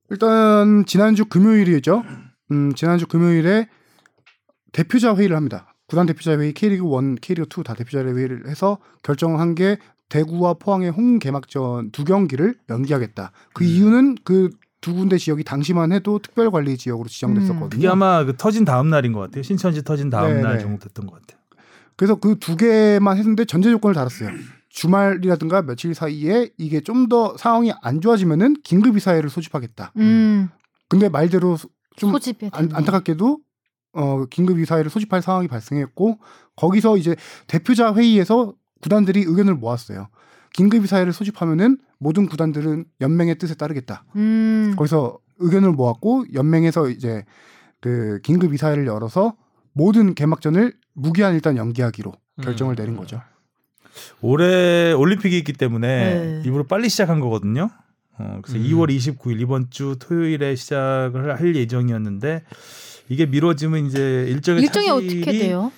일단 0.08 0.84
지난주 0.86 1.26
금요일이죠. 1.26 2.02
음, 2.50 2.74
지난주 2.74 3.06
금요일에 3.06 3.68
대표자 4.72 5.14
회의를 5.14 5.36
합니다. 5.36 5.71
구단 5.92 6.06
대표자 6.06 6.38
회의 6.38 6.54
K리그 6.54 6.86
1, 6.86 7.16
K리그 7.20 7.60
2 7.60 7.64
다 7.64 7.74
대표자 7.74 8.02
회의를 8.02 8.48
해서 8.48 8.78
결정한 9.02 9.54
게 9.54 9.76
대구와 10.08 10.54
포항의 10.54 10.88
홈 10.90 11.18
개막전 11.18 11.90
두 11.90 12.04
경기를 12.04 12.54
연기하겠다. 12.70 13.30
그 13.52 13.64
이유는 13.64 14.16
그두 14.24 14.94
군데 14.94 15.18
지역이 15.18 15.44
당시만 15.44 15.92
해도 15.92 16.18
특별 16.18 16.50
관리 16.50 16.78
지역으로 16.78 17.10
지정됐었거든요. 17.10 17.68
그게 17.68 17.88
아마 17.88 18.24
그 18.24 18.34
터진 18.38 18.64
다음 18.64 18.88
날인 18.88 19.12
것 19.12 19.20
같아요. 19.20 19.42
신천지 19.42 19.84
터진 19.84 20.08
다음 20.08 20.36
네, 20.36 20.40
날 20.40 20.56
네. 20.56 20.62
정도 20.62 20.78
됐던 20.78 21.06
것 21.06 21.20
같아요. 21.20 21.38
그래서 21.96 22.14
그 22.14 22.36
두 22.36 22.56
개만 22.56 23.18
했는데 23.18 23.44
전제 23.44 23.70
조건을 23.70 23.94
달았어요. 23.94 24.30
주말이라든가 24.70 25.60
며칠 25.60 25.94
사이에 25.94 26.48
이게 26.56 26.80
좀 26.80 27.10
더 27.10 27.36
상황이 27.36 27.70
안 27.82 28.00
좋아지면은 28.00 28.56
긴급 28.64 28.96
이사회를 28.96 29.28
소집하겠다. 29.28 29.92
음. 29.98 30.48
근데 30.88 31.10
말대로 31.10 31.58
좀. 31.96 32.14
안, 32.52 32.70
안타깝게도 32.72 33.40
어, 33.92 34.24
긴급 34.26 34.58
이사회를 34.58 34.90
소집할 34.90 35.22
상황이 35.22 35.48
발생했고 35.48 36.18
거기서 36.56 36.96
이제 36.96 37.16
대표자 37.46 37.94
회의에서 37.94 38.54
구단들이 38.80 39.20
의견을 39.26 39.54
모았어요. 39.54 40.08
긴급 40.52 40.84
이사회를 40.84 41.12
소집하면은 41.12 41.78
모든 41.98 42.26
구단들은 42.26 42.84
연맹의 43.00 43.38
뜻에 43.38 43.54
따르겠다. 43.54 44.04
음. 44.16 44.74
거기서 44.76 45.18
의견을 45.38 45.72
모았고 45.72 46.26
연맹에서 46.34 46.88
이제 46.88 47.24
그 47.80 48.20
긴급 48.22 48.52
이사회를 48.54 48.86
열어서 48.86 49.36
모든 49.72 50.14
개막전을 50.14 50.74
무기한 50.94 51.34
일단 51.34 51.56
연기하기로 51.56 52.12
결정을 52.42 52.76
내린 52.76 52.96
거죠. 52.96 53.20
올해 54.20 54.92
올림픽이 54.92 55.36
있기 55.38 55.52
때문에 55.52 55.88
네. 55.88 56.42
일부러 56.44 56.66
빨리 56.66 56.88
시작한 56.88 57.20
거거든요. 57.20 57.70
어, 58.18 58.38
그래서 58.42 58.58
음. 58.58 58.64
2월 58.64 58.94
29일 58.94 59.40
이번 59.40 59.70
주 59.70 59.96
토요일에 59.98 60.54
시작을 60.54 61.38
할 61.38 61.56
예정이었는데 61.56 62.44
이게 63.12 63.26
미뤄지면 63.26 63.86
이제 63.86 64.24
일정의 64.26 64.62
일정이 64.62 64.88
어떻게 64.88 65.32
돼요? 65.32 65.70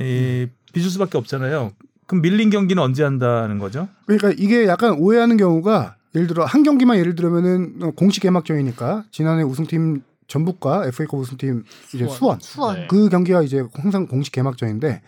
예, 0.00 0.50
빚을 0.72 0.90
수밖에 0.90 1.16
없잖아요. 1.16 1.70
그럼 2.06 2.22
밀린 2.22 2.50
경기는 2.50 2.82
언제 2.82 3.04
한다는 3.04 3.60
거죠? 3.60 3.88
그러니까 4.06 4.32
이게 4.36 4.66
약간 4.66 4.94
오해하는 4.98 5.36
경우가 5.36 5.94
예를 6.16 6.26
들어 6.26 6.44
한 6.44 6.64
경기만 6.64 6.98
예를 6.98 7.14
들면은 7.14 7.74
어, 7.82 7.90
공식 7.92 8.20
개막전이니까 8.24 9.04
지난해 9.12 9.44
우승팀 9.44 10.02
전북과 10.26 10.86
FA컵 10.88 11.20
우승팀 11.20 11.62
이제 11.94 12.08
수원, 12.08 12.40
수원. 12.40 12.74
네. 12.74 12.86
그 12.88 13.08
경기가 13.08 13.42
이제 13.42 13.62
항상 13.74 14.08
공식 14.08 14.32
개막전인데 14.32 15.02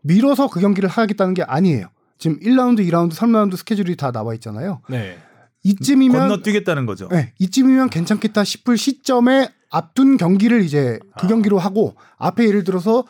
미뤄서 0.00 0.48
그 0.48 0.58
경기를 0.58 0.88
하겠다는 0.88 1.34
게 1.34 1.44
아니에요. 1.44 1.86
지금 2.18 2.40
1라운드, 2.40 2.80
2라운드, 2.80 3.12
3라운드 3.12 3.56
스케줄이 3.56 3.94
다 3.94 4.10
나와 4.10 4.34
있잖아요. 4.34 4.80
네. 4.88 5.18
이쯤이면 5.70 6.28
건너뛰겠다는 6.28 6.86
거죠. 6.86 7.08
네, 7.10 7.32
이쯤이면 7.38 7.90
괜찮겠다 7.90 8.44
싶을 8.44 8.76
시점에 8.78 9.48
앞둔 9.70 10.16
경기를 10.16 10.62
이제 10.62 10.98
그 11.18 11.26
아. 11.26 11.28
경기로 11.28 11.58
하고 11.58 11.96
앞에 12.18 12.46
예를 12.46 12.64
들어서 12.64 13.04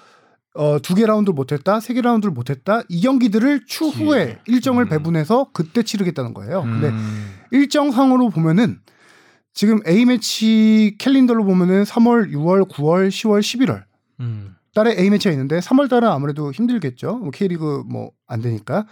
어, 0.55 0.79
두 0.81 0.95
개 0.95 1.05
라운드를 1.05 1.35
못했다, 1.35 1.81
세 1.81 1.93
개 1.95 2.01
라운드를 2.01 2.33
못했다 2.33 2.81
이 2.89 3.03
경기들을 3.03 3.67
추후에 3.67 4.39
일정을 4.47 4.85
음. 4.85 4.89
배분해서 4.89 5.51
그때 5.53 5.83
치르겠다는 5.83 6.33
거예요. 6.33 6.63
근데 6.63 6.89
음. 6.89 7.35
일정상으로 7.51 8.31
보면은 8.31 8.81
지금 9.53 9.81
A 9.87 10.05
매치 10.07 10.97
캘린더로 10.99 11.45
보면은 11.45 11.85
3월, 11.85 12.31
6월, 12.33 12.69
9월, 12.71 13.09
10월, 13.09 13.41
11월 13.41 13.85
음. 14.21 14.55
달에 14.75 14.95
A 14.99 15.09
매치가 15.11 15.33
있는데 15.33 15.59
3월 15.61 15.89
달은 15.91 16.09
아무래도 16.09 16.53
힘들겠죠. 16.53 17.17
뭐 17.19 17.31
K리그 17.31 17.83
뭐 17.87 18.11
안 18.27 18.41
되니까. 18.43 18.87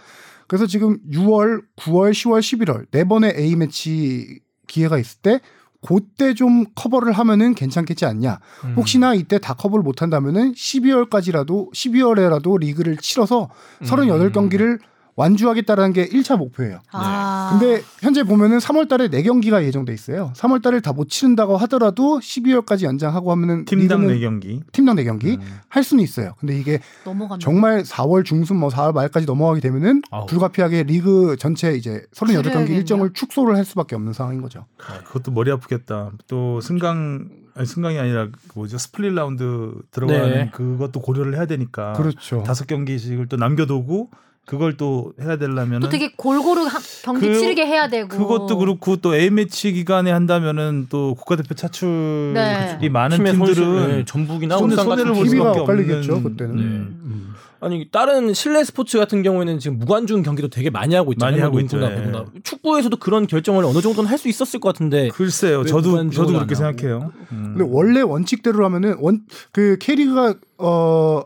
그래서 0.47 0.67
지금 0.67 0.99
6월, 1.11 1.63
9월, 1.77 2.11
10월, 2.11 2.39
11월 2.39 2.85
네 2.91 3.03
번의 3.03 3.33
A 3.37 3.55
매치 3.55 4.39
기회가 4.67 4.97
있을 4.97 5.19
때 5.21 5.39
그때 5.85 6.33
좀 6.33 6.65
커버를 6.73 7.13
하면은 7.13 7.53
괜찮겠지 7.53 8.05
않냐. 8.05 8.39
음. 8.63 8.73
혹시나 8.75 9.13
이때 9.13 9.37
다 9.37 9.53
커버를 9.53 9.83
못 9.83 10.01
한다면은 10.01 10.53
12월까지라도 10.53 11.71
12월에라도 11.71 12.59
리그를 12.59 12.97
치러서 12.97 13.49
음. 13.81 13.85
38경기를 13.85 14.79
완주하겠다라는 15.15 15.93
게 15.93 16.07
1차 16.09 16.37
목표예요. 16.37 16.79
아. 16.91 17.57
근데 17.57 17.81
현재 18.01 18.23
보면은 18.23 18.57
3월 18.57 18.87
달에 18.89 19.07
4경기가 19.09 19.63
예정돼 19.63 19.93
있어요. 19.93 20.33
3월 20.35 20.61
달을 20.61 20.81
다 20.81 20.95
못 20.95 21.09
치른다고 21.09 21.57
하더라도 21.57 22.19
12월까지 22.19 22.83
연장하고 22.85 23.29
하면은 23.31 23.65
팀당 23.65 24.07
리그는 24.07 24.39
4경기. 24.39 24.61
팀당 24.71 24.95
4경기 24.95 25.37
음. 25.39 25.59
할 25.67 25.83
수는 25.83 26.01
있어요. 26.03 26.33
근데 26.39 26.57
이게 26.57 26.79
넘어간다. 27.03 27.43
정말 27.43 27.83
4월 27.83 28.23
중순 28.23 28.57
뭐 28.57 28.69
4월 28.69 28.93
말까지 28.93 29.25
넘어가게 29.25 29.59
되면은 29.59 30.03
아우. 30.11 30.25
불가피하게 30.25 30.83
리그 30.83 31.35
전체 31.37 31.73
이제 31.73 32.05
38경기 32.13 32.43
줄여야겠네요. 32.43 32.77
일정을 32.77 33.11
축소를 33.13 33.57
할 33.57 33.65
수밖에 33.65 33.95
없는 33.95 34.13
상황인 34.13 34.41
거죠. 34.41 34.65
아, 34.87 35.03
그것도 35.03 35.31
머리 35.31 35.51
아프겠다. 35.51 36.11
또 36.27 36.61
승강 36.61 37.29
아니 37.55 37.65
승강이 37.65 37.97
아니라 37.99 38.27
그 38.27 38.37
뭐죠 38.55 38.77
스플릿 38.77 39.13
라운드 39.13 39.73
들어가는 39.91 40.29
네. 40.29 40.49
그것도 40.53 41.01
고려를 41.01 41.35
해야 41.35 41.45
되니까 41.45 41.93
그렇죠. 41.93 42.43
다섯 42.43 42.67
경기씩을 42.67 43.27
또 43.27 43.35
남겨두고 43.37 44.09
그걸 44.45 44.77
또 44.77 45.13
해야 45.19 45.37
되려면은 45.37 45.79
또 45.81 45.89
되게 45.89 46.11
골고루 46.15 46.65
하- 46.65 46.79
경기 47.03 47.27
그- 47.27 47.39
치르게 47.39 47.65
해야 47.65 47.87
되고. 47.87 48.07
그것도 48.09 48.57
그렇고 48.57 48.95
또 48.97 49.15
A 49.15 49.29
매치 49.31 49.71
기간에 49.73 50.11
한다면은 50.11 50.87
또 50.89 51.15
국가대표 51.15 51.55
차출이 51.55 52.33
네. 52.33 52.89
많은 52.89 53.23
팀들은 53.23 53.87
네, 53.87 54.05
전북이나 54.05 54.57
손해, 54.57 54.73
울산 54.73 54.85
손해를 54.85 55.11
같은 55.11 55.19
볼 55.23 55.29
수밖에 55.29 55.59
엇갈리겠죠, 55.59 56.13
없는 56.15 56.31
그때는. 56.31 56.55
네. 56.55 56.61
음. 56.61 57.33
아니 57.61 57.87
다른 57.91 58.33
실내 58.35 58.63
스포츠 58.63 58.99
같은 58.99 59.23
경우에는 59.23 59.57
지금 59.57 59.79
무관중 59.79 60.21
경기도 60.21 60.49
되게 60.49 60.69
많이 60.69 60.93
하고 60.93 61.13
있잖아요. 61.13 61.31
많이 61.31 61.41
하고 61.41 61.59
있죠, 61.61 61.81
예. 61.81 61.95
배구나. 61.95 62.25
축구에서도 62.43 62.95
그런 62.97 63.25
결정을 63.25 63.63
어느 63.65 63.81
정도는 63.81 64.07
할 64.09 64.19
수 64.19 64.27
있었을 64.27 64.59
것 64.59 64.69
같은데 64.73 65.07
글쎄요. 65.07 65.59
왜 65.59 65.65
저도 65.65 66.09
저도 66.11 66.29
안 66.29 66.45
그렇게. 66.45 66.53
생각해요. 66.53 67.11
음. 67.31 67.55
근데 67.57 67.63
원래 67.67 68.01
원칙대로 68.01 68.63
하면은 68.65 68.97
원그 68.99 69.77
K리그가 69.79 70.35
어 70.59 71.23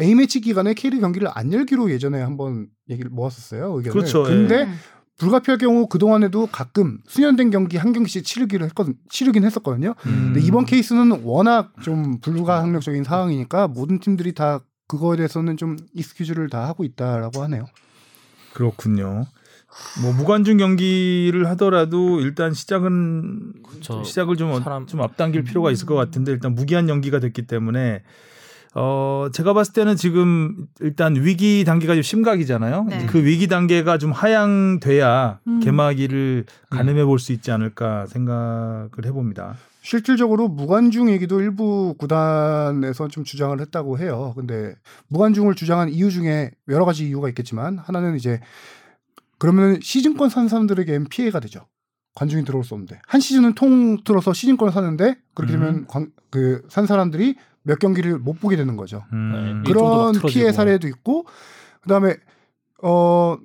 A 0.00 0.14
매치 0.14 0.40
기간에 0.40 0.74
K리그 0.74 1.00
경기를 1.02 1.28
안 1.34 1.52
열기로 1.52 1.90
예전에 1.90 2.20
한번 2.22 2.68
얘기를 2.88 3.10
모았었어요. 3.10 3.74
의견을. 3.76 3.92
그렇죠, 3.92 4.22
근데 4.22 4.64
음. 4.64 4.74
불가피할 5.18 5.58
경우 5.58 5.86
그 5.86 5.98
동안에도 5.98 6.46
가끔 6.46 6.98
수년된 7.06 7.50
경기 7.50 7.76
한 7.76 7.92
경기씩 7.92 8.24
치르기를 8.24 8.66
했거든 8.68 8.94
치르긴 9.10 9.44
했었거든요. 9.44 9.94
음. 10.06 10.32
근데 10.32 10.40
이번 10.40 10.64
케이스는 10.64 11.22
워낙 11.24 11.72
좀 11.82 12.18
불가항력적인 12.20 13.04
상황이니까 13.04 13.68
모든 13.68 14.00
팀들이 14.00 14.32
다 14.34 14.60
그거에 14.88 15.16
대해서는 15.16 15.56
좀 15.58 15.76
익스큐즈를 15.94 16.48
다 16.48 16.66
하고 16.66 16.84
있다라고 16.84 17.42
하네요. 17.44 17.66
그렇군요. 18.54 19.26
뭐 20.02 20.12
무관중 20.12 20.58
경기를 20.58 21.46
하더라도 21.50 22.20
일단 22.20 22.52
시작은 22.52 23.52
저 23.80 24.04
시작을 24.04 24.36
좀, 24.36 24.50
어- 24.50 24.60
사람- 24.60 24.86
좀 24.86 25.00
앞당길 25.00 25.44
필요가 25.44 25.70
있을 25.70 25.86
것 25.86 25.94
같은데 25.94 26.32
일단 26.32 26.54
무기한 26.54 26.88
연기가 26.90 27.20
됐기 27.20 27.46
때문에 27.46 28.02
어 28.74 29.28
제가 29.32 29.52
봤을 29.52 29.74
때는 29.74 29.96
지금 29.96 30.66
일단 30.80 31.14
위기 31.14 31.62
단계가 31.64 31.94
좀 31.94 32.02
심각이잖아요. 32.02 32.84
네. 32.88 33.06
그 33.06 33.22
위기 33.22 33.46
단계가 33.46 33.98
좀 33.98 34.12
하향돼야 34.12 35.40
음. 35.46 35.60
개막일을 35.60 36.46
가늠해 36.70 37.04
볼 37.04 37.18
수 37.18 37.32
있지 37.32 37.50
않을까 37.52 38.06
생각을 38.06 39.04
해봅니다. 39.04 39.56
실질적으로 39.82 40.48
무관중 40.48 41.10
얘기도 41.10 41.40
일부 41.40 41.94
구단에서 41.98 43.08
좀 43.08 43.24
주장을 43.24 43.58
했다고 43.60 43.98
해요. 43.98 44.32
근데 44.36 44.74
무관중을 45.08 45.54
주장한 45.54 45.88
이유 45.90 46.10
중에 46.10 46.50
여러 46.68 46.84
가지 46.84 47.06
이유가 47.06 47.28
있겠지만 47.28 47.78
하나는 47.78 48.16
이제 48.16 48.40
그러면 49.38 49.80
시즌권 49.82 50.30
산 50.30 50.48
사람들에겐 50.48 51.06
피해가 51.10 51.40
되죠. 51.40 51.66
관중이 52.14 52.44
들어올 52.44 52.62
수 52.62 52.74
없는데 52.74 53.00
한 53.06 53.20
시즌은 53.20 53.54
통틀어서 53.54 54.32
시즌권을 54.32 54.72
사는데 54.72 55.16
그렇게 55.34 55.52
되면 55.54 55.86
그산 56.30 56.86
사람들이 56.86 57.36
몇 57.62 57.78
경기를 57.78 58.18
못 58.18 58.40
보게 58.40 58.56
되는 58.56 58.76
거죠. 58.76 59.04
음. 59.12 59.62
네. 59.64 59.70
일정도 59.70 60.12
막 60.12 60.12
그런. 60.12 60.30
피해 60.30 60.52
사례도 60.52 60.88
있고 60.88 61.26
그다음에 61.82 62.16
어 62.82 63.36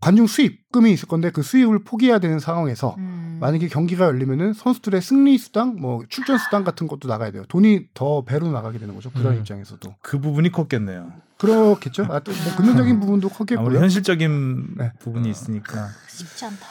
관중 0.00 0.26
수입금이 0.28 0.92
있을 0.92 1.08
건데 1.08 1.30
그 1.30 1.42
수입을 1.42 1.82
포기해야 1.82 2.20
되는 2.20 2.38
상황에서 2.38 2.94
음. 2.98 3.38
만약에 3.40 3.66
경기가 3.68 4.04
열리면은 4.06 4.52
선수들의 4.52 5.02
승리 5.02 5.36
수당, 5.38 5.76
뭐 5.80 6.04
출전 6.08 6.38
수당 6.38 6.62
같은 6.62 6.86
것도 6.86 7.08
나가야 7.08 7.32
돼요. 7.32 7.44
돈이 7.48 7.88
더 7.94 8.22
배로 8.24 8.48
나가게 8.50 8.78
되는 8.78 8.94
거죠. 8.94 9.10
구단 9.10 9.32
음. 9.32 9.38
입장에서도 9.38 9.96
그 10.00 10.20
부분이 10.20 10.50
컸겠네요. 10.52 11.12
그렇겠죠. 11.38 12.04
아, 12.10 12.20
또 12.20 12.30
뭐 12.32 12.56
금전적인 12.56 13.00
부분도 13.00 13.26
아무리 13.28 13.38
컸겠고요. 13.38 13.78
현실적인 13.80 14.76
네. 14.76 14.92
부분이 15.00 15.28
있으니까 15.30 15.88
쉽지 16.08 16.44
않다. 16.44 16.66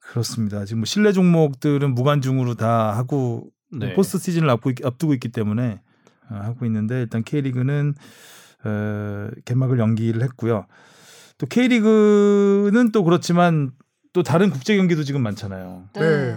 그렇습니다. 0.00 0.64
지금 0.64 0.80
뭐 0.80 0.84
실내 0.86 1.12
종목들은 1.12 1.94
무관중으로 1.94 2.54
다 2.54 2.96
하고 2.96 3.46
네. 3.70 3.94
포스트 3.94 4.18
시즌을 4.18 4.48
앞두고, 4.50 4.70
있- 4.70 4.84
앞두고 4.84 5.14
있기 5.14 5.28
때문에 5.30 5.80
어, 6.30 6.34
하고 6.34 6.64
있는데 6.66 7.00
일단 7.02 7.22
K리그는 7.22 7.94
어, 8.64 9.28
개막을 9.44 9.78
연기를 9.78 10.22
했고요. 10.22 10.66
또 11.38 11.46
K리그는 11.46 12.92
또 12.92 13.04
그렇지만 13.04 13.72
또 14.12 14.22
다른 14.22 14.50
국제 14.50 14.76
경기도 14.76 15.04
지금 15.04 15.22
많잖아요. 15.22 15.84
네. 15.94 16.36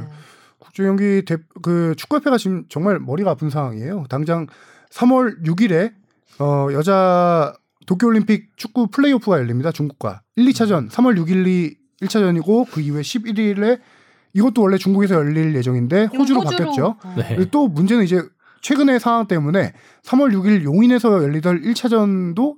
국제 0.60 0.84
경기 0.84 1.24
대, 1.26 1.38
그 1.62 1.96
축구협회가 1.98 2.38
지금 2.38 2.66
정말 2.70 3.00
머리가 3.00 3.32
아픈 3.32 3.50
상황이에요. 3.50 4.06
당장 4.10 4.48
3월 4.92 5.44
6일에 5.44 5.94
어, 6.40 6.68
여자 6.74 7.54
도쿄올림픽 7.88 8.52
축구 8.58 8.88
플레이오프가 8.88 9.38
열립니다. 9.40 9.72
중국과 9.72 10.22
1, 10.36 10.46
2차전 10.50 10.90
3월 10.90 11.18
6일이 11.18 11.76
1차전이고 12.04 12.70
그 12.72 12.82
이후에 12.82 13.02
11일에 13.02 13.80
이것도 14.34 14.62
원래 14.62 14.78
중국에서 14.78 15.16
열릴 15.16 15.56
예정인데 15.56 16.10
호주로, 16.18 16.42
바뀌었죠. 16.42 16.96
어. 17.04 17.16
네. 17.18 17.38
또 17.52 17.68
문제는 17.68 18.04
이제 18.04 18.22
최근의 18.62 19.00
상황 19.00 19.28
때문에 19.28 19.74
3월 20.04 20.34
6일 20.34 20.64
용인에서 20.64 21.24
열리던 21.24 21.62
1차전도 21.62 22.56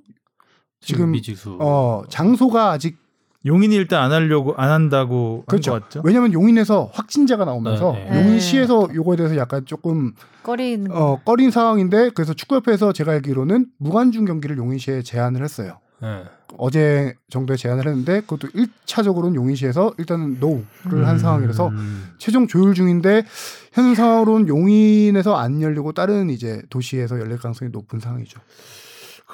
지금 0.80 1.12
미지수 1.12 1.58
어, 1.60 2.02
장소가 2.08 2.70
아직 2.70 2.98
용인이 3.46 3.74
일단 3.74 4.02
안 4.02 4.12
하려고 4.12 4.54
안 4.56 4.70
한다고 4.70 5.44
그렇죠. 5.46 5.72
한것 5.72 5.88
같죠. 5.88 6.02
왜냐하면 6.04 6.32
용인에서 6.32 6.90
확진자가 6.92 7.44
나오면서 7.44 7.92
네, 7.92 8.08
네. 8.10 8.20
용인시에서 8.20 8.88
요거에 8.94 9.16
대해서 9.16 9.36
약간 9.36 9.66
조금 9.66 10.12
거. 10.42 10.90
어, 10.90 11.20
꺼린 11.24 11.50
상황인데 11.50 12.10
그래서 12.14 12.32
축구협회에서 12.32 12.92
제가 12.92 13.12
알기로는 13.12 13.66
무관중 13.78 14.24
경기를 14.24 14.56
용인시에 14.56 15.02
제안을 15.02 15.42
했어요. 15.42 15.78
네. 16.04 16.22
어제 16.58 17.14
정도에 17.30 17.56
제안을 17.56 17.86
했는데 17.86 18.20
그것도 18.20 18.48
1차적으로는 18.48 19.34
용인시에서 19.34 19.94
일단은 19.96 20.38
no를 20.38 21.08
한 21.08 21.18
상황이라서 21.18 21.68
음. 21.68 22.12
최종 22.18 22.46
조율 22.46 22.74
중인데 22.74 23.24
현 23.72 23.94
상황으로는 23.94 24.48
용인에서 24.48 25.34
안 25.34 25.62
열리고 25.62 25.92
다른 25.92 26.28
이제 26.28 26.62
도시에서 26.68 27.18
열릴 27.18 27.38
가능성이 27.38 27.70
높은 27.70 28.00
상황이죠. 28.00 28.38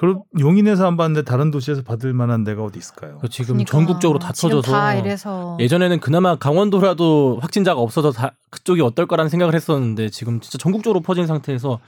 그럼 0.01 0.23
용인에서 0.39 0.87
안 0.87 0.97
받는데 0.97 1.23
다른 1.25 1.51
도시에서 1.51 1.83
받을 1.83 2.11
만한 2.11 2.43
데가 2.43 2.63
어디 2.63 2.79
있을까요? 2.79 3.19
그 3.21 3.29
지금 3.29 3.53
그러니까 3.53 3.71
전국적으로 3.71 4.17
다 4.17 4.33
터져서 4.33 4.71
다 4.71 4.95
이래서 4.95 5.55
예전에는 5.59 5.99
그나마 5.99 6.35
강원도라도 6.37 7.37
확진자가 7.39 7.79
없어서 7.79 8.11
다 8.11 8.31
그쪽이 8.49 8.81
어떨 8.81 9.05
거라는 9.05 9.29
생각을 9.29 9.53
했었는데 9.53 10.09
지금 10.09 10.39
진짜 10.39 10.57
전국적으로 10.57 11.01
퍼진 11.01 11.27
상태에서 11.27 11.79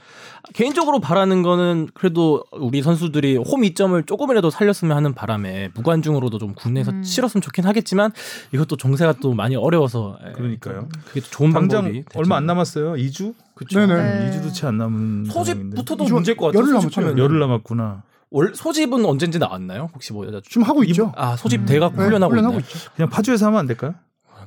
개인적으로 0.52 1.00
바라는 1.00 1.42
거는 1.42 1.88
그래도 1.92 2.44
우리 2.52 2.82
선수들이 2.82 3.38
홈 3.38 3.64
이점을 3.64 4.00
조금이라도 4.04 4.48
살렸으면 4.48 4.96
하는 4.96 5.12
바람에 5.12 5.70
무관중으로도 5.74 6.38
좀 6.38 6.54
국내에서 6.54 6.92
음. 6.92 7.02
치렀으면 7.02 7.42
좋긴 7.42 7.66
하겠지만 7.66 8.12
이것도 8.52 8.76
정세가 8.76 9.14
또 9.20 9.34
많이 9.34 9.56
어려워서 9.56 10.18
예, 10.24 10.32
그러니까요. 10.34 10.88
그게 11.06 11.20
또 11.20 11.26
좋은 11.30 11.50
당장 11.50 11.82
방법이 11.82 12.04
얼마 12.14 12.36
안 12.36 12.46
남았어요. 12.46 12.92
2주? 12.92 13.34
그쵸. 13.54 13.78
네네. 13.86 13.94
네. 13.94 14.30
2주도 14.30 14.52
채 14.52 14.66
안 14.66 14.78
남은. 14.78 15.26
소집부터도 15.26 16.04
문제일 16.04 16.36
것 16.36 16.46
같아요. 16.46 16.60
열흘 16.62 16.72
남았죠, 16.74 17.18
열흘 17.18 17.38
남았구나. 17.40 18.02
월 18.30 18.52
소집은 18.54 19.04
언젠지 19.04 19.38
나왔나요? 19.38 19.90
혹시 19.94 20.12
뭐 20.12 20.26
여자 20.26 20.40
지금 20.48 20.62
하고 20.64 20.82
있죠. 20.84 21.12
아 21.16 21.36
소집 21.36 21.60
음. 21.60 21.66
대가 21.66 21.88
네, 21.90 21.94
훈련하고 22.04 22.36
있나요? 22.36 22.58
있죠. 22.58 22.78
그냥 22.96 23.08
파주에서 23.10 23.46
하면 23.46 23.60
안 23.60 23.66
될까요? 23.66 23.94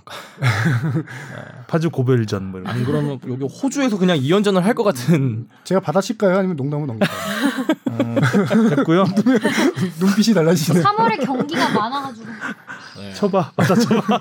파주 1.68 1.90
고별전 1.90 2.46
뭐 2.52 2.60
이런. 2.62 2.74
안 2.74 2.84
그러면 2.86 3.20
여기 3.28 3.44
호주에서 3.46 3.98
그냥 3.98 4.18
2연전을 4.18 4.62
할 4.62 4.74
것 4.74 4.84
같은 4.84 5.48
제가 5.66 5.82
받아칠까요? 5.82 6.38
아니면 6.38 6.56
농담은 6.56 6.88
넘길까요? 6.88 7.18
어, 7.92 8.70
됐고요. 8.76 9.06
눈빛이 10.00 10.34
달라지시네요. 10.34 10.84
3월에 10.84 11.26
경기가 11.26 11.70
많아가지고 11.70 12.26
쳐봐. 13.16 13.52
맞아 13.56 13.76
쳐봐. 13.76 14.20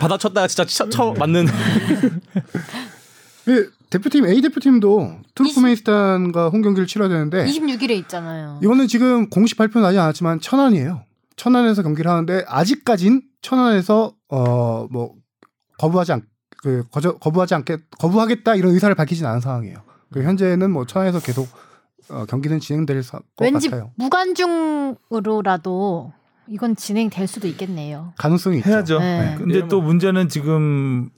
받아쳤다가 0.00 0.46
진짜 0.48 0.64
쳐, 0.64 0.88
쳐 0.88 1.14
맞는 1.18 1.46
예, 3.48 3.66
대표팀 3.90 4.26
A 4.26 4.40
대표팀도 4.40 5.18
투르크메니스탄과 5.34 6.48
홈 6.50 6.62
경기를 6.62 6.86
치러야 6.86 7.08
되는데 7.08 7.44
26일에 7.44 7.90
있잖아요. 8.02 8.58
이거는 8.62 8.86
지금 8.88 9.28
공식 9.28 9.56
발표는 9.58 9.86
나지 9.86 9.98
않았지만 9.98 10.40
천안이에요. 10.40 11.02
천안에서 11.36 11.82
경기를 11.82 12.10
하는데 12.10 12.44
아직까진 12.46 13.22
천안에서 13.42 14.14
어 14.28 14.86
뭐 14.90 15.14
거부하지 15.78 16.12
않 16.12 16.22
그 16.62 16.84
거부하지 16.92 17.54
않겠 17.56 17.80
거부하겠다 17.98 18.54
이런 18.54 18.72
의사를 18.72 18.94
밝히진 18.94 19.26
않은 19.26 19.40
상황이에요. 19.40 19.78
그 20.12 20.22
현재는 20.22 20.70
뭐 20.70 20.86
천안에서 20.86 21.18
계속 21.18 21.48
어, 22.08 22.24
경기는 22.26 22.60
진행될 22.60 23.02
사- 23.02 23.18
것 23.18 23.24
왠지 23.40 23.68
같아요. 23.68 23.90
무관중으로라도 25.10 26.12
이건 26.48 26.76
진행될 26.76 27.26
수도 27.26 27.48
있겠네요. 27.48 28.12
가능성이 28.16 28.58
있죠. 28.58 28.70
해야죠. 28.70 28.98
네. 29.00 29.34
근데 29.38 29.66
또 29.68 29.80
문제는 29.80 30.28
지금 30.28 31.10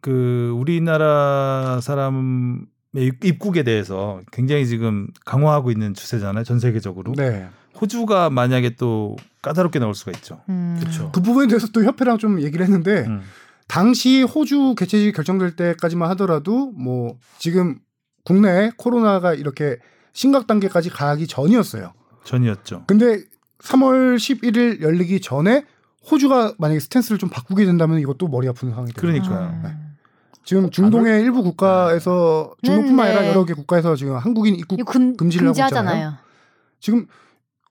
그 0.00 0.52
우리나라 0.56 1.80
사람의 1.82 2.66
입- 2.96 3.24
입국에 3.24 3.62
대해서 3.62 4.20
굉장히 4.32 4.66
지금 4.66 5.08
강화하고 5.24 5.70
있는 5.70 5.94
추세잖아요. 5.94 6.44
전 6.44 6.58
세계적으로. 6.60 7.12
네. 7.16 7.48
호주가 7.80 8.30
만약에 8.30 8.76
또 8.76 9.16
까다롭게 9.42 9.78
나올 9.80 9.94
수가 9.94 10.12
있죠. 10.12 10.40
음. 10.48 10.78
그쵸. 10.80 11.10
그 11.12 11.20
부분에 11.20 11.48
대해서 11.48 11.68
또 11.72 11.82
협회랑 11.84 12.18
좀 12.18 12.40
얘기를 12.40 12.64
했는데 12.64 13.04
음. 13.06 13.20
당시 13.66 14.22
호주 14.22 14.74
개최지 14.76 15.12
결정될 15.12 15.56
때까지만 15.56 16.08
하더라도 16.10 16.70
뭐 16.72 17.16
지금 17.38 17.78
국내에 18.24 18.70
코로나가 18.76 19.34
이렇게 19.34 19.78
심각 20.12 20.46
단계까지 20.46 20.90
가기 20.90 21.26
전이었어요. 21.26 21.92
전이었죠. 22.24 22.84
근데 22.86 23.22
3월 23.58 24.16
11일 24.16 24.80
열리기 24.82 25.20
전에 25.20 25.64
호주가 26.10 26.54
만약에 26.58 26.80
스탠스를 26.80 27.18
좀 27.18 27.28
바꾸게 27.30 27.64
된다면 27.64 27.98
이것도 27.98 28.28
머리 28.28 28.48
아픈 28.48 28.70
상황이 28.70 28.92
돼요. 28.92 29.00
그러니까요. 29.00 29.60
아. 29.62 29.76
지금 30.44 30.70
중동의 30.70 31.22
일부 31.22 31.42
국가에서 31.42 32.54
중동뿐만 32.62 33.06
아니라 33.06 33.22
네. 33.22 33.28
여러 33.30 33.44
개 33.44 33.54
국가에서 33.54 33.96
지금 33.96 34.16
한국인 34.16 34.56
입국 34.56 34.84
금, 34.84 35.16
금지를 35.16 35.46
하고 35.48 35.52
금지하잖아요. 35.52 36.14
지금 36.80 37.06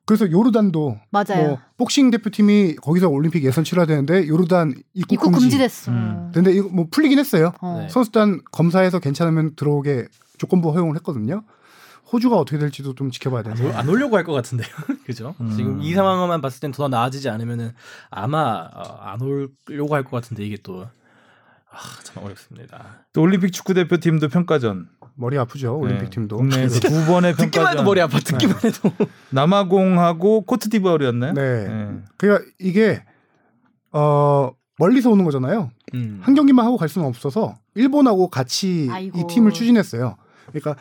그래서 0.05 0.29
요르단도 0.29 0.97
맞아요. 1.11 1.47
뭐 1.47 1.59
복싱 1.77 2.11
대표팀이 2.11 2.75
거기서 2.77 3.07
올림픽 3.09 3.43
예선 3.43 3.63
치러야 3.63 3.85
되는데 3.85 4.27
요르단 4.27 4.73
입국, 4.93 5.13
입국 5.13 5.31
금지. 5.31 5.45
금지됐어. 5.45 5.91
음. 5.91 6.31
근데 6.33 6.51
이거 6.51 6.67
뭐 6.69 6.87
풀리긴 6.89 7.19
했어요. 7.19 7.53
어. 7.61 7.77
네. 7.81 7.89
선수단 7.89 8.41
검사해서 8.51 8.99
괜찮으면 8.99 9.55
들어오게 9.55 10.07
조건부 10.37 10.71
허용을 10.71 10.95
했거든요. 10.97 11.43
호주가 12.13 12.37
어떻게 12.37 12.57
될지도 12.59 12.93
좀 12.95 13.09
지켜봐야 13.11 13.43
안, 13.45 13.53
돼요. 13.55 13.67
올- 13.69 13.73
안 13.75 13.89
오려고 13.89 14.15
할 14.15 14.23
것 14.23 14.31
같은데요. 14.33 14.67
그죠? 15.05 15.33
음. 15.41 15.49
지금 15.55 15.81
이 15.81 15.93
상황만 15.93 16.39
봤을 16.41 16.59
땐 16.61 16.71
더 16.71 16.87
나아지지 16.87 17.27
않으면은 17.29 17.73
아마 18.11 18.69
어, 18.73 18.81
안 19.01 19.19
오려고 19.21 19.95
할 19.95 20.03
것 20.03 20.11
같은데 20.11 20.45
이게 20.45 20.57
또 20.63 20.87
아, 21.71 21.77
참 22.03 22.23
어렵습니다. 22.23 23.05
또 23.13 23.21
올림픽 23.21 23.51
축구 23.51 23.73
대표팀도 23.73 24.29
평가전. 24.29 24.87
머리 25.15 25.37
아프죠 25.37 25.77
올림픽 25.77 26.05
네, 26.05 26.09
팀도. 26.09 26.37
국내에서 26.37 26.79
두 26.87 26.89
번의 27.05 27.33
평가전. 27.35 27.35
듣기만 27.51 27.73
해도 27.73 27.83
머리 27.83 28.01
아파. 28.01 28.19
듣기만 28.19 28.55
해도. 28.63 28.91
남아공하고 29.31 30.41
코트디부아르였나요? 30.45 31.33
네. 31.33 31.67
네. 31.67 31.97
그러니까 32.17 32.45
이게 32.59 33.03
어 33.91 34.51
멀리서 34.79 35.09
오는 35.11 35.23
거잖아요. 35.25 35.71
음. 35.93 36.19
한 36.23 36.33
경기만 36.33 36.65
하고 36.65 36.77
갈 36.77 36.89
수는 36.89 37.07
없어서 37.07 37.55
일본하고 37.75 38.29
같이 38.29 38.87
아이고. 38.91 39.19
이 39.19 39.23
팀을 39.33 39.51
추진했어요. 39.53 40.15
그러니까 40.47 40.75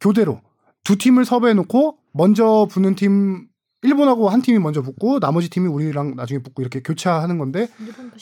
교대로 0.00 0.40
두 0.86 0.96
팀을 0.96 1.24
섭외해 1.24 1.52
놓고 1.54 1.98
먼저 2.12 2.68
붙는 2.70 2.94
팀 2.94 3.48
일본하고 3.82 4.28
한 4.28 4.40
팀이 4.40 4.60
먼저 4.60 4.82
붙고 4.82 5.18
나머지 5.18 5.50
팀이 5.50 5.66
우리랑 5.66 6.14
나중에 6.14 6.38
붙고 6.40 6.62
이렇게 6.62 6.80
교차하는 6.80 7.38
건데. 7.38 7.68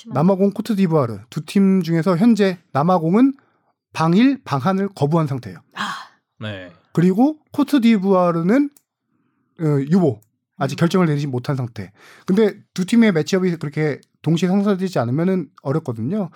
남아공 0.07 0.53
코트디부아르 0.53 1.19
두 1.29 1.43
팀 1.45 1.83
중에서 1.83 2.17
현재 2.17 2.57
남아공은 2.73 3.35
방일 3.93 4.43
방한을 4.45 4.89
거부한 4.95 5.27
상태예요. 5.27 5.59
아, 5.75 5.83
네. 6.41 6.73
그리고 6.95 7.37
코트디부아르는 7.53 8.71
어, 9.61 9.65
유보 9.91 10.21
아직 10.57 10.77
음. 10.77 10.79
결정을 10.79 11.07
내리지 11.07 11.27
못한 11.27 11.57
상태. 11.57 11.93
근데 12.25 12.55
두 12.73 12.87
팀의 12.87 13.13
매치업이 13.13 13.57
그렇게 13.59 14.01
동시에 14.23 14.49
성사되지 14.49 14.99
않으면은 15.01 15.51
어렵거든요. 15.63 16.31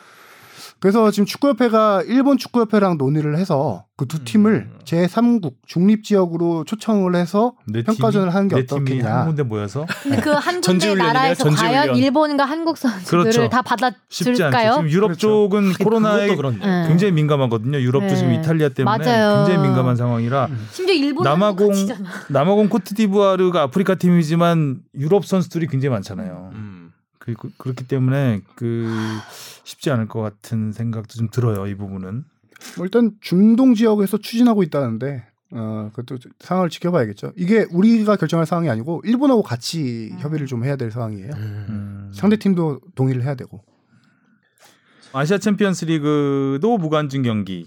그래서 0.80 1.10
지금 1.10 1.26
축구협회가 1.26 2.02
일본 2.06 2.38
축구협회랑 2.38 2.98
논의를 2.98 3.36
해서 3.36 3.84
그 3.96 4.06
두 4.06 4.22
팀을 4.24 4.68
음. 4.70 4.78
제3국 4.84 5.54
중립 5.66 6.04
지역으로 6.04 6.62
초청을 6.64 7.16
해서 7.16 7.54
내 7.66 7.82
평가전을 7.82 8.28
팀이- 8.28 8.32
하는 8.32 8.48
게 8.48 8.54
어떻겠냐. 8.56 9.12
한 9.12 9.26
군데 9.26 9.42
모여서 9.42 9.86
근데 10.04 10.20
그 10.20 10.30
한 10.38 10.60
군데 10.62 10.94
나라에서 10.94 11.42
전지훈련. 11.44 11.74
과연 11.86 11.96
일본과 11.96 12.44
한국 12.44 12.78
선수들을 12.78 13.22
그렇죠. 13.24 13.48
다. 13.48 13.60
받아줄까요? 13.62 14.72
지금 14.74 14.88
유럽 14.90 15.08
그렇죠. 15.08 15.20
쪽은 15.20 15.72
코로나에. 15.82 16.28
네. 16.28 16.84
굉장히 16.86 17.12
민감하거든요. 17.12 17.80
유럽도 17.80 18.06
네. 18.06 18.14
지금 18.16 18.32
이탈리아 18.34 18.68
때문에 18.68 18.98
맞아요. 18.98 19.44
굉장히 19.46 19.66
민감한 19.66 19.96
상황이라 19.96 20.48
심지어 20.70 20.94
일본 20.94 21.24
남아공. 21.24 21.72
남아공 22.28 22.68
코트디부아르가 22.68 23.62
아프리카 23.62 23.96
팀이지만 23.96 24.78
유럽 24.94 25.26
선수들이 25.26 25.66
굉장히 25.66 25.90
많잖아요. 25.94 26.50
음. 26.54 26.77
그, 27.34 27.48
그- 27.48 27.50
그렇기 27.58 27.86
때문에 27.88 28.40
그 28.54 28.88
쉽지 29.64 29.90
않을 29.90 30.08
것 30.08 30.20
같은 30.20 30.72
생각도 30.72 31.14
좀 31.14 31.28
들어요. 31.30 31.66
이 31.66 31.74
부분은. 31.74 32.24
뭐 32.76 32.86
일단 32.86 33.12
중동 33.20 33.74
지역에서 33.74 34.18
추진하고 34.18 34.62
있다는데 34.62 35.24
어 35.52 35.90
그것도 35.94 36.18
상황을 36.40 36.70
지켜봐야겠죠. 36.70 37.32
이게 37.36 37.66
우리가 37.70 38.16
결정할 38.16 38.46
상황이 38.46 38.68
아니고 38.68 39.00
일본하고 39.04 39.42
같이 39.42 40.10
음. 40.12 40.18
협의를 40.18 40.46
좀 40.46 40.64
해야 40.64 40.76
될 40.76 40.90
상황이에요. 40.90 41.30
음. 41.34 41.66
음. 41.68 42.10
상대 42.12 42.36
팀도 42.36 42.80
동의를 42.94 43.22
해야 43.22 43.34
되고 43.34 43.62
아시아 45.12 45.38
챔피언스 45.38 45.86
리그도 45.86 46.78
무관중 46.78 47.22
경기. 47.22 47.66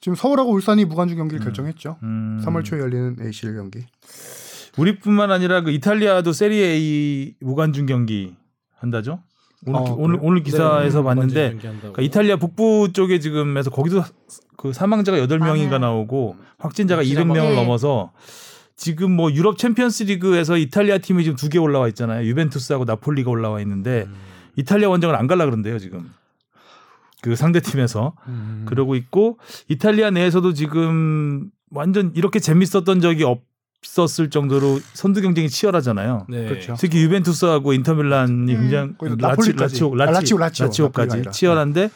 지금 0.00 0.14
서울하고 0.14 0.52
울산이 0.52 0.84
무관중 0.84 1.16
경기를 1.16 1.40
음. 1.40 1.44
결정했죠. 1.44 1.98
음. 2.02 2.40
3월 2.44 2.64
초에 2.64 2.78
열리는 2.78 3.16
ACL 3.20 3.54
경기. 3.54 3.86
우리뿐만 4.76 5.30
아니라 5.32 5.62
그 5.62 5.70
이탈리아도 5.70 6.32
세리에 6.32 6.64
A 6.72 7.34
무관중 7.40 7.86
경기 7.86 8.36
한다죠. 8.78 9.20
오늘 9.66 9.80
어, 9.80 9.84
기- 9.84 9.92
오늘? 9.96 10.18
오늘 10.22 10.42
기사에서 10.42 10.98
네, 11.00 11.04
봤는데 11.04 11.40
완전 11.40 11.52
연기한다고. 11.52 11.92
그러니까 11.94 12.02
이탈리아 12.02 12.36
북부 12.36 12.90
쪽에 12.92 13.18
지금에서 13.18 13.70
거기도 13.70 14.02
그 14.56 14.72
사망자가 14.72 15.18
8명인가 15.18 15.70
많아요. 15.72 15.78
나오고 15.78 16.36
확진자가 16.58 17.02
진짜 17.02 17.22
200명을 17.22 17.26
많아요. 17.28 17.54
넘어서 17.56 18.12
지금 18.76 19.10
뭐 19.10 19.32
유럽 19.32 19.58
챔피언스리그에서 19.58 20.56
이탈리아 20.56 20.98
팀이 20.98 21.24
지금 21.24 21.36
두 21.36 21.48
개 21.48 21.58
올라와 21.58 21.88
있잖아요. 21.88 22.24
유벤투스하고 22.28 22.84
나폴리가 22.84 23.30
올라와 23.30 23.60
있는데 23.62 24.04
음. 24.06 24.14
이탈리아 24.56 24.88
원정을 24.88 25.16
안 25.16 25.26
갈라 25.26 25.44
그런대요, 25.44 25.78
지금. 25.80 26.08
그 27.20 27.34
상대 27.34 27.58
팀에서 27.58 28.14
음. 28.28 28.62
그러고 28.68 28.94
있고 28.94 29.38
이탈리아 29.68 30.10
내에서도 30.10 30.52
지금 30.52 31.50
완전 31.72 32.12
이렇게 32.14 32.38
재밌었던 32.38 33.00
적이 33.00 33.24
없 33.24 33.42
었을 33.96 34.30
정도로 34.30 34.80
선두 34.92 35.22
경쟁이 35.22 35.48
치열하잖아요. 35.48 36.26
네. 36.28 36.46
그렇죠. 36.46 36.74
특히 36.78 37.02
유벤투스하고 37.02 37.72
인터밀란이 37.72 38.54
음. 38.54 38.60
굉장히 38.60 38.94
거기서 38.98 39.16
라치. 39.18 39.52
라치오, 39.52 39.94
아, 39.94 40.04
라치, 40.04 40.34
라치오, 40.36 40.88
라치오. 40.88 40.90
아니라. 41.14 41.30
치열한데 41.32 41.90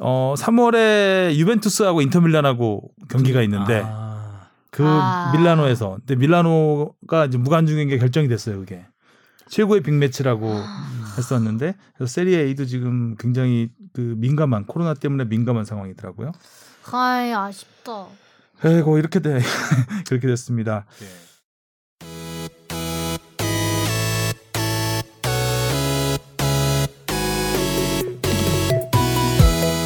어 0.00 0.34
3월에 0.36 1.34
유벤투스하고 1.34 2.00
인터밀란하고 2.02 2.90
경기가 3.08 3.42
있는데 3.42 3.82
아. 3.84 4.48
그 4.70 4.84
아. 4.84 5.32
밀라노에서 5.36 5.98
근데 5.98 6.16
밀라노가 6.16 7.26
이제 7.26 7.38
무관중 7.38 7.76
경기가 7.76 8.00
결정이 8.00 8.28
됐어요 8.28 8.58
그게 8.58 8.84
최고의 9.48 9.82
빅매치라고 9.82 10.52
했었는데 11.18 11.74
그래서 11.96 12.12
세리에 12.12 12.40
A도 12.40 12.64
지금 12.64 13.14
굉장히 13.16 13.68
그 13.92 14.14
민감한 14.18 14.66
코로나 14.66 14.94
때문에 14.94 15.24
민감한 15.24 15.64
상황이더라고요. 15.64 16.32
아이 16.90 17.32
아쉽다. 17.32 18.06
에고 18.62 18.98
이렇게 18.98 19.20
돼 19.20 19.40
그렇게 20.06 20.26
됐습니다. 20.28 20.84
네. 21.00 21.06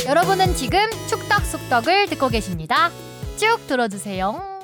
여러분은 0.08 0.54
지금 0.54 0.78
축덕숙덕을 1.08 2.06
듣고 2.08 2.28
계십니다. 2.28 2.90
쭉 3.36 3.58
들어주세요. 3.66 4.58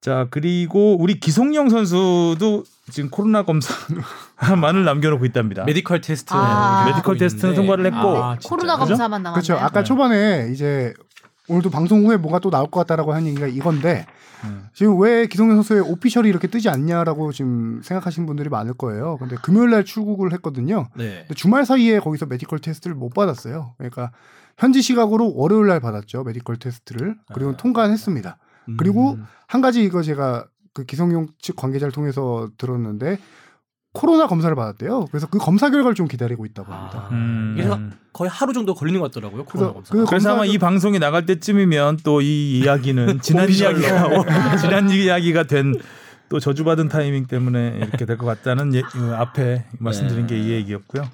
자 0.00 0.26
그리고 0.30 0.96
우리 1.00 1.20
기성용 1.20 1.70
선수도 1.70 2.64
지금 2.90 3.08
코로나 3.08 3.44
검사만을 3.44 4.84
남겨놓고 4.84 5.24
있답니다. 5.26 5.64
medical 5.64 6.00
test 6.00 6.34
아. 6.34 6.84
medical 6.86 7.16
test는 7.16 7.54
통과를 7.54 7.86
했고 7.86 8.16
아, 8.22 8.36
코로나 8.44 8.74
그죠? 8.76 8.88
검사만 8.88 9.22
남았나요? 9.22 9.32
그렇죠. 9.34 9.54
아까 9.54 9.80
네. 9.80 9.84
초반에 9.84 10.48
이제 10.52 10.92
오늘도 11.48 11.70
방송 11.70 12.06
후에 12.06 12.16
뭔가 12.16 12.38
또 12.38 12.50
나올 12.50 12.70
것 12.70 12.80
같다라고 12.80 13.12
한 13.12 13.26
얘기가 13.26 13.46
이건데 13.48 14.06
음. 14.44 14.68
지금 14.74 15.00
왜 15.00 15.26
기성용 15.26 15.56
선수의 15.56 15.80
official이 15.80 16.28
이렇게 16.28 16.46
뜨지 16.46 16.68
않냐라고 16.68 17.32
지금 17.32 17.80
생각하시는 17.82 18.26
분들이 18.26 18.48
많을 18.48 18.74
거예요. 18.74 19.16
근데 19.18 19.36
금요일 19.42 19.70
날 19.70 19.84
출국을 19.84 20.32
했거든요. 20.34 20.88
네. 20.96 21.20
근데 21.22 21.34
주말 21.34 21.66
사이에 21.66 21.98
거기서 21.98 22.26
medical 22.26 22.60
test를 22.60 22.94
못 22.94 23.10
받았어요. 23.10 23.74
그러니까 23.76 24.12
현지 24.56 24.82
시각으로 24.82 25.34
월요일 25.34 25.66
날 25.66 25.80
받았죠. 25.80 26.22
medical 26.22 26.56
test를. 26.56 27.16
그리고 27.34 27.50
아. 27.52 27.56
통과했습니다. 27.56 28.38
그리고 28.78 29.14
음. 29.14 29.26
한 29.48 29.60
가지 29.60 29.82
이거 29.82 30.02
제가 30.02 30.46
그 30.72 30.84
기성용 30.84 31.28
측 31.38 31.56
관계자를 31.56 31.92
통해서 31.92 32.48
들었는데 32.56 33.18
코로나 33.92 34.26
검사를 34.26 34.54
받았대요. 34.54 35.06
그래서 35.10 35.26
그 35.26 35.38
검사 35.38 35.68
결과를 35.70 35.94
좀 35.94 36.08
기다리고 36.08 36.46
있다고 36.46 36.72
합니다. 36.72 37.08
아. 37.10 37.12
음. 37.12 37.56
이게 37.58 37.68
거의 38.12 38.30
하루 38.30 38.52
정도 38.52 38.74
걸리는 38.74 38.98
것 39.00 39.10
같더라고요. 39.12 39.44
코로나 39.44 39.72
그래서 39.72 39.74
검사. 39.74 39.92
그 39.94 40.04
그래서 40.06 40.32
아마 40.32 40.44
이 40.46 40.56
방송이 40.58 40.98
나갈 40.98 41.26
때쯤이면 41.26 41.98
또 42.04 42.20
이 42.22 42.58
이야기는 42.60 43.20
지난. 43.22 43.48
이야기가 43.50 44.56
지난 44.58 44.88
이야기가 44.90 45.44
된 45.44 45.74
또 46.28 46.40
저주받은 46.40 46.88
타이밍 46.88 47.26
때문에 47.26 47.74
이렇게 47.76 48.06
될 48.06 48.16
것 48.16 48.24
같다는 48.24 48.74
예, 48.74 48.80
그 48.80 49.14
앞에 49.14 49.66
말씀드린 49.78 50.26
게 50.26 50.41
이 50.41 50.48
얘기였고요. 50.48 51.06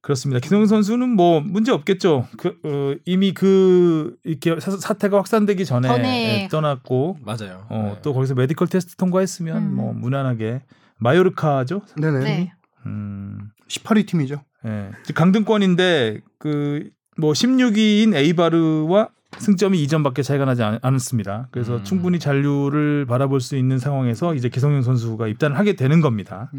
그렇습니다. 0.00 0.38
기성 0.38 0.64
선수는 0.66 1.08
뭐 1.08 1.40
문제 1.40 1.72
없겠죠. 1.72 2.28
그 2.38 2.56
어, 2.62 2.94
이미 3.04 3.34
그 3.34 4.14
이렇게 4.22 4.60
사, 4.60 4.70
사태가 4.70 5.16
확산되기 5.18 5.64
전에 5.64 5.88
전에. 5.88 6.42
예, 6.44 6.48
떠났고 6.48 7.18
맞아요. 7.24 7.66
어, 7.70 7.92
네. 7.96 8.00
또 8.02 8.14
거기서 8.14 8.34
medical 8.34 8.68
test 8.68 8.94
통과했으면 8.94 9.56
음. 9.56 9.74
뭐 9.74 9.92
무난하게 9.92 10.62
마요르카죠. 10.98 11.82
네네. 11.96 12.18
네. 12.20 12.52
음. 12.86 13.50
18위 13.68 14.06
팀이죠. 14.06 14.42
예. 14.66 14.90
강등권인데 15.14 16.20
그 16.38 16.90
뭐 17.18 17.32
16위인 17.32 18.14
에이바르와 18.14 19.08
승점이 19.38 19.84
2점밖에 19.86 20.22
차이가 20.22 20.44
나지 20.44 20.62
않, 20.62 20.78
않았습니다. 20.80 21.48
그래서 21.50 21.76
음. 21.76 21.84
충분히 21.84 22.18
잔류를 22.18 23.06
바라볼 23.06 23.40
수 23.40 23.56
있는 23.56 23.78
상황에서 23.78 24.34
이제 24.34 24.48
기성용 24.48 24.82
선수가 24.82 25.26
입단을 25.26 25.58
하게 25.58 25.74
되는 25.74 26.00
겁니다. 26.00 26.50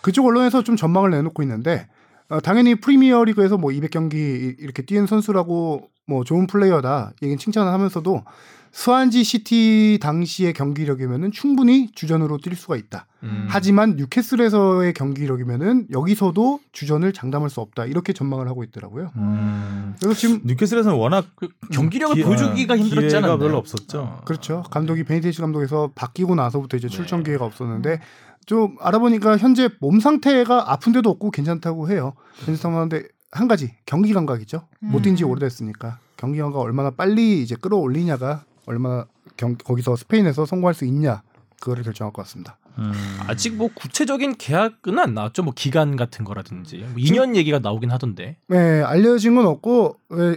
그쪽 0.00 0.26
언론에서 0.26 0.64
좀 0.64 0.74
전망을 0.74 1.10
내놓고 1.10 1.42
있는데 1.42 1.86
어, 2.30 2.40
당연히 2.40 2.76
프리미어리그에서 2.76 3.58
뭐 3.58 3.70
200경기 3.70 4.56
이렇게 4.58 4.82
뛴 4.82 5.06
선수라고 5.06 5.90
뭐 6.06 6.24
좋은 6.24 6.46
플레이어다 6.46 7.12
얘기는 7.22 7.38
칭찬을 7.38 7.70
하면서도 7.70 8.24
스완지 8.72 9.24
시티 9.24 9.98
당시의 10.00 10.52
경기력이면은 10.52 11.32
충분히 11.32 11.90
주전으로 11.92 12.38
뛸 12.38 12.54
수가 12.54 12.76
있다. 12.76 13.06
음. 13.24 13.46
하지만 13.48 13.96
뉴캐슬에서의 13.96 14.92
경기력이면은 14.94 15.88
여기서도 15.90 16.60
주전을 16.72 17.12
장담할 17.12 17.50
수 17.50 17.60
없다. 17.60 17.86
이렇게 17.86 18.12
전망을 18.12 18.48
하고 18.48 18.62
있더라고요. 18.62 19.10
음. 19.16 19.94
그래서 20.00 20.18
지금 20.18 20.40
뉴캐슬에서는 20.44 20.96
워낙 20.96 21.26
그 21.34 21.48
경기력을 21.72 22.14
기- 22.14 22.22
보여주기가 22.22 22.76
기회가 22.76 23.16
않았나요? 23.18 23.38
별로 23.38 23.58
없었죠. 23.58 24.00
어. 24.00 24.20
그렇죠. 24.24 24.62
감독이 24.70 25.02
베니테스 25.04 25.40
감독에서 25.40 25.90
바뀌고 25.94 26.34
나서부터 26.36 26.76
이제 26.76 26.88
출전 26.88 27.20
네. 27.22 27.30
기회가 27.30 27.44
없었는데 27.44 28.00
좀 28.46 28.76
알아보니까 28.80 29.36
현재 29.36 29.68
몸 29.80 30.00
상태가 30.00 30.72
아픈 30.72 30.92
데도 30.92 31.10
없고 31.10 31.30
괜찮다고 31.32 31.90
해요. 31.90 32.14
괜찮다고 32.46 32.76
하는데 32.76 33.02
한 33.32 33.48
가지 33.48 33.74
경기 33.84 34.12
감각이죠. 34.12 34.62
못 34.80 34.93
뛴 34.93 35.15
지 35.15 35.24
음. 35.24 35.30
오래됐으니까 35.30 35.98
경기 36.16 36.38
감각 36.38 36.58
얼마나 36.60 36.90
빨리 36.90 37.42
이제 37.42 37.54
끌어올리냐가 37.60 38.44
얼마나 38.70 39.06
경, 39.36 39.56
거기서 39.56 39.96
스페인에서 39.96 40.46
성공할 40.46 40.74
수 40.74 40.84
있냐 40.84 41.22
그거를 41.60 41.82
결정할 41.82 42.12
것 42.12 42.22
같습니다. 42.22 42.56
음. 42.78 42.92
아직 43.26 43.56
뭐 43.56 43.68
구체적인 43.74 44.36
계약은 44.38 44.98
안 44.98 45.14
나왔죠. 45.14 45.42
뭐 45.42 45.52
기간 45.54 45.96
같은 45.96 46.24
거라든지 46.24 46.78
뭐 46.78 46.94
2년 46.94 47.36
얘기가 47.36 47.58
나오긴 47.58 47.90
하던데. 47.90 48.36
네, 48.48 48.82
알려진 48.82 49.34
건 49.34 49.46
없고 49.46 49.96
예, 50.14 50.36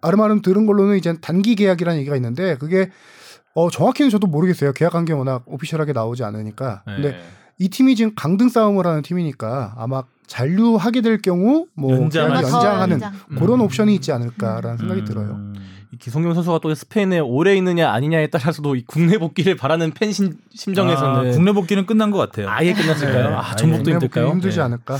아름아름 0.00 0.40
들은 0.42 0.66
걸로는 0.66 0.96
이제 0.96 1.18
단기 1.20 1.54
계약이라는 1.54 2.00
얘기가 2.00 2.16
있는데 2.16 2.56
그게 2.56 2.90
어, 3.54 3.70
정확히는 3.70 4.10
저도 4.10 4.26
모르겠어요. 4.28 4.72
계약 4.72 4.92
관계 4.92 5.12
워낙 5.12 5.42
오피셜하게 5.46 5.92
나오지 5.92 6.22
않으니까. 6.22 6.82
근데 6.84 7.10
네. 7.12 7.22
이 7.58 7.68
팀이 7.68 7.96
지금 7.96 8.14
강등 8.14 8.48
싸움을 8.48 8.86
하는 8.86 9.02
팀이니까 9.02 9.74
아마 9.76 10.04
잔류하게 10.28 11.00
될 11.00 11.20
경우 11.20 11.66
뭐 11.74 11.92
연장하는 11.92 12.92
연장. 12.92 13.12
그런 13.30 13.60
음. 13.60 13.62
옵션이 13.62 13.94
있지 13.96 14.12
않을까라는 14.12 14.78
생각이 14.78 15.00
음. 15.00 15.04
들어요. 15.04 15.52
이 15.54 15.58
기성용 15.98 16.34
선수가 16.34 16.60
또 16.60 16.74
스페인에 16.74 17.18
오래 17.18 17.54
있느냐 17.56 17.90
아니냐에 17.90 18.28
따라서도 18.28 18.76
이 18.76 18.84
국내 18.86 19.18
복귀를 19.18 19.56
바라는 19.56 19.92
팬 19.92 20.12
심, 20.12 20.34
심정에서는 20.54 21.28
아, 21.28 21.30
국내 21.32 21.52
복귀는 21.52 21.86
끝난 21.86 22.10
것 22.10 22.18
같아요. 22.18 22.48
아예 22.48 22.72
끝났을까요? 22.72 23.30
네. 23.30 23.34
아, 23.34 23.56
전북도 23.56 23.90
힘들까요? 23.90 24.28
힘들지 24.30 24.58
네. 24.58 24.62
않을까? 24.64 24.96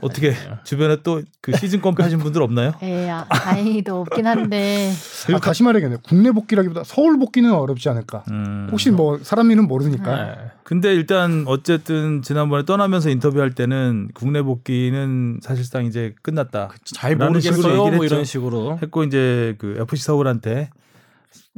어떻게 0.00 0.34
주변에 0.64 1.02
또 1.02 1.20
그 1.42 1.56
시즌권 1.56 1.96
파신 1.96 2.20
분들 2.20 2.40
없나요? 2.40 2.72
예, 2.82 3.10
아, 3.10 3.24
다행히도 3.24 4.02
없긴 4.02 4.28
한데. 4.28 4.92
아, 5.34 5.38
다시 5.40 5.64
말해야겠네. 5.64 5.96
국내 6.04 6.30
복귀라기보다 6.30 6.84
서울 6.84 7.18
복귀는 7.18 7.52
어렵지 7.52 7.88
않을까. 7.88 8.22
음. 8.30 8.68
혹시 8.70 8.92
뭐 8.92 9.18
사람 9.22 9.50
일은 9.50 9.66
모르니까. 9.66 10.24
네. 10.24 10.34
근데 10.62 10.94
일단 10.94 11.42
어쨌든 11.48 12.22
지난번에 12.22 12.64
떠나면서 12.64 13.10
인터뷰할 13.10 13.50
때는 13.56 14.10
국내 14.14 14.40
복귀는 14.40 15.40
사실상 15.42 15.84
이제 15.84 16.14
끝났다. 16.22 16.70
잘 16.84 17.18
라는 17.18 17.40
식으로 17.40 17.62
모르겠어요. 17.62 17.96
뭐 17.96 18.04
이런. 18.04 18.24
식으로. 18.24 18.78
했고 18.80 19.02
이제 19.02 19.56
그 19.58 19.76
FC 19.80 20.04
서울한테 20.04 20.70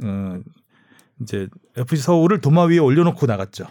어 0.03 0.39
이제 1.21 1.47
FC 1.77 2.01
서울을 2.01 2.41
도마 2.41 2.63
위에 2.63 2.79
올려놓고 2.79 3.27
나갔죠. 3.27 3.67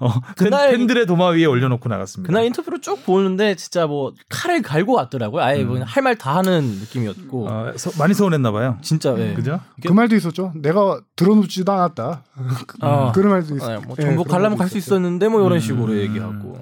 어, 0.00 0.12
그날- 0.36 0.70
팬, 0.70 0.78
팬들의 0.80 1.06
도마 1.06 1.28
위에 1.30 1.44
올려놓고 1.44 1.88
나갔습니다. 1.88 2.26
그날 2.28 2.44
인터뷰를 2.46 2.80
쭉 2.80 3.04
보는데 3.04 3.54
진짜 3.56 3.86
뭐 3.86 4.12
칼을 4.28 4.62
갈고 4.62 4.94
왔더라고요. 4.94 5.42
아예 5.42 5.62
음. 5.62 5.82
할말 5.82 6.16
다 6.16 6.36
하는 6.36 6.64
느낌이었고 6.64 7.48
어, 7.48 7.72
서- 7.76 7.90
많이 7.98 8.14
서운했나 8.14 8.52
봐요. 8.52 8.78
진짜 8.82 9.14
예. 9.18 9.34
그죠? 9.34 9.60
그 9.84 9.92
말도 9.92 10.14
있었죠. 10.16 10.52
내가 10.54 11.00
들어놓지도 11.16 11.70
않았다. 11.72 12.22
어. 12.82 13.12
그런 13.14 13.30
말도 13.32 13.56
있었죠. 13.56 13.72
네, 13.80 13.86
뭐 13.86 13.96
예, 13.98 14.02
전북 14.02 14.24
그런 14.28 14.38
가려면 14.38 14.58
갈 14.58 14.68
수. 14.68 14.78
있었는데 14.78 15.28
뭐 15.28 15.40
이런 15.40 15.54
음. 15.54 15.60
식으로 15.60 15.96
얘기하고 15.98 16.60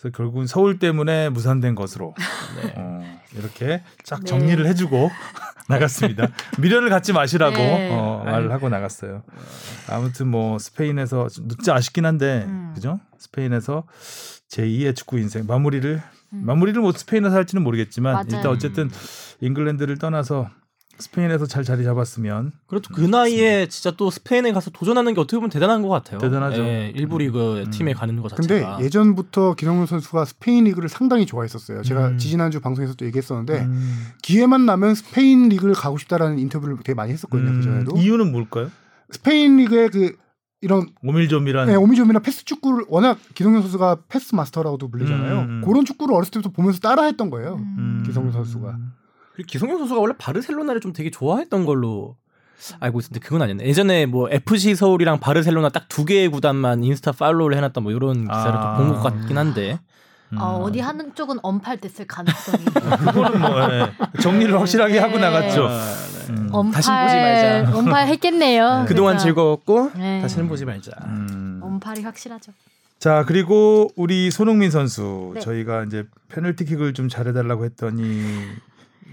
그래서 0.00 0.16
결국은 0.16 0.46
서울 0.46 0.78
때문에 0.78 1.28
무산된 1.28 1.74
것으로 1.74 2.14
네. 2.62 2.74
어, 2.76 3.04
이렇게 3.38 3.82
쫙 4.04 4.20
네. 4.20 4.26
정리를 4.26 4.66
해주고 4.66 5.10
나갔습니다. 5.68 6.28
미련을 6.58 6.90
갖지 6.90 7.12
마시라고 7.12 7.56
네. 7.56 7.90
어, 7.92 8.22
말을 8.24 8.52
하고 8.52 8.68
나갔어요. 8.68 9.22
아무튼 9.88 10.28
뭐 10.28 10.58
스페인에서 10.58 11.28
좀 11.28 11.48
늦진 11.48 11.70
아쉽긴 11.70 12.04
한데 12.06 12.44
음. 12.46 12.72
그죠? 12.74 13.00
스페인에서 13.18 13.84
제 14.48 14.66
2의 14.66 14.94
축구 14.94 15.18
인생 15.18 15.46
마무리를 15.46 16.02
음. 16.32 16.42
마무리를 16.44 16.80
뭐 16.80 16.92
스페인에서 16.92 17.34
할지는 17.34 17.62
모르겠지만 17.64 18.12
맞아요. 18.12 18.26
일단 18.30 18.46
어쨌든 18.46 18.90
잉글랜드를 19.40 19.98
떠나서 19.98 20.50
스페인에서 20.98 21.46
잘 21.46 21.64
자리 21.64 21.84
잡았으면 21.84 22.52
그래도 22.66 22.88
그 22.94 23.00
나이에 23.00 23.66
진짜 23.68 23.90
또 23.96 24.10
스페인에 24.10 24.52
가서 24.52 24.70
도전하는 24.70 25.14
게 25.14 25.20
어떻게 25.20 25.36
보면 25.36 25.50
대단한 25.50 25.82
것 25.82 25.88
같아요. 25.88 26.18
대단하죠. 26.18 26.62
예, 26.62 26.92
일부 26.94 27.18
리그 27.18 27.62
음. 27.64 27.70
팀에 27.70 27.92
가는 27.92 28.20
것 28.20 28.34
근데 28.34 28.60
자체가. 28.60 28.80
예전부터 28.82 29.54
기성용 29.54 29.86
선수가 29.86 30.24
스페인 30.24 30.64
리그를 30.64 30.88
상당히 30.88 31.26
좋아했었어요. 31.26 31.82
제가 31.82 32.08
음. 32.08 32.18
지지난주 32.18 32.60
방송에서도 32.60 33.04
얘기했었는데 33.06 33.62
음. 33.62 34.06
기회만 34.22 34.66
나면 34.66 34.94
스페인 34.94 35.48
리그를 35.48 35.74
가고 35.74 35.98
싶다라는 35.98 36.38
인터뷰를 36.38 36.76
되게 36.78 36.94
많이 36.94 37.12
했었거든요. 37.12 37.50
음, 37.50 37.56
그 37.58 37.62
전에도 37.64 37.96
이유는 37.96 38.32
뭘까요? 38.32 38.70
스페인 39.10 39.56
리그의 39.56 39.90
그 39.90 40.16
이런 40.60 40.88
오밀조밀한 41.02 41.66
네, 41.66 41.74
오밀조밀한 41.74 42.20
패스 42.20 42.44
축구를 42.44 42.86
워낙 42.88 43.18
기성용 43.34 43.60
선수가 43.62 43.98
패스 44.08 44.34
마스터라고도 44.34 44.88
불리잖아요. 44.88 45.38
음, 45.40 45.48
음. 45.48 45.62
그런 45.64 45.84
축구를 45.84 46.14
어렸을 46.14 46.30
때부터 46.30 46.50
보면서 46.50 46.80
따라했던 46.80 47.28
거예요. 47.28 47.56
음. 47.56 48.02
기성용 48.06 48.32
선수가. 48.32 48.78
그리고 49.34 49.46
기성용 49.48 49.78
선수가 49.78 50.00
원래 50.00 50.14
바르셀로나를 50.16 50.80
좀 50.80 50.92
되게 50.92 51.10
좋아했던 51.10 51.66
걸로 51.66 52.16
알고 52.80 53.00
있었는데 53.00 53.20
그건 53.20 53.42
아니었네. 53.42 53.64
예전에 53.66 54.06
뭐 54.06 54.28
FC 54.30 54.74
서울이랑 54.74 55.20
바르셀로나 55.20 55.68
딱 55.70 55.84
두 55.88 56.04
개의 56.04 56.28
구단만 56.28 56.82
인스타 56.82 57.12
팔로우를 57.12 57.56
해놨다 57.56 57.80
뭐 57.80 57.92
이런 57.92 58.22
기사를 58.26 58.52
아. 58.56 58.76
본것 58.76 59.02
같긴 59.02 59.36
한데. 59.38 59.78
음. 60.32 60.38
어, 60.38 60.58
어디 60.64 60.80
하는 60.80 61.14
쪽은 61.14 61.38
언팔 61.42 61.76
됐을 61.78 62.06
가능성이. 62.06 62.64
그거는 62.74 63.40
뭐 63.40 63.72
예. 63.72 63.92
정리를 64.20 64.58
확실하게 64.58 64.98
하고 64.98 65.14
네. 65.16 65.20
나갔죠. 65.20 65.68
아, 65.68 65.94
음. 66.30 66.48
언팔, 66.50 66.72
다시 66.72 66.88
보지 66.90 67.14
말자. 67.14 67.76
언팔 67.78 68.08
했겠네요. 68.08 68.84
그동안 68.88 69.12
그러니까. 69.16 69.18
즐거웠고 69.18 69.90
네. 69.96 70.20
다시는 70.22 70.48
보지 70.48 70.64
말자. 70.64 70.90
음. 71.06 71.60
언팔이 71.62 72.02
확실하죠. 72.02 72.52
자 72.98 73.24
그리고 73.26 73.90
우리 73.96 74.30
손흥민 74.30 74.70
선수 74.70 75.32
네. 75.34 75.40
저희가 75.40 75.84
이제 75.84 76.04
페널티킥을 76.30 76.94
좀 76.94 77.08
잘해달라고 77.08 77.64
했더니 77.66 78.24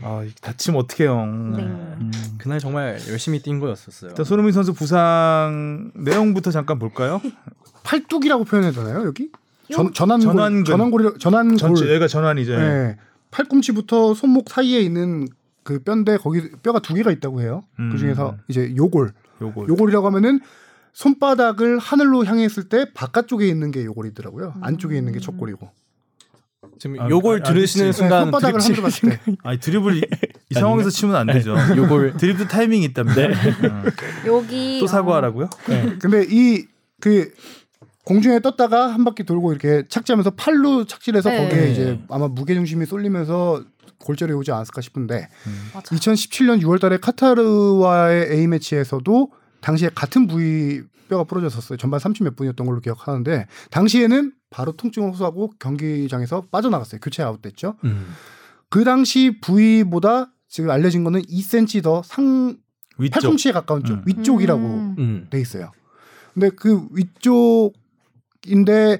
아 0.04 0.26
다치면 0.42 0.82
어떡해요. 0.82 1.16
네. 1.26 1.64
음. 1.64 2.12
그날 2.38 2.60
정말 2.60 3.00
열심히 3.10 3.42
뛴 3.42 3.60
거였었어요. 3.60 4.12
일단 4.12 4.26
손흥민 4.26 4.54
선수 4.54 4.74
부상 4.74 5.92
내용부터 5.96 6.52
잠깐 6.52 6.80
볼까요? 6.80 7.22
팔뚝이라고 7.84 8.44
표현해야 8.44 8.72
되나요 8.72 9.06
여기? 9.06 9.32
전, 9.72 9.94
전완골, 9.94 10.28
전완근. 10.34 10.66
전완골이 10.66 11.10
전완골. 11.20 11.58
전체 11.58 11.90
얘가 11.94 12.08
전환이죠. 12.08 12.58
네. 12.58 12.98
팔꿈치부터 13.32 14.14
손목 14.14 14.50
사이에 14.50 14.82
있는 14.82 15.28
그 15.64 15.80
뼈인데 15.80 16.18
거기 16.18 16.52
뼈가 16.64 16.80
두 16.80 16.94
개가 16.94 17.12
있다고 17.12 17.42
해요. 17.42 17.64
음. 17.80 17.92
그 17.92 17.98
중에서 17.98 18.38
이제 18.48 18.74
요골, 18.76 19.14
요거 19.42 19.68
요골이라고 19.70 20.06
하면은 20.08 20.40
손바닥을 20.94 21.80
하늘로 21.80 22.26
향했을 22.26 22.66
때 22.68 22.92
바깥쪽에 22.94 23.48
있는 23.48 23.72
게 23.72 23.86
요골이더라고요. 23.86 24.54
음. 24.58 24.64
안쪽에 24.64 24.98
있는 24.98 25.14
게 25.14 25.20
첫골이고. 25.20 25.70
지금 26.80 27.00
아, 27.00 27.10
요걸 27.10 27.42
아, 27.44 27.50
아, 27.50 27.54
들으시는 27.54 27.88
그치. 27.88 27.98
순간 27.98 28.24
손바닥을 28.26 28.60
드립 28.62 28.84
때. 29.02 29.20
아니 29.44 29.60
드리블 29.60 29.98
이, 29.98 30.02
이 30.50 30.54
상황에서 30.54 30.90
치면 30.90 31.16
안 31.16 31.28
되죠. 31.28 31.56
요걸 31.76 32.18
드립도 32.18 32.48
타이밍이 32.48 32.86
있답니다. 32.86 33.22
어. 33.24 33.84
여기 34.28 34.80
또 34.80 34.88
사과하라고요? 34.88 35.50
근데 36.00 36.26
이 36.30 36.72
그 37.02 37.34
공중에 38.06 38.40
떴다가 38.40 38.94
한 38.94 39.04
바퀴 39.04 39.24
돌고 39.24 39.52
이렇게 39.52 39.84
착지하면서 39.90 40.32
팔로 40.32 40.86
착지해서 40.86 41.30
네. 41.30 41.50
거기에 41.50 41.72
이제 41.72 42.00
아마 42.10 42.28
무게 42.28 42.54
중심이 42.54 42.86
쏠리면서 42.86 43.64
골절이 44.00 44.34
오지 44.34 44.52
않았을까 44.52 44.82
싶은데 44.82 45.28
맞아. 45.74 45.96
2017년 45.96 46.62
6월달에 46.62 47.00
카타르와의 47.02 48.32
A 48.32 48.48
매치에서도 48.48 49.32
당시에 49.62 49.90
같은 49.94 50.28
부위 50.28 50.82
뼈가 51.10 51.24
부러졌었어요. 51.24 51.78
전반 51.78 52.00
30몇 52.00 52.36
분이었던 52.36 52.66
걸로 52.66 52.80
기억하는데 52.80 53.48
당시에는 53.70 54.34
바로 54.50 54.72
통증을 54.74 55.12
호소하고 55.12 55.52
경기장에서 55.60 56.46
빠져나갔어요. 56.52 57.00
교체 57.02 57.24
아웃됐죠. 57.24 57.76
음. 57.84 58.08
그 58.70 58.84
당시 58.84 59.40
부위보다 59.42 60.32
지금 60.48 60.70
알려진 60.70 61.04
거는 61.04 61.22
2cm 61.24 61.84
더상 61.84 62.58
위쪽. 62.98 63.14
팔꿈치에 63.14 63.52
가까운 63.52 63.84
쪽 63.84 63.96
음. 63.96 64.04
위쪽이라고 64.06 64.62
음. 64.62 64.96
음. 64.98 65.28
돼 65.30 65.40
있어요. 65.40 65.72
근데 66.34 66.50
그 66.50 66.88
위쪽인데 66.92 69.00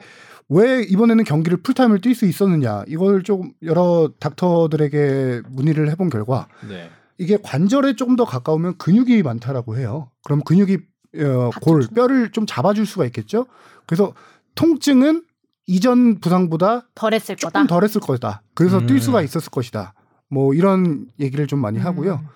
왜 0.50 0.82
이번에는 0.84 1.24
경기를 1.24 1.62
풀타임을 1.62 2.02
뛸 2.02 2.14
수 2.14 2.26
있었느냐 2.26 2.84
이걸 2.88 3.24
좀 3.24 3.54
여러 3.64 4.12
닥터들에게 4.20 5.44
문의를 5.50 5.90
해본 5.92 6.10
결과 6.10 6.48
네. 6.68 6.90
이게 7.22 7.38
관절에 7.42 7.96
조금 7.96 8.16
더 8.16 8.26
가까우면 8.26 8.78
근육이 8.78 9.22
많다라고 9.22 9.78
해요. 9.78 10.10
그럼 10.24 10.42
근육이 10.44 10.78
어, 11.20 11.52
골? 11.62 11.86
뼈를 11.94 12.32
좀 12.32 12.48
잡아줄 12.48 12.88
수가 12.88 13.06
있겠죠. 13.06 13.46
그래서 13.86 14.14
통증은 14.56 15.24
이전 15.68 16.20
부상보다 16.20 16.88
덜했을 16.96 17.36
거다. 17.36 17.50
조금 17.60 17.68
덜했을 17.68 18.02
거다. 18.02 18.42
그래서 18.56 18.80
음. 18.80 18.88
뛸 18.88 19.00
수가 19.00 19.22
있었을 19.22 19.52
것이다. 19.52 19.94
뭐 20.30 20.56
이런 20.56 21.06
얘기를 21.20 21.46
좀 21.46 21.60
많이 21.60 21.78
하고요. 21.78 22.14
음. 22.24 22.28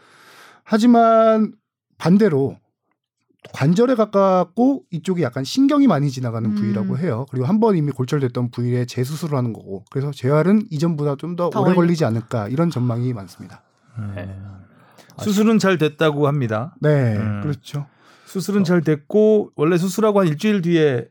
하지만 0.64 1.54
반대로 1.98 2.58
관절에 3.54 3.96
가깝고 3.96 4.84
이쪽이 4.92 5.24
약간 5.24 5.44
신경이 5.44 5.88
많이 5.88 6.12
지나가는 6.12 6.48
음. 6.48 6.56
부위라고 6.56 7.00
해요. 7.00 7.26
그리고 7.32 7.48
한 7.48 7.60
번 7.60 7.76
이미 7.76 7.92
골절됐던 7.92 8.52
부위에 8.52 8.86
재수술을 8.86 9.36
하는 9.36 9.52
거고. 9.52 9.84
그래서 9.90 10.12
재활은 10.12 10.68
이전보다 10.70 11.16
좀더 11.16 11.50
더 11.50 11.62
오래 11.62 11.74
걸리지 11.74 12.06
않을까 12.06 12.50
이런 12.50 12.70
전망이 12.70 13.14
많습니다. 13.14 13.64
네. 14.16 14.30
수술은 15.20 15.60
잘 15.60 15.78
됐다고 15.78 16.28
합니다. 16.28 16.76
네, 16.82 17.16
음. 17.18 17.42
그렇죠. 17.42 17.86
수술은 18.26 18.64
잘 18.64 18.82
됐고 18.82 19.52
원래 19.56 19.78
수술하고 19.78 20.20
한 20.20 20.28
일주일 20.28 20.62
뒤에 20.62 21.08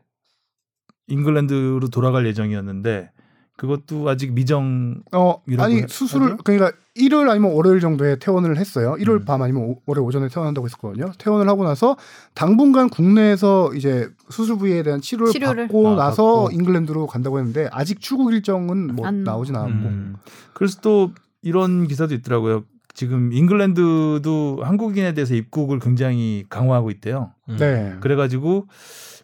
잉글랜드로 1.07 1.87
돌아갈 1.89 2.25
예정이었는데 2.27 3.11
그것도 3.57 4.09
아직 4.09 4.33
미정. 4.33 5.01
어, 5.13 5.41
아니 5.59 5.81
해- 5.83 5.85
수술을 5.87 6.33
하죠? 6.33 6.37
그러니까 6.43 6.73
일요일 6.93 7.29
아니면 7.29 7.53
월요일 7.53 7.79
정도에 7.79 8.17
퇴원을 8.19 8.57
했어요. 8.57 8.95
일요일 8.99 9.21
음. 9.21 9.25
밤 9.25 9.41
아니면 9.41 9.63
오- 9.63 9.81
월요일 9.85 10.05
오전에 10.07 10.27
퇴원한다고 10.27 10.67
했었거든요. 10.67 11.11
퇴원을 11.17 11.47
하고 11.47 11.63
나서 11.63 11.95
당분간 12.33 12.89
국내에서 12.89 13.73
이제 13.73 14.09
수술 14.29 14.57
부위에 14.57 14.83
대한 14.83 14.99
치료를, 14.99 15.31
치료를. 15.31 15.67
받고 15.67 15.87
아, 15.89 15.95
나서 15.95 16.43
받고. 16.43 16.51
잉글랜드로 16.51 17.07
간다고 17.07 17.37
했는데 17.39 17.69
아직 17.71 18.01
출국 18.01 18.33
일정은 18.33 18.93
뭐 18.93 19.07
안- 19.07 19.23
나오진 19.23 19.55
않았고. 19.55 19.71
음. 19.73 20.15
그래서 20.53 20.81
또 20.81 21.11
이런 21.41 21.87
기사도 21.87 22.13
있더라고요. 22.13 22.65
지금 22.95 23.31
잉글랜드도 23.33 24.61
한국인에 24.63 25.13
대해서 25.13 25.35
입국을 25.35 25.79
굉장히 25.79 26.45
강화하고 26.49 26.89
있대요. 26.91 27.31
음. 27.49 27.57
네. 27.57 27.93
그래가지고 27.99 28.65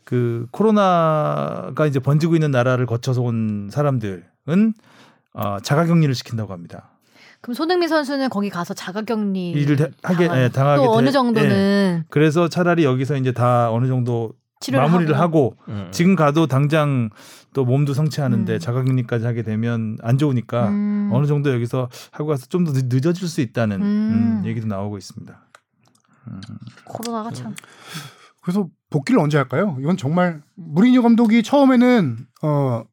그 0.04 0.46
코로나가 0.52 1.86
이제 1.88 2.00
번지고 2.00 2.36
있는 2.36 2.52
나라를 2.52 2.86
거쳐서 2.86 3.22
온 3.22 3.70
사람들은 3.72 4.74
어, 5.34 5.58
자가격리를 5.64 6.14
시킨다고 6.14 6.52
합니다. 6.52 6.90
그럼 7.40 7.56
손흥민 7.56 7.88
선수는 7.88 8.30
거기 8.30 8.50
가서 8.50 8.74
자가격리 8.74 9.52
일을 9.52 9.80
해- 9.80 9.92
하게 10.04 10.28
당하- 10.28 10.44
예, 10.44 10.50
당하게 10.50 10.84
또 10.86 10.92
어느 10.92 11.06
돼- 11.06 11.08
예. 11.08 11.12
정도는 11.12 12.04
그래서 12.10 12.50
차라리 12.50 12.84
여기서 12.84 13.16
이제 13.16 13.32
다 13.32 13.72
어느 13.72 13.88
정도 13.88 14.34
치료를 14.60 14.86
마무리를 14.86 15.16
하고. 15.18 15.56
하고 15.66 15.72
음. 15.74 15.88
지금 15.92 16.16
가도 16.16 16.46
당장 16.46 17.10
또 17.54 17.66
몸도 17.66 17.94
성취하는데 17.94 18.54
음. 18.54 18.60
자가격리까지 18.60 19.26
하게 19.26 19.44
되면 19.44 19.98
안 20.02 20.18
좋으니까 20.18 20.70
음. 20.70 21.10
어느 21.12 21.26
정도 21.28 21.54
여기서 21.54 21.90
하고 22.12 22.28
가서 22.30 22.46
좀 22.48 22.64
더 22.66 22.72
늦어질 22.74 23.28
수 23.28 23.42
있다는 23.42 23.82
음. 23.82 23.86
음, 24.42 24.44
얘기도 24.46 24.68
나오고 24.68 24.98
있습니다. 24.98 25.48
코로나가 26.86 27.32
참. 27.32 27.56
그래서 28.42 28.70
복귀를 28.90 29.20
언제 29.20 29.38
할까요? 29.38 29.78
이건 29.80 29.98
정말 29.98 30.42
무리뉴 30.56 31.02
감독이 31.02 31.44
처음에는 31.44 32.18
어 32.44 32.84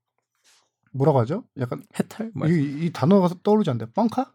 뭐라고 0.92 1.20
하죠? 1.20 1.44
약간 1.60 1.82
해탈 1.98 2.30
뭐 2.34 2.48
이, 2.48 2.86
이 2.86 2.90
단어가 2.92 3.28
떠오르지 3.42 3.70
않는데 3.70 3.92
뻥카? 3.92 4.32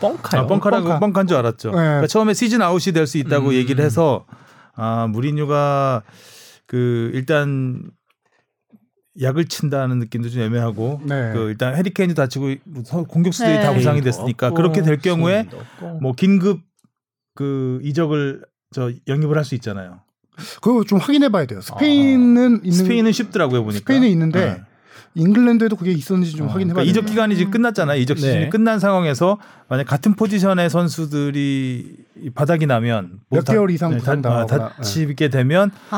뻥카요. 0.00 0.42
아, 0.42 0.46
뻥카라고 0.46 0.84
뻥카. 0.84 1.00
뻥카인 1.00 1.26
줄 1.26 1.36
알았죠. 1.36 1.70
네. 1.70 1.76
그러니까 1.76 2.06
처음에 2.08 2.34
시즌 2.34 2.60
아웃이 2.62 2.92
될 2.92 3.06
수 3.06 3.18
있다고 3.18 3.48
음. 3.48 3.52
얘기를 3.54 3.84
해서 3.84 4.26
아 4.74 5.06
무리뉴가 5.06 6.02
그 6.66 7.10
일단 7.14 7.90
약을 9.20 9.44
친다는 9.46 9.98
느낌도 10.00 10.28
좀 10.30 10.42
애매하고 10.42 11.00
네. 11.04 11.32
그 11.32 11.48
일단 11.50 11.76
해리케인도 11.76 12.14
다치고 12.14 12.54
서- 12.84 13.04
공격수들이 13.04 13.58
네. 13.58 13.62
다 13.62 13.72
부상이 13.72 14.00
됐으니까 14.00 14.48
없고, 14.48 14.56
그렇게 14.56 14.82
될 14.82 14.98
경우에. 14.98 15.46
뭐 16.00 16.12
긴급 16.12 16.60
그 17.34 17.78
이적을 17.82 18.44
저 18.74 18.90
영입을 19.08 19.36
할 19.36 19.44
수 19.44 19.54
있잖아요. 19.54 20.00
그거 20.60 20.82
좀 20.84 20.98
확인해 20.98 21.28
봐야 21.28 21.46
돼요. 21.46 21.60
스페인은 21.60 22.60
있는 22.64 22.70
스페인은 22.72 23.12
쉽더라고요 23.12 23.62
보니까. 23.62 23.78
스페인에 23.80 24.08
있는데 24.08 24.44
네. 24.54 24.62
잉글랜드에도 25.16 25.76
그게 25.76 25.92
있었는지 25.92 26.32
좀 26.32 26.46
어, 26.48 26.50
확인해 26.50 26.72
그러니까 26.72 26.80
봐야 26.82 26.90
이적 26.90 27.04
돼요. 27.04 27.10
기간이 27.12 27.36
지금 27.36 27.50
음. 27.50 27.52
끝났잖아요. 27.52 28.00
이적 28.00 28.18
시즌이 28.18 28.40
네. 28.44 28.48
끝난 28.48 28.80
상황에서 28.80 29.38
만약 29.68 29.84
같은 29.86 30.14
포지션의 30.16 30.70
선수들이 30.70 31.96
이 32.20 32.30
바닥이 32.30 32.66
나면 32.66 33.20
몇 33.30 33.44
다- 33.44 33.52
개월 33.52 33.70
이상 33.70 33.92
네, 33.92 33.98
다, 33.98 34.16
아. 34.24 34.46
다치게 34.46 35.28
되면 35.28 35.70
아, 35.90 35.96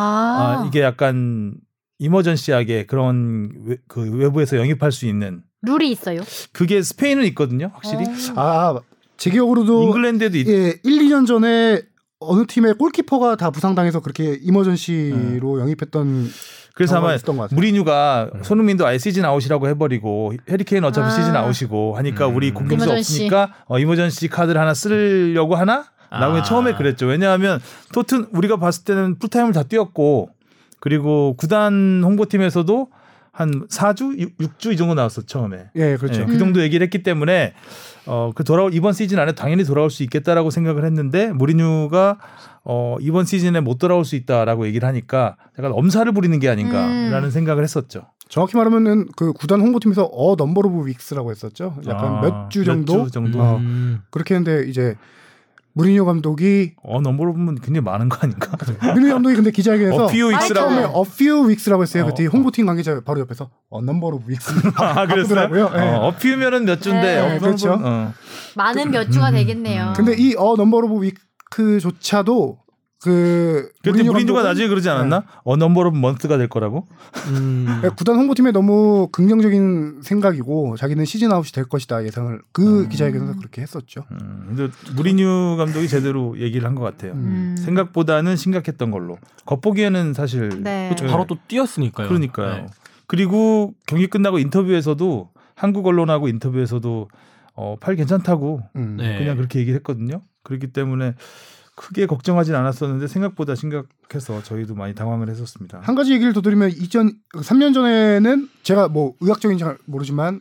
아, 0.62 0.64
이게 0.68 0.82
약간 0.82 1.54
이머전시하게 1.98 2.86
그런 2.86 3.50
외, 3.64 3.76
그 3.88 4.10
외부에서 4.12 4.56
영입할 4.58 4.92
수 4.92 5.06
있는 5.06 5.42
룰이 5.62 5.90
있어요. 5.90 6.20
그게 6.52 6.82
스페인은 6.82 7.24
있거든요. 7.26 7.70
확실히 7.74 8.04
어. 8.04 8.34
아, 8.36 8.80
제 9.16 9.30
기억으로도 9.30 9.82
잉글랜드에도 9.84 10.38
있, 10.38 10.48
예, 10.48 10.74
1, 10.82 10.98
2년 11.08 11.26
전에 11.26 11.82
어느 12.18 12.46
팀의 12.46 12.74
골키퍼가 12.74 13.36
다 13.36 13.50
부상당해서 13.50 14.00
그렇게 14.00 14.38
이머전시로 14.42 15.60
영입했던 15.60 16.28
그래서 16.74 16.98
아마 16.98 17.14
있었던 17.14 17.36
것 17.36 17.44
같아요. 17.44 17.56
무리뉴가 17.56 18.30
손흥민도 18.42 18.86
아예 18.86 18.98
시즌 18.98 19.24
아웃이라고 19.24 19.66
해버리고 19.68 20.34
해리 20.48 20.68
케인 20.68 20.84
어차피 20.84 21.06
아. 21.06 21.10
시즌 21.10 21.34
아웃이고 21.34 21.96
하니까 21.96 22.28
음. 22.28 22.36
우리 22.36 22.52
공격수 22.52 22.84
emergency. 22.84 23.12
없으니까 23.14 23.54
어, 23.66 23.78
emergency 23.78 24.28
카드를 24.28 24.60
하나 24.60 24.74
쓰려고 24.74 25.56
하나? 25.56 25.86
라고 26.10 26.36
아. 26.36 26.42
처음에 26.42 26.74
그랬죠. 26.74 27.06
왜냐하면 27.06 27.60
토튼 27.94 28.26
우리가 28.32 28.58
봤을 28.58 28.84
때는 28.84 29.18
풀타임을 29.18 29.52
다 29.54 29.62
뛰었고 29.62 30.30
그리고 30.86 31.34
구단 31.36 32.00
홍보팀에서도 32.04 32.90
한 33.32 33.66
4주, 33.66 34.30
6주 34.40 34.58
이 34.60 34.76
정도 34.76 34.94
나왔어 34.94 35.22
처음에. 35.22 35.70
예, 35.74 35.96
그렇죠. 35.96 36.22
예, 36.22 36.26
그 36.26 36.38
정도 36.38 36.62
얘기를 36.62 36.84
했기 36.84 37.02
때문에 37.02 37.54
어, 38.06 38.30
그 38.32 38.44
돌아올 38.44 38.72
이번 38.72 38.92
시즌 38.92 39.18
안에 39.18 39.32
당연히 39.32 39.64
돌아올 39.64 39.90
수 39.90 40.04
있겠다라고 40.04 40.50
생각을 40.50 40.84
했는데 40.84 41.32
무리뉴가 41.32 42.18
어, 42.62 42.96
이번 43.00 43.24
시즌에 43.24 43.58
못 43.58 43.78
돌아올 43.78 44.04
수 44.04 44.14
있다라고 44.14 44.68
얘기를 44.68 44.86
하니까 44.86 45.34
약간 45.58 45.72
엄살을 45.72 46.12
부리는 46.12 46.38
게 46.38 46.48
아닌가라는 46.48 47.24
음. 47.24 47.30
생각을 47.30 47.64
했었죠. 47.64 48.02
정확히 48.28 48.56
말하면은 48.56 49.08
그 49.16 49.32
구단 49.32 49.60
홍보팀에서 49.62 50.04
a 50.04 50.36
number 50.36 50.60
of 50.68 50.88
weeks라고 50.88 51.32
했었죠. 51.32 51.74
약간 51.88 52.14
아, 52.14 52.20
몇주 52.20 52.64
정도 52.64 53.06
주 53.06 53.10
정도. 53.10 53.42
어, 53.42 53.56
음. 53.56 54.02
그렇게 54.10 54.36
했는데 54.36 54.68
이제 54.70 54.94
무리뉴 55.76 56.06
감독이 56.06 56.72
a 56.82 57.02
number로 57.02 57.34
보면 57.34 57.56
굉장히 57.56 57.82
많은 57.82 58.08
거 58.08 58.16
아닌가? 58.22 58.48
무리뉴 58.94 59.12
감독이 59.12 59.36
근데 59.36 59.50
기자회견에서 59.50 60.04
a 60.04 60.08
few 60.08 60.30
weeks라고. 60.32 60.70
처음에 60.70 60.82
a 60.84 61.02
few 61.04 61.46
weeks라고 61.46 61.82
했어요. 61.82 62.04
어, 62.04 62.06
그때 62.06 62.24
어. 62.26 62.30
홍보팀 62.32 62.64
관계자 62.64 62.98
바로 63.04 63.20
옆에서 63.20 63.50
a 63.68 63.82
number 63.82 64.06
of 64.06 64.32
weeks 64.32 64.52
아 64.76 65.06
그랬어요? 65.06 65.70
예. 65.74 65.78
어, 65.78 66.06
a 66.06 66.11
few면은 66.11 66.64
몇 66.64 66.80
주인데 66.80 67.02
네, 67.20 67.36
어, 67.36 67.38
그렇죠. 67.38 67.78
어. 67.78 68.12
많은 68.56 68.90
몇 68.90 69.10
주가 69.12 69.30
되겠네요. 69.30 69.92
근데 69.94 70.14
이 70.18 70.34
a 70.38 70.56
number 70.56 70.78
of 70.78 71.04
week조차도 71.04 72.58
그 73.02 73.70
그때 73.84 74.02
감독은 74.02 74.42
나중에 74.42 74.68
그러지 74.68 74.88
않았나? 74.88 75.24
a 75.44 75.56
number 75.56 75.80
of 75.82 75.96
months가 75.98 76.38
될 76.38 76.48
거라고? 76.48 76.86
음. 77.28 77.64
그러니까 77.66 77.94
구단 77.94 78.16
홍보팀에 78.16 78.52
너무 78.52 79.08
긍정적인 79.12 80.00
생각이고 80.02 80.76
자기는 80.76 81.04
시즌 81.04 81.30
아웃이 81.30 81.52
될 81.52 81.64
것이다 81.66 82.04
예상을 82.04 82.40
그 82.52 82.84
음. 82.84 82.88
기자회견에서 82.88 83.36
그렇게 83.36 83.60
했었죠. 83.62 84.04
음, 84.12 84.44
근데 84.48 84.68
무리뉴 84.94 85.56
감독이 85.58 85.88
제대로 85.88 86.38
얘기를 86.38 86.66
한 86.66 86.74
것 86.76 86.82
같아요. 86.82 87.12
음. 87.12 87.54
생각보다는 87.58 88.36
심각했던 88.36 88.90
걸로. 88.90 89.18
겉보기에는 89.46 90.12
사실 90.14 90.62
네. 90.62 90.88
그렇죠. 90.88 91.06
바로 91.10 91.26
또 91.26 91.36
뛰었으니까요. 91.48 92.08
그러니까요. 92.08 92.54
네. 92.56 92.66
그리고 93.06 93.72
경기 93.86 94.06
끝나고 94.08 94.38
인터뷰에서도 94.38 95.30
한국 95.54 95.86
언론하고 95.86 96.28
인터뷰에서도 96.28 97.08
어, 97.54 97.76
팔 97.80 97.94
괜찮다고 97.96 98.60
음. 98.76 98.96
네. 98.98 99.18
그냥 99.18 99.36
그렇게 99.36 99.58
얘기를 99.60 99.76
했거든요. 99.78 100.22
그렇기 100.42 100.68
때문에 100.72 101.14
크게 101.76 102.06
걱정하진 102.06 102.54
않았었는데 102.54 103.06
생각보다 103.06 103.54
심각해서 103.54 104.42
저희도 104.42 104.74
많이 104.74 104.94
당황을 104.94 105.28
했었습니다. 105.28 105.80
한 105.82 105.94
가지 105.94 106.12
얘기를 106.12 106.32
더 106.32 106.40
드리면 106.40 106.70
2000 106.70 107.12
3년 107.34 107.74
전에는 107.74 108.48
제가 108.62 108.88
뭐 108.88 109.14
의학적인 109.20 109.58
잘 109.58 109.78
모르지만 109.84 110.40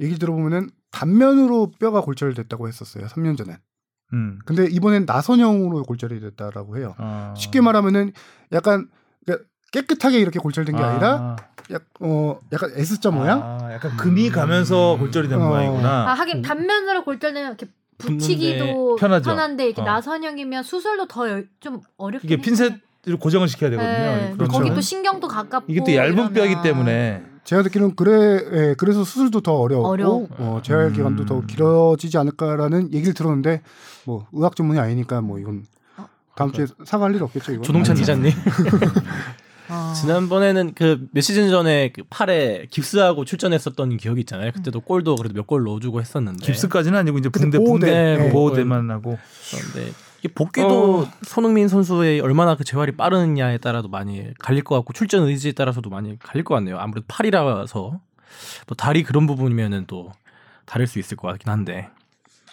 얘기 0.00 0.18
들어보면은 0.18 0.70
단면으로 0.90 1.72
뼈가 1.78 2.02
골절됐다고 2.02 2.68
했었어요. 2.68 3.06
3년 3.06 3.36
전에. 3.36 3.56
음. 4.12 4.38
근데 4.44 4.66
이번엔 4.66 5.06
나선형으로 5.06 5.82
골절이 5.84 6.20
됐다라고 6.20 6.76
해요. 6.76 6.94
아. 6.98 7.34
쉽게 7.36 7.60
말하면은 7.62 8.12
약간 8.52 8.88
그러니까 9.24 9.48
깨끗하게 9.72 10.20
이렇게 10.20 10.38
골절된 10.38 10.76
게 10.76 10.82
아. 10.82 10.94
니라 10.94 11.08
아, 11.14 11.36
약, 11.72 11.84
어, 12.00 12.38
약간 12.52 12.70
S자 12.76 13.10
모양? 13.10 13.42
아, 13.42 13.72
약간 13.72 13.96
금이 13.96 14.30
가면서 14.30 14.96
골절이 14.98 15.28
된 15.28 15.40
어. 15.40 15.48
모양이구나. 15.48 16.10
아 16.10 16.14
하긴 16.14 16.42
단면으로 16.42 17.04
골절되면 17.04 17.48
이렇게 17.48 17.66
붙이기도 17.98 18.96
편하죠. 18.96 19.30
편한데 19.30 19.66
이렇게 19.66 19.82
어. 19.82 19.84
나선형이면 19.84 20.62
수술도 20.62 21.06
더 21.08 21.24
좀 21.60 21.80
어렵긴 21.96 22.30
이게 22.30 22.40
핀셋으로 22.42 23.18
고정을 23.20 23.48
시켜야 23.48 23.70
되거든요. 23.70 23.92
네. 23.92 24.32
그런 24.34 24.48
거기. 24.48 24.74
또 24.74 24.80
신경도 24.80 25.28
가깝고 25.28 25.72
이게 25.72 25.82
또 25.84 25.94
얇은 25.94 26.12
이러면. 26.12 26.32
뼈이기 26.32 26.56
때문에 26.62 27.22
제가 27.44 27.62
듣기로는 27.62 27.94
그래 27.96 28.40
예, 28.70 28.74
그래서 28.76 29.04
수술도 29.04 29.40
더 29.40 29.54
어려웠고 29.54 29.88
어려워. 29.88 30.28
어, 30.38 30.60
재활 30.64 30.92
기간도 30.92 31.22
음. 31.22 31.26
더 31.26 31.40
길어지지 31.46 32.18
않을까라는 32.18 32.92
얘기를 32.92 33.14
들었는데 33.14 33.62
뭐 34.04 34.26
의학 34.32 34.56
전문이 34.56 34.78
아니니까 34.80 35.20
뭐 35.20 35.38
이건 35.38 35.64
어. 35.96 36.06
다음 36.34 36.52
주에 36.52 36.66
사과할 36.84 37.14
일 37.14 37.22
없겠죠 37.22 37.52
이건. 37.52 37.62
조동찬 37.62 37.96
아, 37.96 37.98
기자님 38.00 38.32
어. 39.68 39.92
지난번에는 39.94 40.74
그 40.74 41.08
몇 41.12 41.20
시즌 41.22 41.50
전에 41.50 41.90
그 41.92 42.02
팔에 42.08 42.66
깁스하고 42.70 43.24
출전했었던 43.24 43.96
기억이 43.96 44.20
있잖아요. 44.20 44.52
그때도 44.52 44.80
골도 44.80 45.16
그래도 45.16 45.34
몇 45.34 45.46
골 45.46 45.64
넣어주고 45.64 46.00
했었는데. 46.00 46.44
깁스까지는 46.44 46.98
아니고 46.98 47.18
이제 47.18 47.28
근데 47.28 47.58
붕대 47.58 47.64
보호대. 47.64 47.86
붕대 47.86 48.24
네, 48.24 48.30
보호대만 48.32 48.90
하고 48.90 49.18
그런데 49.50 49.92
이게 50.20 50.28
복귀도 50.34 51.00
어. 51.02 51.10
손흥민 51.26 51.68
선수의 51.68 52.20
얼마나 52.20 52.56
그 52.56 52.64
재활이 52.64 52.92
빠르느냐에 52.96 53.58
따라도 53.58 53.88
많이 53.88 54.32
갈릴 54.38 54.64
것 54.64 54.74
같고 54.76 54.92
출전 54.92 55.24
의지에 55.24 55.52
따라서도 55.52 55.90
많이 55.90 56.18
갈릴 56.18 56.44
것 56.44 56.54
같네요. 56.54 56.78
아무래도 56.78 57.04
팔이라서 57.08 57.80
뭐 57.80 58.76
다리 58.76 59.02
그런 59.02 59.26
부분이면은 59.26 59.84
또 59.86 60.12
다를 60.64 60.86
수 60.86 60.98
있을 60.98 61.16
것 61.16 61.28
같긴 61.28 61.50
한데. 61.52 61.88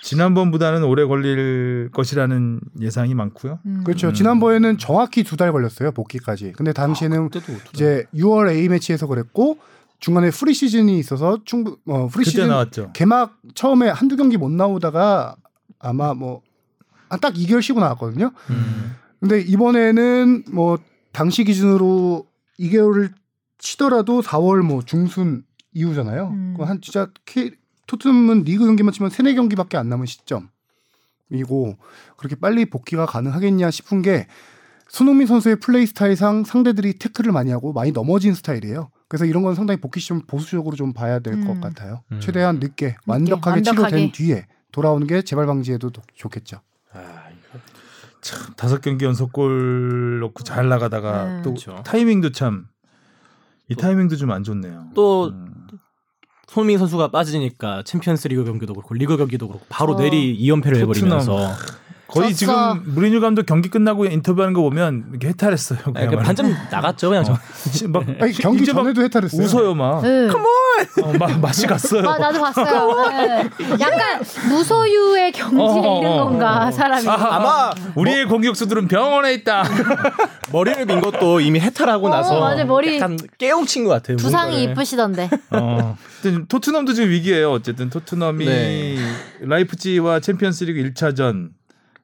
지난번보다는 0.04 0.84
오래 0.84 1.06
걸릴 1.06 1.90
것이라는 1.94 2.60
예상이 2.82 3.14
많고요. 3.16 3.60
음. 3.66 3.84
그렇죠. 3.84 4.10
음. 4.10 4.14
지난번에는 4.14 4.78
정확히 4.78 5.24
두 5.24 5.38
달 5.38 5.52
걸렸어요 5.52 5.92
복귀까지. 5.92 6.52
근데 6.54 6.74
당시에는 6.74 7.30
그때도 7.30 7.54
이제 7.74 8.06
6월 8.14 8.52
A매치에서 8.52 9.08
그랬고 9.08 9.58
중간에 10.00 10.30
pre-season이 10.30 11.00
있어서 11.00 11.40
충분 11.46 11.78
어 11.88 12.08
pre-season 12.08 12.50
나왔죠. 12.50 12.92
개막 12.94 13.40
처음에 13.56 13.90
한두 13.90 14.18
경기 14.18 14.38
못 14.38 14.52
나오다가 14.52 15.36
아마 15.80 16.14
뭐 16.14 16.74
딱 16.74 17.34
2개월 17.36 17.62
쉬고 17.62 17.80
나왔거든요. 17.80 18.32
음. 18.50 18.96
근데 19.20 19.40
이번에는 19.40 20.44
뭐 20.52 20.78
당시 21.14 21.44
기준으로 21.46 22.26
2개월을 22.60 23.12
치더라도 23.58 24.22
4월 24.22 24.62
뭐 24.62 24.82
중순 24.84 25.44
이후잖아요. 25.74 26.28
음. 26.28 26.54
그 26.58 26.70
한 26.70 26.82
진짜 26.82 27.08
K, 27.26 27.52
토트넘은 27.88 28.44
리그 28.44 28.66
경기만 28.66 28.94
치면 28.94 29.10
3, 29.12 29.26
4경기밖에 29.28 29.76
안 29.76 29.90
남은 29.90 30.06
시점이고 30.06 31.78
그렇게 32.18 32.36
빨리 32.36 32.66
복귀가 32.66 33.06
가능하겠냐 33.06 33.72
싶은 33.72 34.02
게 34.02 34.28
손흥민 34.88 35.28
선수의 35.28 35.58
플레이 35.60 35.86
스타일상 35.86 36.44
상대들이 36.44 36.94
태클을 37.00 37.32
많이 37.32 37.52
하고 37.52 37.74
많이 37.74 37.92
넘어진 37.92 38.34
스타일이에요. 38.34 38.90
그래서 39.08 39.26
이런 39.26 39.44
건 39.44 39.56
상당히 39.56 39.80
복귀 39.82 40.00
시점 40.00 40.22
보수적으로 40.26 40.76
좀 40.76 40.94
봐야 40.94 41.20
될것 41.20 41.56
음. 41.58 41.62
같아요. 41.62 42.02
음. 42.12 42.20
최대한 42.20 42.60
늦게 42.60 42.96
완벽하게 43.06 43.50
완벽하게. 43.70 43.90
치료된 43.90 44.12
뒤에 44.12 44.48
돌아오는 44.72 45.06
게 45.08 45.22
재발 45.22 45.46
방지에도 45.46 45.90
도- 45.92 46.02
좋겠죠. 46.16 46.62
참 48.22 48.54
다섯 48.56 48.80
경기 48.82 49.04
연속 49.06 49.34
골 49.34 50.20
넣고 50.22 50.44
잘 50.44 50.70
나가다가 50.70 51.26
네. 51.26 51.42
또 51.42 51.52
그렇죠. 51.54 51.84
타이밍도 51.84 52.32
참 52.32 52.68
이 53.70 53.76
타이밍도 53.76 54.18
좀 54.18 54.30
안 54.32 54.44
좋네요. 54.44 54.90
또 54.94 55.30
음. 55.30 55.63
손흥민 56.54 56.78
선수가 56.78 57.10
빠지니까 57.10 57.82
챔피언스 57.84 58.28
리그 58.28 58.46
경기도 58.46 58.76
그렇고 58.76 58.94
리그 58.94 59.18
경기도 59.18 59.48
그렇고 59.48 59.66
바로 59.70 59.94
어. 59.94 59.98
내리 59.98 60.38
2연패를 60.40 60.82
토트넘. 60.86 61.20
해버리면서 61.20 61.52
거의 62.14 62.34
졌어. 62.36 62.76
지금 62.80 62.94
무리뉴 62.94 63.20
감독 63.22 63.46
경기 63.46 63.70
끝나고 63.70 64.06
인터뷰하는 64.06 64.54
거 64.54 64.62
보면 64.62 65.06
이렇게 65.12 65.30
해탈했어요. 65.30 65.80
아니, 65.86 65.94
그야말로. 65.94 66.18
그 66.20 66.24
반점 66.24 66.56
나갔죠 66.72 67.10
그냥 67.10 67.24
저. 67.24 67.38
지- 67.72 67.88
막 67.88 68.04
아니, 68.20 68.32
경기 68.34 68.66
전에도 68.66 69.02
해탈했어요. 69.04 69.42
웃어요 69.44 69.74
막. 69.74 70.02
네. 70.04 70.28
어, 71.02 71.14
막 71.20 71.40
맛이 71.40 71.66
갔어요. 71.68 72.08
아 72.10 72.18
나도 72.18 72.40
봤어요. 72.42 73.10
네. 73.10 73.50
약간 73.80 74.22
무소유의 74.50 75.32
경지에 75.32 75.60
어, 75.88 76.00
이른 76.00 76.12
어, 76.12 76.24
건가 76.26 76.68
어. 76.68 76.72
사람이. 76.72 77.08
아 77.08 77.40
마 77.40 77.72
우리의 77.96 78.26
공격수들은 78.26 78.88
병원에 78.88 79.34
있다. 79.34 79.64
머리를 80.52 80.86
민 80.86 81.02
것도 81.02 81.40
이미 81.42 81.60
해탈하고 81.60 82.08
어, 82.08 82.10
나서 82.10 82.40
맞아, 82.40 82.64
머리- 82.66 82.98
약간 82.98 83.18
깨우친 83.38 83.84
것 83.86 83.90
같아요. 83.92 84.18
두상이. 84.18 84.64
이쁘시던데. 84.64 85.30
어. 85.52 85.98
토트넘도 86.48 86.94
지금 86.94 87.10
위기예요. 87.10 87.52
어쨌든 87.52 87.90
토트넘이 87.90 88.46
네. 88.46 88.98
라이프치히와 89.42 90.20
챔피언스리그 90.22 90.82
1차전 90.94 91.50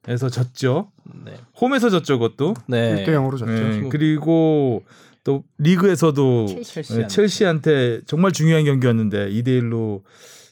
에서 0.07 0.29
졌죠. 0.29 0.91
네. 1.25 1.33
홈에서 1.59 1.89
졌죠, 1.89 2.19
그것도. 2.19 2.53
네. 2.67 3.05
1대 3.05 3.09
0으로 3.09 3.37
졌죠. 3.37 3.51
네, 3.51 3.89
그리고 3.89 4.83
또 5.23 5.43
리그에서도 5.57 6.47
첼시. 6.63 6.93
네, 6.93 7.07
첼시한테 7.07 8.01
정말 8.05 8.31
중요한 8.31 8.63
경기였는데 8.65 9.29
2대 9.29 9.47
1로 9.61 10.01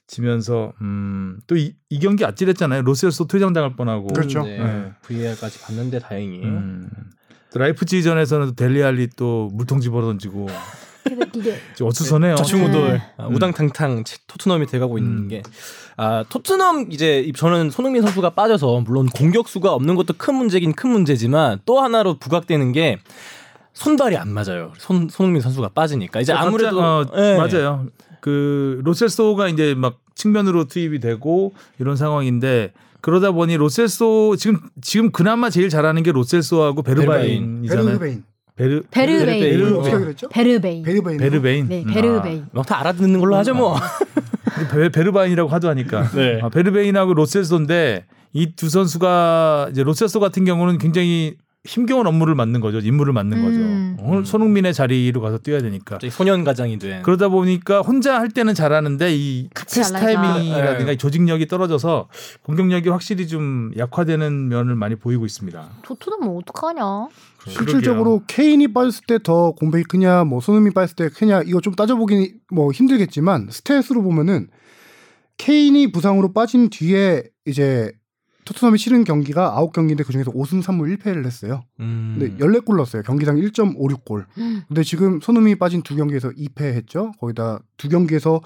지면서 0.05 0.73
음, 0.81 1.39
또이 1.47 1.73
경기 2.01 2.25
아찔했잖아요. 2.25 2.81
로셀소 2.81 3.27
퇴장 3.27 3.53
당할 3.53 3.75
뻔하고. 3.75 4.07
그렇죠. 4.07 4.43
네. 4.43 4.57
네. 4.57 4.91
VAR까지 5.01 5.59
봤는데 5.61 5.99
다행히. 5.99 6.43
음. 6.43 6.89
또 7.51 7.59
라이프치히전에서는 7.59 8.55
델리알리 8.55 9.09
또 9.15 9.49
물통 9.53 9.79
집어 9.79 10.01
던지고 10.01 10.47
좀 11.75 11.87
어수선해요. 11.87 12.35
좌충우돌 12.35 12.93
네. 12.93 13.01
아, 13.17 13.27
우당탕탕 13.27 14.03
치- 14.03 14.17
토트넘이 14.27 14.65
돼가고 14.67 14.97
있는 14.97 15.17
음. 15.23 15.27
게 15.27 15.41
아, 15.95 16.23
토트넘 16.29 16.91
이제 16.91 17.31
저는 17.35 17.69
손흥민 17.69 18.01
선수가 18.03 18.31
빠져서 18.31 18.81
물론 18.81 19.07
공격수가 19.07 19.71
없는 19.73 19.95
것도 19.95 20.13
큰 20.17 20.35
문제긴 20.35 20.73
큰 20.73 20.89
문제지만 20.91 21.59
또 21.65 21.79
하나로 21.81 22.17
부각되는 22.19 22.71
게 22.71 22.99
손발이 23.73 24.17
안 24.17 24.29
맞아요. 24.29 24.73
손 24.77 25.07
손흥민 25.09 25.41
선수가 25.41 25.69
빠지니까 25.69 26.19
이제 26.21 26.33
아무래도 26.33 26.81
어, 26.81 27.05
예. 27.15 27.37
맞아요. 27.37 27.85
그 28.21 28.81
로셀소가 28.83 29.47
이제 29.49 29.75
막 29.75 29.99
측면으로 30.15 30.65
투입이 30.65 30.99
되고 30.99 31.53
이런 31.79 31.95
상황인데 31.95 32.73
그러다 33.01 33.31
보니 33.31 33.55
로셀소 33.57 34.35
지금 34.37 34.59
지금 34.81 35.11
그나마 35.11 35.49
제일 35.51 35.69
잘하는 35.69 36.01
게 36.01 36.11
로셀소하고 36.11 36.81
베르바인이잖아요. 36.81 37.85
베르베인. 37.99 38.23
베르 38.57 38.81
베르베인. 38.89 39.39
베르-? 39.83 40.29
베르베인. 40.29 40.83
베르베인. 40.83 41.17
베르베인. 41.19 41.67
네, 41.69 41.83
음, 41.85 41.93
베르베인. 41.93 42.45
뭐 42.51 42.70
다 42.70 42.79
알아듣는 42.79 43.19
걸로 43.19 43.35
하죠 43.35 43.53
뭐. 43.53 43.75
아, 43.77 43.79
베, 44.71 44.89
베르바인이라고 44.89 45.49
하도 45.49 45.69
하니까. 45.69 46.09
네. 46.09 46.39
아, 46.41 46.49
베르베인하고 46.49 47.13
로셀소인데 47.13 48.05
이 48.33 48.55
두 48.55 48.69
선수가 48.69 49.69
이제 49.71 49.83
로셀소 49.83 50.19
같은 50.19 50.43
경우는 50.43 50.79
굉장히 50.79 51.35
힘겨운 51.65 52.07
업무를 52.07 52.33
맡는 52.33 52.61
거죠. 52.61 52.79
임무를 52.79 53.11
맡는 53.13 53.43
거죠. 53.43 53.57
음. 53.57 53.97
오늘 54.01 54.25
손흥민의 54.25 54.73
자리로 54.73 55.19
가서 55.21 55.37
뛰어야 55.37 55.59
되니까. 55.59 55.99
소년 56.09 56.43
가장이 56.45 56.79
된. 56.79 57.01
그러다 57.03 57.27
보니까 57.27 57.81
혼자 57.81 58.19
할 58.19 58.29
때는 58.29 58.53
잘하는데 58.53 59.13
이 59.13 59.49
같이 59.53 59.79
패스. 59.81 59.91
타이밍이라든가 59.91 60.85
네. 60.85 60.93
이 60.93 60.97
조직력이 60.97 61.47
떨어져서 61.47 62.07
공격력이 62.43 62.87
확실히 62.89 63.27
좀 63.27 63.71
약화되는 63.77 64.47
면을 64.47 64.75
많이 64.75 64.95
보이고 64.95 65.25
있습니다. 65.25 65.69
토트넘 65.83 66.21
뭐 66.23 66.37
어떡하냐? 66.39 66.83
실질적으로 67.49 68.23
케인이 68.27 68.71
빠졌을 68.73 69.03
때 69.07 69.17
더 69.19 69.51
공백이 69.51 69.83
크냐, 69.85 70.23
뭐 70.25 70.39
손흥민 70.41 70.73
빠졌을 70.73 70.95
때 70.95 71.09
크냐 71.09 71.41
이거 71.43 71.59
좀 71.61 71.73
따져보긴 71.75 72.39
뭐 72.51 72.71
힘들겠지만 72.71 73.47
스탯으로 73.49 74.03
보면은 74.03 74.49
케인이 75.37 75.91
부상으로 75.91 76.33
빠진 76.33 76.69
뒤에 76.69 77.23
이제 77.45 77.91
토트넘이 78.45 78.77
치른 78.79 79.03
경기가 79.03 79.53
9경기인데 79.57 80.05
그중에서 80.05 80.31
5승 80.31 80.63
3무 80.63 80.97
1패를 80.97 81.25
했어요. 81.25 81.63
음. 81.81 82.15
근데 82.17 82.37
14골 82.43 82.77
넣었어요. 82.77 83.03
경기당 83.03 83.35
1.56골. 83.35 84.25
근데 84.67 84.83
지금 84.83 85.19
손흥민이 85.19 85.55
빠진 85.59 85.81
두 85.83 85.95
경기에서 85.97 86.29
2패 86.29 86.61
했죠. 86.61 87.11
거기다 87.19 87.59
두 87.75 87.89
경기에서 87.89 88.41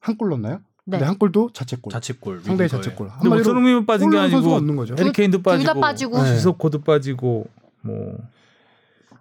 한 0.00 0.16
골 0.16 0.28
넣었나요? 0.30 0.60
네. 0.84 0.98
근데 0.98 1.04
한 1.04 1.18
골도 1.18 1.50
자책골. 1.52 1.90
자책골. 1.90 2.42
상대의. 2.44 2.68
자책골. 2.68 3.08
근데 3.20 3.28
뭐 3.28 3.42
손흥민만 3.42 3.84
빠진 3.86 4.08
게 4.10 4.16
아니고 4.18 4.54
없는 4.54 4.76
거죠. 4.76 4.94
해리케인도 4.96 5.38
둘 5.38 5.42
빠지고, 5.42 5.64
다 5.74 5.80
빠지고. 5.80 6.22
네. 6.22 6.36
시소코도 6.36 6.82
빠지고 6.82 7.48
뭐 7.86 8.16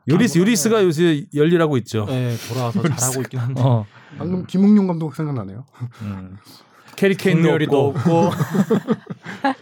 요리스 0.08 0.38
요리스가 0.38 0.84
요새 0.84 1.26
열일하고 1.34 1.78
있죠. 1.78 2.06
네, 2.06 2.36
돌아와서 2.48 2.82
잘하고 2.82 3.22
있긴 3.22 3.40
한데. 3.40 3.62
어. 3.64 3.86
방금 4.18 4.46
김웅용 4.46 4.88
감독 4.88 5.16
생각나네요. 5.16 5.66
음. 6.02 6.38
캐리케인도 6.96 7.58
도 7.66 7.88
없고 7.88 7.88
없고. 7.90 8.30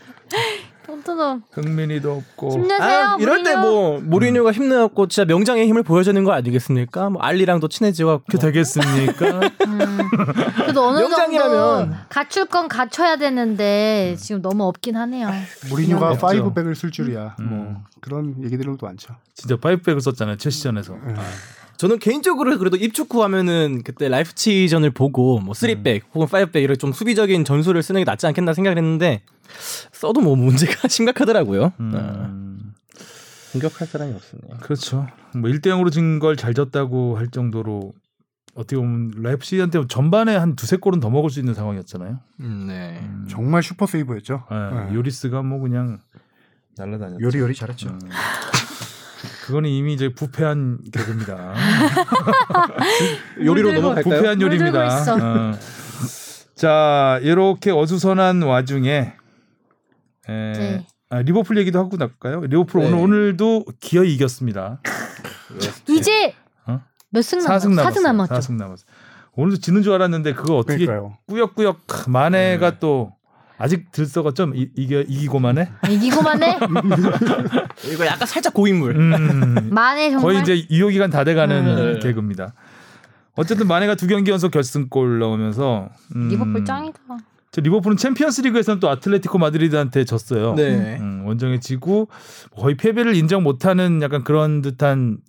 토트넘 1.04 1.44
흥민이도 1.52 2.12
없고 2.12 2.52
힘내세요. 2.52 2.82
아, 2.82 3.18
이럴 3.20 3.44
때. 3.44 3.56
뭐 3.56 4.00
모리뉴가 4.02 4.52
힘내갖고 4.52 5.08
진짜 5.08 5.26
명장의 5.26 5.68
힘을 5.68 5.84
보여주는 5.84 6.22
거 6.24 6.32
아니겠습니까? 6.32 7.10
뭐 7.12 7.22
알리랑도 7.22 7.68
친해지고 7.68 8.22
그 8.30 8.38
되겠습니까? 8.40 9.40
음. 9.68 9.98
그래도 10.56 10.88
어느 10.88 11.00
정도 11.00 11.10
명장이라면. 11.18 11.96
갖출 12.10 12.46
건 12.46 12.68
갖춰야 12.68 13.18
되는데 13.18 14.16
지금 14.20 14.42
너무 14.42 14.64
없긴 14.66 14.96
하네요. 14.98 15.30
무리뉴가 15.70 16.12
없죠. 16.12 16.26
파이브백을 16.26 16.76
쓸 16.76 16.92
줄이야. 16.92 17.36
음. 17.40 17.50
뭐 17.50 17.76
그런 18.02 18.36
얘기들도 18.44 18.78
많죠. 18.82 19.16
진짜 19.36 19.56
파이브백을 19.58 20.02
썼잖아요 20.02 20.38
첼시전에서. 20.38 20.98
저는 21.78 22.00
개인적으로 22.00 22.58
그래도 22.58 22.78
입축 22.78 23.14
후 23.14 23.24
하면은 23.24 23.82
그때 23.84 24.08
라이프치전을 24.08 24.92
보고 24.92 25.40
뭐 25.40 25.54
3백 25.54 26.02
혹은 26.14 26.28
5백 26.28 26.56
이런 26.64 26.78
좀 26.78 26.94
수비적인 26.94 27.44
전술을 27.46 27.82
쓰는 27.84 28.02
게 28.02 28.06
낫지 28.06 28.28
않겠나 28.28 28.54
생각을 28.54 28.78
했는데 28.78 29.22
써도 29.92 30.22
뭐 30.22 30.36
문제가 30.36 30.88
심각하더라고요. 30.90 31.64
어, 31.66 31.72
음. 31.80 32.74
공격할 33.52 33.88
사람이 33.88 34.14
없었네요. 34.14 34.58
그렇죠. 34.62 35.08
뭐 35.36 35.50
1대 35.50 35.68
0으로 35.68 35.92
진 35.92 36.20
걸 36.20 36.36
잘 36.36 36.54
졌다고 36.54 37.18
할 37.18 37.28
정도로 37.30 37.94
어떻게 38.56 38.76
보면 38.78 39.12
라이프치히한테 39.18 39.82
전반에 39.88 40.36
한 40.36 40.56
두세 40.56 40.78
골은 40.78 41.00
더 41.00 41.10
먹을 41.10 41.30
수 41.30 41.40
있는 41.40 41.54
상황이었잖아요. 41.54 42.20
음, 42.42 42.66
네. 42.68 43.00
음. 43.04 43.28
정말 43.30 43.64
슈퍼 43.64 43.86
세이브였죠. 43.88 44.46
예, 44.52 44.56
네. 44.56 44.94
요리스가 44.96 45.42
뭐 45.42 45.60
그냥 45.60 46.00
날라다녔죠. 46.78 47.20
요리 47.24 47.40
요리 47.40 47.54
잘했죠. 47.56 47.90
음. 47.90 48.00
그거는 49.46 49.70
이미 49.70 49.94
이제 49.94 50.10
부패한 50.14 50.80
개그입니다. 50.92 51.54
요리로 53.44 53.74
넘어갈까요? 53.74 54.16
부패한 54.16 54.42
요리입니다. 54.42 55.14
어. 55.14 55.58
자, 56.56 57.20
이렇게 57.24 57.72
어수선한 57.72 58.42
와중에 58.44 59.14
에, 60.30 60.52
네. 60.54 60.86
아, 61.10 61.22
리버풀 61.22 61.58
얘기도 61.58 61.80
하고 61.80 61.98
나갈까요? 61.98 62.42
리버풀 62.42 62.82
네. 62.82 62.88
오늘 62.88 62.98
오늘도 63.00 63.66
기어이 63.80 64.14
이겼습니다. 64.16 64.80
이제 65.90 66.34
어? 66.66 66.82
몇승 67.12 67.40
남았어? 67.40 67.70
4승 67.70 67.76
남았어. 67.76 67.90
4승 68.00 68.02
남았죠. 68.04 68.34
4승 68.36 68.54
남았어. 68.58 68.84
오늘도 69.36 69.58
지는 69.60 69.82
줄 69.84 69.94
알았는데 69.94 70.34
그거 70.34 70.58
어떻게 70.58 70.86
그러니까요. 70.86 71.18
꾸역꾸역 71.28 71.82
마네가 72.08 72.72
네. 72.72 72.78
또 72.80 73.14
아직 73.58 73.92
들썩었죠? 73.92 74.52
이, 74.56 74.70
이겨 74.76 75.02
이기고만 75.02 75.58
해? 75.58 75.70
이기고만 75.90 76.44
해. 76.44 76.58
이거 77.92 78.06
약간 78.06 78.28
살짝 78.28 78.54
고인물. 78.54 78.96
음, 78.96 79.70
만에 79.72 80.12
정말. 80.12 80.22
거의 80.22 80.42
이제 80.42 80.68
유효 80.72 80.90
기간 80.90 81.10
다 81.10 81.24
돼가는 81.24 81.96
음. 81.96 82.00
개그입니다. 82.00 82.54
어쨌든 83.36 83.68
마네가 83.68 83.96
두 83.96 84.08
경기 84.08 84.32
연속 84.32 84.52
결승골 84.52 85.20
넣으면서 85.20 85.90
음, 86.16 86.30
리버풀 86.30 86.66
짱이다. 86.66 87.00
저 87.54 87.62
리버풀은 87.62 87.98
챔피언스리그에서는 87.98 88.80
또 88.80 88.90
아틀레티코 88.90 89.38
마드리드한테 89.38 90.06
졌어요. 90.06 90.56
네. 90.56 90.98
음, 91.00 91.24
원정에 91.28 91.60
지고 91.60 92.08
거의 92.58 92.76
패배를 92.76 93.16
인정 93.16 93.44
못하는 93.44 94.02
약간 94.02 94.24
그런 94.24 94.64
듯한 94.64 95.20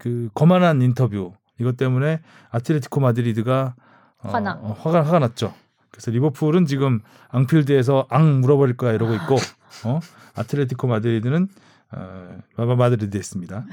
그 0.00 0.28
거만한 0.34 0.82
인터뷰 0.82 1.32
이것 1.60 1.76
때문에 1.76 2.22
아틀레티코 2.50 3.00
마드리드가 3.00 3.76
어, 4.18 4.28
화나. 4.30 4.58
어, 4.60 4.76
화가 4.80 5.04
화가 5.04 5.20
났죠. 5.20 5.54
그래서 5.92 6.10
리버풀은 6.10 6.66
지금 6.66 7.02
앙필드에서 7.28 8.08
앙 8.10 8.40
물어버릴 8.40 8.76
거야 8.76 8.92
이러고 8.92 9.14
있고 9.14 9.36
어? 9.84 10.00
아틀레티코 10.34 10.88
마드리드는 10.88 11.46
어, 11.92 12.38
마바 12.56 12.76
마드리드였습니다. 12.76 13.64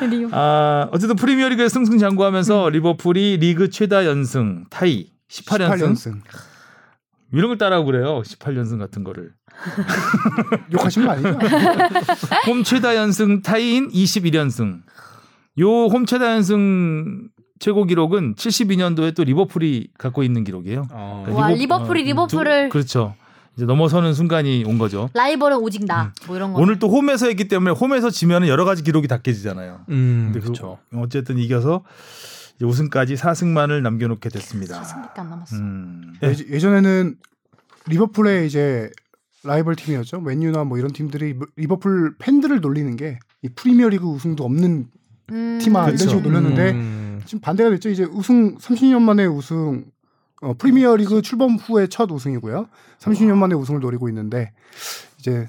리버- 0.00 0.30
아 0.32 0.88
어쨌든 0.92 1.16
프리미어리그에 1.16 1.68
승승장구하면서 1.68 2.68
리버풀이 2.70 3.38
리그 3.38 3.70
최다 3.70 4.06
연승 4.06 4.64
타이 4.70 5.10
18연승 5.28 5.92
18연승. 5.94 6.20
이런 7.32 7.48
걸 7.48 7.58
따라하고 7.58 7.86
그래요. 7.86 8.22
18연승 8.24 8.78
같은 8.78 9.04
거를. 9.04 9.32
욕하신 10.72 11.04
거 11.04 11.10
아니죠? 11.12 11.28
홈 12.46 12.62
최다 12.62 12.96
연승 12.96 13.42
타이인 13.42 13.90
21연승. 13.90 14.80
요 15.60 15.88
홈 15.88 16.06
최다 16.06 16.32
연승 16.34 17.28
최고 17.58 17.84
기록은 17.84 18.36
72년도에 18.36 19.14
또 19.16 19.24
리버풀이 19.24 19.88
갖고 19.98 20.22
있는 20.22 20.44
기록이에요. 20.44 20.86
어. 20.92 21.26
와, 21.30 21.48
리버풀이 21.50 22.02
어, 22.02 22.14
리버풀을- 22.14 22.66
두- 22.66 22.68
그렇죠. 22.70 23.16
이제 23.58 23.66
넘어서는 23.66 24.14
순간이 24.14 24.62
온 24.64 24.78
거죠. 24.78 25.10
라이벌은 25.14 25.56
오직 25.58 25.84
나. 25.84 26.12
뭐 26.28 26.36
이런 26.36 26.52
거. 26.52 26.60
오늘 26.60 26.78
또 26.78 26.88
홈에서 26.88 27.26
했기 27.26 27.48
때문에 27.48 27.72
홈에서 27.72 28.08
지면은 28.08 28.46
여러 28.46 28.64
가지 28.64 28.84
기록이 28.84 29.08
다 29.08 29.18
깨지잖아요. 29.18 29.80
음, 29.88 30.30
그- 30.32 30.38
그렇죠. 30.40 30.78
어쨌든 30.94 31.38
이겨서 31.38 31.82
이제 32.54 32.64
우승까지 32.64 33.16
4승만을 33.16 33.82
남겨놓게 33.82 34.28
됐습니다. 34.28 34.80
4승밖에 34.82 35.18
안 35.18 35.30
남았어. 35.30 35.56
음. 35.56 36.14
예, 36.22 36.28
예전에는 36.28 37.16
리버풀의 37.88 38.46
이제 38.46 38.90
라이벌 39.42 39.74
팀이었죠. 39.74 40.20
맨유나 40.20 40.62
뭐 40.62 40.78
이런 40.78 40.92
팀들이 40.92 41.34
리버풀 41.56 42.14
팬들을 42.18 42.60
놀리는 42.60 42.94
게 42.96 43.18
이 43.42 43.48
프리미어리그 43.54 44.04
우승도 44.04 44.44
없는 44.44 44.86
음. 45.30 45.58
팀아 45.62 45.84
이런. 45.86 45.96
식으로 45.96 46.20
놀렸는데 46.20 46.70
음. 46.72 47.20
지금 47.24 47.40
반대가 47.40 47.70
됐죠. 47.70 47.88
이제 47.88 48.02
우승 48.04 48.56
30년 48.58 49.00
만에 49.02 49.26
우승 49.26 49.84
어, 50.40 50.54
프리미어리그 50.54 51.22
출범 51.22 51.56
후의 51.56 51.88
첫 51.88 52.10
우승이고요. 52.10 52.68
30년 52.98 53.36
만에 53.36 53.54
우승을 53.54 53.80
노리고 53.80 54.08
있는데 54.08 54.52
이제 55.18 55.48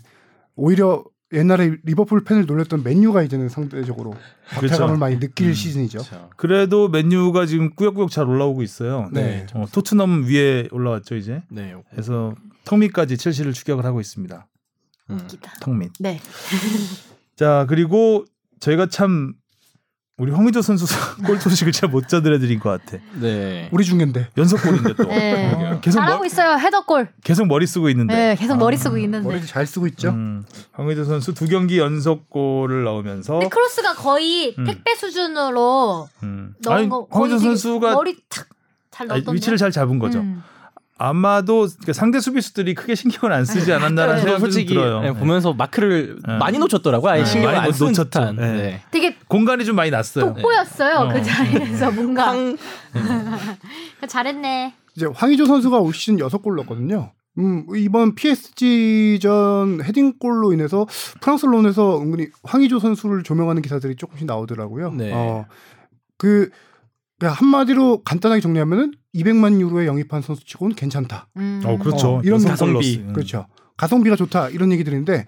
오히려 0.55 1.03
옛날에 1.31 1.77
리버풀 1.83 2.23
팬을 2.23 2.45
놀렸던 2.47 2.83
맨유가 2.83 3.21
이제는 3.21 3.49
상대적으로 3.49 4.15
박탈감을 4.49 4.77
그렇죠. 4.77 4.97
많이 4.97 5.19
느낄 5.19 5.49
음. 5.49 5.53
시즌이죠. 5.53 5.99
그렇죠. 5.99 6.29
그래도 6.37 6.89
맨유가 6.89 7.45
지금 7.45 7.75
꾸역꾸역 7.75 8.09
잘 8.09 8.27
올라오고 8.27 8.63
있어요. 8.63 9.09
네. 9.11 9.45
어, 9.53 9.65
토트넘 9.71 10.25
위에 10.25 10.67
올라왔죠 10.71 11.15
이제. 11.15 11.43
네. 11.49 11.75
그래서 11.91 12.33
턱밑까지 12.65 13.17
첼시를 13.17 13.53
추격을 13.53 13.85
하고 13.85 14.01
있습니다. 14.01 14.47
음. 15.11 15.27
턱밑. 15.61 15.93
네. 15.99 16.19
자 17.35 17.65
그리고 17.69 18.25
저희가 18.59 18.87
참 18.87 19.33
우리 20.19 20.31
황의조 20.33 20.61
선수 20.61 20.85
골 21.25 21.39
소식을 21.39 21.71
잘 21.71 21.89
못 21.89 22.07
전해드린 22.07 22.59
것 22.59 22.69
같아. 22.69 23.01
네. 23.19 23.69
우리 23.71 23.83
중인데 23.83 24.27
연속골인데 24.37 24.93
또 24.95 25.05
네. 25.05 25.53
어, 25.53 25.79
계속 25.81 25.99
잘하고 25.99 26.19
머, 26.19 26.25
있어요. 26.25 26.57
헤더골. 26.59 27.07
계속 27.23 27.47
머리 27.47 27.65
쓰고 27.65 27.89
있는데. 27.89 28.13
네, 28.13 28.35
계속 28.35 28.57
머리 28.57 28.75
아, 28.75 28.79
쓰고 28.79 28.97
있는데. 28.97 29.27
머리 29.27 29.43
잘 29.45 29.65
쓰고 29.65 29.87
있죠. 29.87 30.09
음, 30.09 30.43
황의조 30.73 31.05
선수 31.05 31.33
두 31.33 31.47
경기 31.47 31.79
연속골을 31.79 32.83
넣으면서 32.83 33.39
크로스가 33.49 33.95
거의 33.95 34.53
음. 34.59 34.65
택배 34.65 34.93
수준으로 34.95 36.09
음. 36.23 36.53
넣은 36.63 36.77
아니, 36.77 36.89
거. 36.89 37.07
황의조 37.09 37.39
선수가 37.39 37.93
머리 37.93 38.17
탁잘 38.29 38.47
아니, 38.99 39.07
넣었던데. 39.07 39.33
위치를 39.37 39.57
잘 39.57 39.71
잡은 39.71 39.97
거죠. 39.99 40.19
음. 40.19 40.43
아마도 40.99 41.61
그러니까 41.61 41.93
상대 41.93 42.19
수비수들이 42.19 42.75
크게 42.75 42.93
신경을 42.93 43.33
안 43.33 43.45
쓰지 43.45 43.71
않았나라는 43.71 44.19
저도 44.19 44.31
생각이 44.33 44.41
솔직히 44.41 44.73
들어요. 44.73 44.99
네, 44.99 45.13
보면서 45.13 45.53
마크를 45.53 46.17
네. 46.27 46.37
많이 46.37 46.59
놓쳤더라고요. 46.59 47.09
아예 47.09 47.19
네. 47.21 47.25
신경을 47.25 47.55
많이 47.55 47.67
안쓴 47.67 47.87
놓쳤죠. 47.87 48.03
듯한. 48.09 48.35
네. 48.35 48.51
네. 48.53 48.81
되게 48.91 49.15
공간이 49.29 49.63
좀 49.63 49.77
많이 49.77 49.91
났어요. 49.91 50.33
돋보였어요 50.33 50.95
어. 50.97 51.13
그 51.13 51.23
자리에서 51.23 51.91
뭔가 51.91 52.27
황 52.27 52.57
잘했네. 54.07 54.73
이제 54.97 55.05
황의조 55.05 55.45
선수가 55.45 55.79
올 55.79 55.93
시즌 55.93 56.17
6골 56.17 56.55
넣었거든요. 56.57 57.13
음, 57.37 57.65
이번 57.77 58.15
PSG전 58.15 59.81
헤딩골로 59.83 60.51
인해서 60.51 60.85
프랑스 61.21 61.45
론에서 61.45 62.01
은근히 62.01 62.27
황의조 62.43 62.79
선수를 62.79 63.23
조명하는 63.23 63.61
기사들이 63.61 63.95
조금씩 63.95 64.27
나오더라고요. 64.27 64.91
네. 64.91 65.13
어, 65.13 65.45
그 66.17 66.49
그냥 67.19 67.33
한마디로 67.35 68.03
간단하게 68.03 68.41
정리하면은 68.41 68.93
200만 69.13 69.59
유로에 69.59 69.85
영입한 69.87 70.21
선수치고는 70.21 70.75
괜찮다. 70.75 71.27
음. 71.37 71.61
어, 71.65 71.77
그렇죠. 71.77 72.17
어, 72.17 72.21
이런 72.23 72.43
가성비. 72.43 72.99
음. 73.05 73.13
그렇죠. 73.13 73.45
가성비가 73.77 74.15
좋다 74.15 74.49
이런 74.49 74.71
얘기들인데 74.71 75.25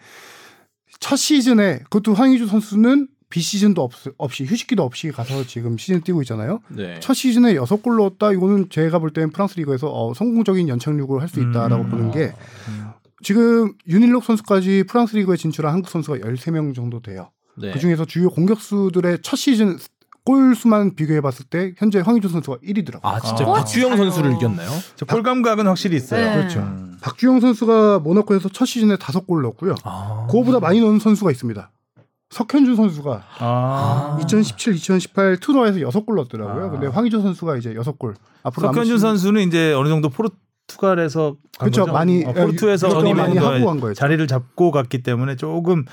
첫 1.00 1.16
시즌에 1.16 1.80
그것도 1.90 2.14
황의조 2.14 2.48
선수는 2.48 3.08
비시즌도 3.30 3.82
없, 3.82 3.94
없이 4.18 4.44
휴식기도 4.44 4.84
없이 4.84 5.10
가서 5.12 5.46
지금 5.46 5.78
시즌 5.78 6.02
뛰고 6.02 6.22
있잖아요. 6.24 6.60
네. 6.70 7.00
첫 7.00 7.14
시즌에 7.14 7.56
여섯 7.56 7.82
골 7.82 7.96
넣었다. 7.96 8.34
이거는 8.34 8.68
제가 8.70 9.00
볼 9.00 9.12
때는 9.12 9.32
프랑스 9.32 9.58
리그에서 9.58 9.90
어, 9.90 10.14
성공적인 10.14 10.68
연착륙을 10.68 11.22
할 11.22 11.30
수 11.30 11.40
있다라고 11.40 11.84
음. 11.86 11.90
보는 11.90 12.12
게 12.12 12.34
음. 12.68 12.90
지금 13.24 13.74
윤일록 13.88 14.24
선수까지 14.26 14.84
프랑스 14.88 15.16
리그에 15.16 15.38
진출한 15.38 15.74
한국 15.74 15.90
선수가 15.90 16.18
13명 16.18 16.76
정도 16.76 17.02
돼요. 17.02 17.32
네. 17.58 17.72
그 17.72 17.80
중에서 17.80 18.06
주요 18.06 18.30
공격수들의 18.30 19.20
첫 19.22 19.36
시즌 19.38 19.78
골 20.24 20.56
수만 20.56 20.96
비교해 20.96 21.20
봤을 21.22 21.46
때 21.46 21.74
현재 21.78 22.00
황의조 22.00 22.30
선수가 22.30 22.58
1위더라고요. 22.58 23.00
아 23.04 23.20
진짜 23.20 23.44
아. 23.44 23.54
박주영 23.54 23.98
선수를. 23.98 24.34
이겼나요? 24.34 24.70
저골 24.96 25.24
감각은 25.24 25.66
확실히 25.68 25.98
있어요. 25.98 26.24
네. 26.24 26.36
그렇죠. 26.36 26.60
음. 26.60 26.98
박주영 27.02 27.40
선수가 27.40 28.00
모나코에서 28.00 28.50
첫 28.50 28.66
시즌에 28.66 28.98
다섯 28.98 29.26
골 29.26 29.42
넣었고요. 29.42 29.76
아. 29.84 30.28
그거보다 30.30 30.60
많이 30.60 30.80
넣은 30.80 31.00
선수가 31.00 31.32
있습니다. 31.32 31.72
석현준 32.30 32.76
선수가 32.78 33.24
아. 33.40 34.18
2017, 34.22 34.76
2018 34.76 35.38
투어에서 35.38 35.80
6골 35.80 36.16
넣었더라고요. 36.16 36.66
아. 36.66 36.70
근데 36.70 36.88
황의조 36.88 37.22
선수가 37.22 37.58
이제 37.58 37.74
6골. 37.74 38.16
앞으로 38.44 38.68
남은 38.68 38.74
석현준 38.74 39.00
선수는 39.00 39.42
이제 39.48 39.74
어느 39.74 39.90
정도 39.90 40.10
포르 40.10 40.30
투갈에서 40.68 41.36
간 41.60 41.70
그렇죠. 41.72 41.92
많이, 41.92 42.24
어, 42.24 42.32
포르투에서 42.32 42.88
어느 42.98 43.10
많이 43.10 43.38
하고 43.38 43.66
간 43.66 43.80
거예요. 43.82 43.94
자리를 43.94 44.26
잡고 44.28 44.72
갔기 44.72 45.04
때문에 45.04 45.36
조금 45.36 45.84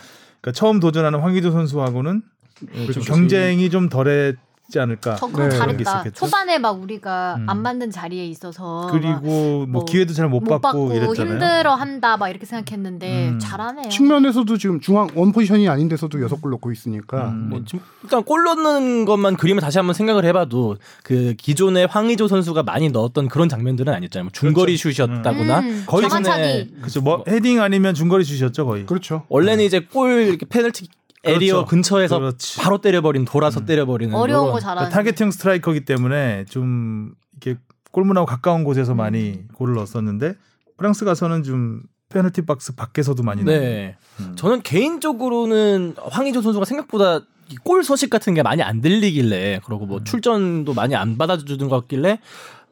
그러니까 0.40 0.52
처음 0.52 0.78
도전하는 0.78 1.18
황의조 1.18 1.50
선수하고는 1.50 2.12
좀 2.12 2.22
그렇죠. 2.66 3.00
경쟁이 3.00 3.70
좀 3.70 3.88
덜했지 3.88 4.78
않을까. 4.78 5.16
저 5.16 5.26
그거 5.26 5.48
네, 5.48 5.50
잘했다. 5.50 6.10
초반에 6.10 6.58
막 6.58 6.80
우리가 6.82 7.36
음. 7.38 7.48
안 7.48 7.62
맞는 7.62 7.90
자리에 7.90 8.26
있어서 8.26 8.82
막 8.82 8.92
그리고 8.92 9.20
뭐, 9.20 9.66
뭐 9.66 9.84
기회도 9.84 10.12
잘못못 10.12 10.44
받고, 10.44 10.60
받고 10.60 10.92
이랬잖아요. 10.92 11.32
힘들어한다 11.32 12.16
막 12.18 12.28
이렇게 12.28 12.44
생각했는데 12.44 13.28
음. 13.30 13.38
잘하네요. 13.38 13.88
측면에서도 13.88 14.58
지금 14.58 14.80
중앙 14.80 15.08
원 15.14 15.32
포지션이 15.32 15.68
아닌 15.68 15.88
데서도 15.88 16.18
6골 16.18 16.50
넣고 16.50 16.70
있으니까 16.72 17.28
음. 17.28 17.48
뭐 17.48 17.62
일단 18.02 18.22
골 18.24 18.44
넣는 18.44 19.04
것만 19.04 19.36
그림을 19.36 19.62
다시 19.62 19.78
한번 19.78 19.94
생각을 19.94 20.24
해봐도 20.26 20.76
그 21.02 21.34
기존의 21.38 21.86
황의조 21.86 22.28
선수가 22.28 22.62
많이 22.64 22.90
넣었던 22.90 23.28
그런 23.28 23.48
장면들은 23.48 23.92
아니었잖아요. 23.92 24.24
뭐 24.24 24.30
중거리 24.32 24.76
슛이었다거나 24.76 25.60
음, 25.60 25.84
거의 25.86 26.08
장난치기. 26.08 26.74
그렇죠. 26.80 27.00
뭐 27.00 27.24
헤딩 27.26 27.62
아니면 27.62 27.94
중거리 27.94 28.24
슛이었죠 28.24 28.66
거의. 28.66 28.84
그렇죠. 28.84 29.24
원래는 29.28 29.64
이제 29.64 29.80
골 29.80 30.10
이렇게 30.28 30.44
페널티 30.44 30.88
에리어 31.24 31.56
그렇죠. 31.56 31.66
근처에서 31.66 32.18
그렇지. 32.18 32.60
바로 32.60 32.78
때려버린 32.80 33.24
돌아서 33.24 33.60
음. 33.60 33.66
때려버리는 33.66 34.14
어려운 34.14 34.52
거 34.52 34.60
잘하는. 34.60 34.90
그러니까 34.90 35.10
타겟형 35.10 35.30
스트라이커기 35.30 35.84
때문에 35.84 36.44
좀 36.48 37.14
이렇게 37.40 37.60
골문하고 37.90 38.26
가까운 38.26 38.64
곳에서 38.64 38.94
많이 38.94 39.40
골을 39.54 39.74
넣었었는데 39.74 40.34
프랑스 40.76 41.04
가서는 41.04 41.42
좀 41.42 41.82
페널티 42.08 42.42
박스 42.42 42.74
밖에서도 42.74 43.22
많이 43.22 43.44
네. 43.44 43.96
음. 44.20 44.34
저는 44.36 44.62
개인적으로는 44.62 45.96
황의조 46.10 46.40
선수가 46.42 46.64
생각보다 46.64 47.20
이골 47.50 47.82
소식 47.82 48.10
같은 48.10 48.34
게 48.34 48.42
많이 48.42 48.62
안 48.62 48.80
들리길래 48.80 49.60
그러고 49.64 49.86
뭐 49.86 50.04
출전도 50.04 50.74
많이 50.74 50.94
안 50.94 51.18
받아주는 51.18 51.68
것 51.68 51.80
같길래 51.80 52.20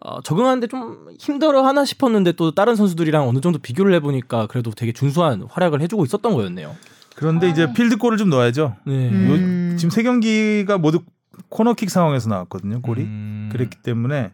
어, 0.00 0.20
적응하는데 0.20 0.66
좀 0.68 1.08
힘들어 1.18 1.62
하나 1.62 1.84
싶었는데 1.84 2.32
또 2.32 2.54
다른 2.54 2.76
선수들이랑 2.76 3.26
어느 3.26 3.40
정도 3.40 3.58
비교를 3.58 3.94
해보니까 3.94 4.46
그래도 4.46 4.70
되게 4.70 4.92
준수한 4.92 5.46
활약을 5.50 5.80
해주고 5.80 6.04
있었던 6.04 6.34
거였네요. 6.34 6.76
그런데 7.16 7.48
이제 7.48 7.72
필드 7.72 7.96
골을 7.96 8.18
좀 8.18 8.28
넣어야죠. 8.30 8.76
네. 8.86 9.08
음. 9.10 9.72
요- 9.72 9.76
지금 9.76 9.90
세 9.90 10.02
경기가 10.02 10.78
모두 10.78 11.00
코너킥 11.48 11.90
상황에서 11.90 12.28
나왔거든요. 12.28 12.80
골이. 12.82 13.02
음. 13.02 13.48
그랬기 13.52 13.78
때문에 13.82 14.32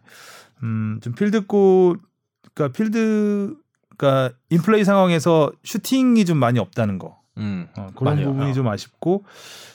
음, 0.63 0.99
좀 1.03 1.15
필드 1.15 1.47
골 1.47 1.99
그러니까 2.55 2.77
필드 2.77 3.57
그러니까 3.97 4.37
인플레이 4.51 4.85
상황에서 4.85 5.53
슈팅이 5.65 6.25
좀 6.25 6.39
많이 6.39 6.59
없다는 6.59 6.99
거. 6.99 7.19
음. 7.39 7.67
어, 7.77 7.89
그런 7.97 8.17
맞아요. 8.17 8.29
부분이 8.31 8.51
어. 8.51 8.55
좀 8.55 8.69
아쉽고 8.69 9.25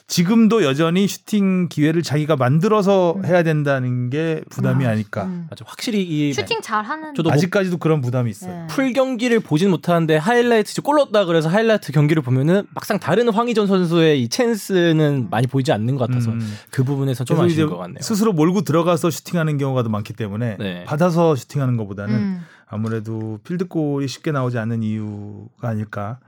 지금도 0.06 0.62
여전히 0.64 1.06
슈팅 1.06 1.68
기회를 1.68 2.02
자기가 2.02 2.36
만들어서 2.36 3.16
해야 3.26 3.42
된다는 3.42 4.08
게 4.10 4.42
부담이 4.48 4.86
아닐까. 4.86 5.24
음. 5.24 5.46
맞아. 5.50 5.64
확실히 5.66 6.02
이 6.02 6.32
슈팅 6.32 6.60
잘하는. 6.62 7.14
저도 7.14 7.28
뭐 7.28 7.34
아직까지도 7.34 7.78
그런 7.78 8.00
부담이 8.00 8.30
있어요. 8.30 8.52
네. 8.52 8.66
풀 8.68 8.92
경기를 8.92 9.40
보진 9.40 9.70
못하는데 9.70 10.16
하이라이트 10.16 10.80
골 10.82 10.96
넣었다 10.96 11.24
그래서 11.24 11.48
하이라이트 11.48 11.92
경기를 11.92 12.22
보면은 12.22 12.64
막상 12.74 12.98
다른 12.98 13.28
황희찬 13.28 13.66
선수의 13.66 14.22
이 14.22 14.28
찬스는 14.28 15.28
많이 15.30 15.46
보이지 15.46 15.72
않는 15.72 15.96
것 15.96 16.08
같아서 16.08 16.30
음. 16.30 16.40
그 16.70 16.84
부분에서 16.84 17.24
좀 17.24 17.40
아쉬운 17.40 17.68
것 17.68 17.76
같네요. 17.76 18.00
스스로 18.00 18.32
몰고 18.32 18.62
들어가서 18.62 19.10
슈팅하는 19.10 19.58
경우가 19.58 19.82
더 19.82 19.88
많기 19.88 20.12
때문에 20.12 20.56
네. 20.58 20.84
받아서 20.84 21.34
슈팅하는 21.34 21.76
것보다는 21.76 22.14
음. 22.14 22.40
아무래도 22.66 23.40
필드골이 23.44 24.06
쉽게 24.08 24.30
나오지 24.30 24.58
않는 24.58 24.82
이유가 24.82 25.68
아닐까. 25.68 26.18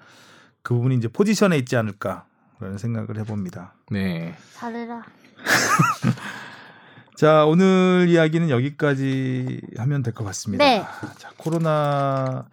그 0.62 0.74
부분이 0.74 0.96
이제 0.96 1.08
포지션에 1.08 1.56
있지 1.58 1.76
않을까. 1.76 2.24
그런 2.58 2.76
생각을 2.78 3.18
해봅니다. 3.18 3.72
네. 3.90 4.34
잘해라. 4.54 5.02
자 7.16 7.44
오늘 7.44 8.06
이야기는 8.08 8.48
여기까지 8.50 9.60
하면 9.78 10.02
될 10.02 10.12
것 10.14 10.24
같습니다. 10.24 10.64
네. 10.64 10.84
자 11.18 11.30
코로나 11.36 12.46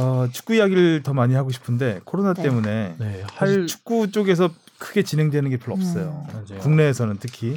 어, 0.00 0.28
축구 0.30 0.54
이야기를 0.54 1.02
더 1.02 1.14
많이 1.14 1.34
하고 1.34 1.50
싶은데 1.50 2.00
코로나 2.04 2.34
네. 2.34 2.42
때문에 2.42 2.96
네. 2.98 3.24
할 3.32 3.66
축구 3.66 4.10
쪽에서 4.10 4.50
크게 4.78 5.02
진행되는 5.02 5.48
게 5.50 5.56
별로 5.58 5.76
음. 5.76 5.80
없어요. 5.80 6.26
맞아요. 6.32 6.60
국내에서는 6.60 7.16
특히 7.20 7.56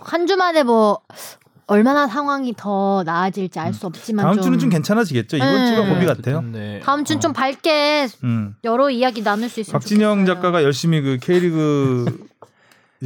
한 0.00 0.26
주만에 0.26 0.62
뭐 0.62 1.00
얼마나 1.70 2.06
상황이 2.08 2.52
더 2.56 3.02
나아질지 3.06 3.58
알 3.60 3.72
수 3.72 3.86
없지만 3.86 4.24
다음 4.24 4.34
좀 4.34 4.42
주는 4.44 4.58
좀 4.58 4.68
괜찮아지겠죠. 4.70 5.36
이번 5.36 5.54
네. 5.54 5.66
주가 5.74 5.88
고비 5.88 6.04
같아요. 6.06 6.42
네. 6.42 6.80
다음 6.84 7.04
주는 7.04 7.20
좀 7.20 7.32
밝게 7.32 8.08
음. 8.24 8.56
여러 8.64 8.90
이야기 8.90 9.22
나눌 9.22 9.48
수 9.48 9.60
있으면 9.60 9.72
박진영 9.78 10.18
좋겠어요. 10.20 10.34
작가가 10.34 10.62
열심히 10.64 11.00
그 11.00 11.18
K리그 11.22 12.06
이 12.08 12.29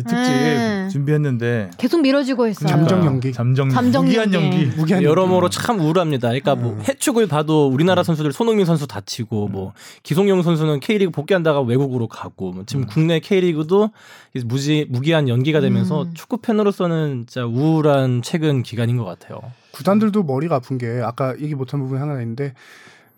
특집 0.02 0.16
음. 0.16 0.88
준비했는데 0.90 1.70
계속 1.78 2.00
미뤄지고 2.00 2.48
있어요. 2.48 2.68
잠정 2.68 3.02
아, 3.02 3.06
연기. 3.06 3.32
잠정 3.32 3.68
잠정 3.70 4.04
무기한 4.04 4.32
연기. 4.34 4.62
연기. 4.62 4.76
무기한 4.76 5.02
여러모로 5.02 5.48
참 5.50 5.80
우울합니다. 5.80 6.28
그러니까 6.28 6.54
뭐 6.54 6.72
음. 6.72 6.82
해축을 6.86 7.26
봐도 7.26 7.68
우리나라 7.68 8.02
선수들 8.02 8.32
손흥민 8.32 8.66
선수 8.66 8.86
다치고 8.86 9.48
뭐 9.48 9.72
기성용 10.02 10.42
선수는 10.42 10.80
K리그 10.80 11.10
복귀한다가 11.10 11.60
외국으로 11.60 12.08
가고 12.08 12.52
뭐 12.52 12.64
지금 12.66 12.86
국내 12.86 13.20
K리그도 13.20 13.90
무지 14.44 14.86
무기한 14.90 15.28
연기가 15.28 15.60
되면서 15.60 16.02
음. 16.02 16.14
축구 16.14 16.38
팬으로서는 16.38 17.26
진짜 17.28 17.46
우울한 17.46 18.22
최근 18.22 18.62
기간인 18.62 18.96
것 18.96 19.04
같아요. 19.04 19.40
구단들도 19.72 20.22
머리가 20.24 20.56
아픈 20.56 20.78
게 20.78 21.00
아까 21.02 21.38
얘기 21.40 21.54
못한 21.54 21.80
부분이 21.80 21.98
하나 21.98 22.20
있는데 22.20 22.54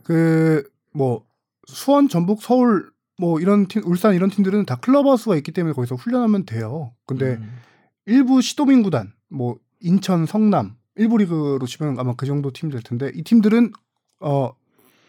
그 0.02 0.62
뭐 0.96 1.22
수원, 1.66 2.08
전북, 2.08 2.42
서울 2.42 2.90
뭐 3.18 3.40
이런 3.40 3.66
팀, 3.66 3.82
울산 3.84 4.14
이런 4.14 4.30
팀들은 4.30 4.66
다 4.66 4.76
클럽하우스가 4.76 5.36
있기 5.36 5.52
때문에 5.52 5.72
거기서 5.74 5.94
훈련하면 5.94 6.44
돼요. 6.44 6.92
근데 7.06 7.34
음. 7.34 7.58
일부 8.06 8.40
시도민 8.40 8.82
구단, 8.82 9.12
뭐 9.28 9.56
인천, 9.80 10.26
성남 10.26 10.76
일부 10.96 11.18
리그로 11.18 11.64
치면 11.66 11.98
아마 11.98 12.14
그 12.14 12.26
정도 12.26 12.50
팀들 12.50 12.82
텐데 12.82 13.10
이 13.14 13.22
팀들은 13.22 13.72
어 14.20 14.52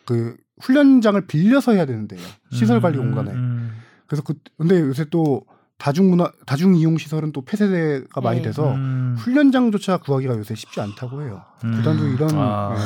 그 0.08 0.38
훈련장을 0.62 1.28
빌려서 1.28 1.74
해야 1.74 1.86
되는데요. 1.86 2.22
시설 2.52 2.82
관리 2.82 2.98
공간에. 2.98 3.32
음, 3.32 3.78
그래서 4.08 4.24
그 4.24 4.36
근데 4.58 4.80
요새 4.80 5.06
또 5.12 5.46
다중문화 5.78 6.32
다중 6.48 6.76
이용 6.76 6.98
시설은 6.98 7.34
또 7.34 7.44
폐쇄가 7.44 8.22
많이 8.22 8.38
네. 8.38 8.46
돼서 8.46 8.74
음. 8.74 9.16
훈련장조차 9.20 9.98
구하기가 9.98 10.36
요새 10.38 10.56
쉽지 10.56 10.80
않다고 10.80 11.22
해요. 11.22 11.44
음. 11.66 11.76
구단도 11.76 12.08
이런 12.08 12.30
아. 12.36 12.74
예, 12.76 12.82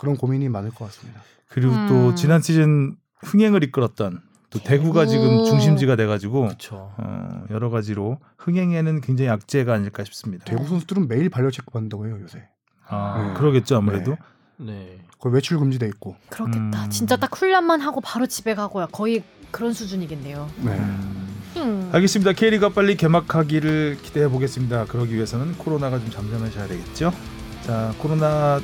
그런 0.00 0.16
고민이 0.16 0.48
많을 0.48 0.70
것 0.70 0.86
같습니다. 0.86 1.22
그리고 1.48 1.72
음. 1.72 1.86
또 1.88 2.14
지난 2.16 2.42
시즌 2.42 2.96
흥행을 3.20 3.62
이끌었던 3.64 4.20
또 4.50 4.58
대구가 4.58 5.06
지금 5.06 5.44
중심지가 5.44 5.96
돼가지고. 5.96 6.50
어, 6.72 7.44
여러 7.50 7.70
가지로 7.70 8.18
흥행에는 8.38 9.00
굉장히 9.00 9.30
악재가 9.30 9.72
아닐까 9.74 10.04
싶습니다. 10.04 10.44
대구 10.44 10.66
선수들은 10.66 11.08
매일 11.08 11.30
반려 11.30 11.50
체크 11.50 11.70
받는다고 11.70 12.06
해요 12.06 12.18
요새. 12.20 12.48
아, 12.86 13.28
네. 13.28 13.34
그러겠죠 13.38 13.76
아무래도. 13.76 14.16
네. 14.56 14.98
거의 15.18 15.34
외출 15.34 15.58
금지돼 15.58 15.86
있고. 15.86 16.16
그렇겠다. 16.28 16.84
음. 16.84 16.90
진짜 16.90 17.16
딱 17.16 17.34
훈련만 17.36 17.80
하고 17.80 18.00
바로 18.00 18.26
집에 18.26 18.54
가고요. 18.54 18.88
거의 18.90 19.22
그런 19.50 19.72
수준이겠네요. 19.72 20.50
네. 20.62 20.72
음. 20.72 21.28
음. 21.56 21.90
알겠습니다. 21.92 22.32
K리가 22.32 22.70
빨리 22.70 22.96
개막하기를 22.96 23.98
기대해 24.02 24.28
보겠습니다. 24.28 24.86
그러기 24.86 25.14
위해서는 25.14 25.56
코로나가 25.58 25.98
좀 25.98 26.10
잠잠해져야 26.10 26.66
되겠죠. 26.68 27.12
자, 27.62 27.92
코로나 27.98 28.60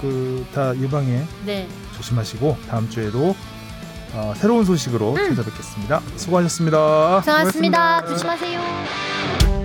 그다 0.00 0.78
예방에 0.78 1.24
네. 1.44 1.68
조심하시고 1.96 2.56
다음 2.68 2.88
주에도 2.88 3.34
어, 4.14 4.32
새로운 4.36 4.64
소식으로 4.64 5.14
음. 5.14 5.34
찾아뵙겠습니다. 5.34 6.00
수고하셨습니다. 6.16 7.16
고생하셨습니다. 7.18 8.00
고맙습니다. 8.00 8.06
조심하세요. 8.06 9.55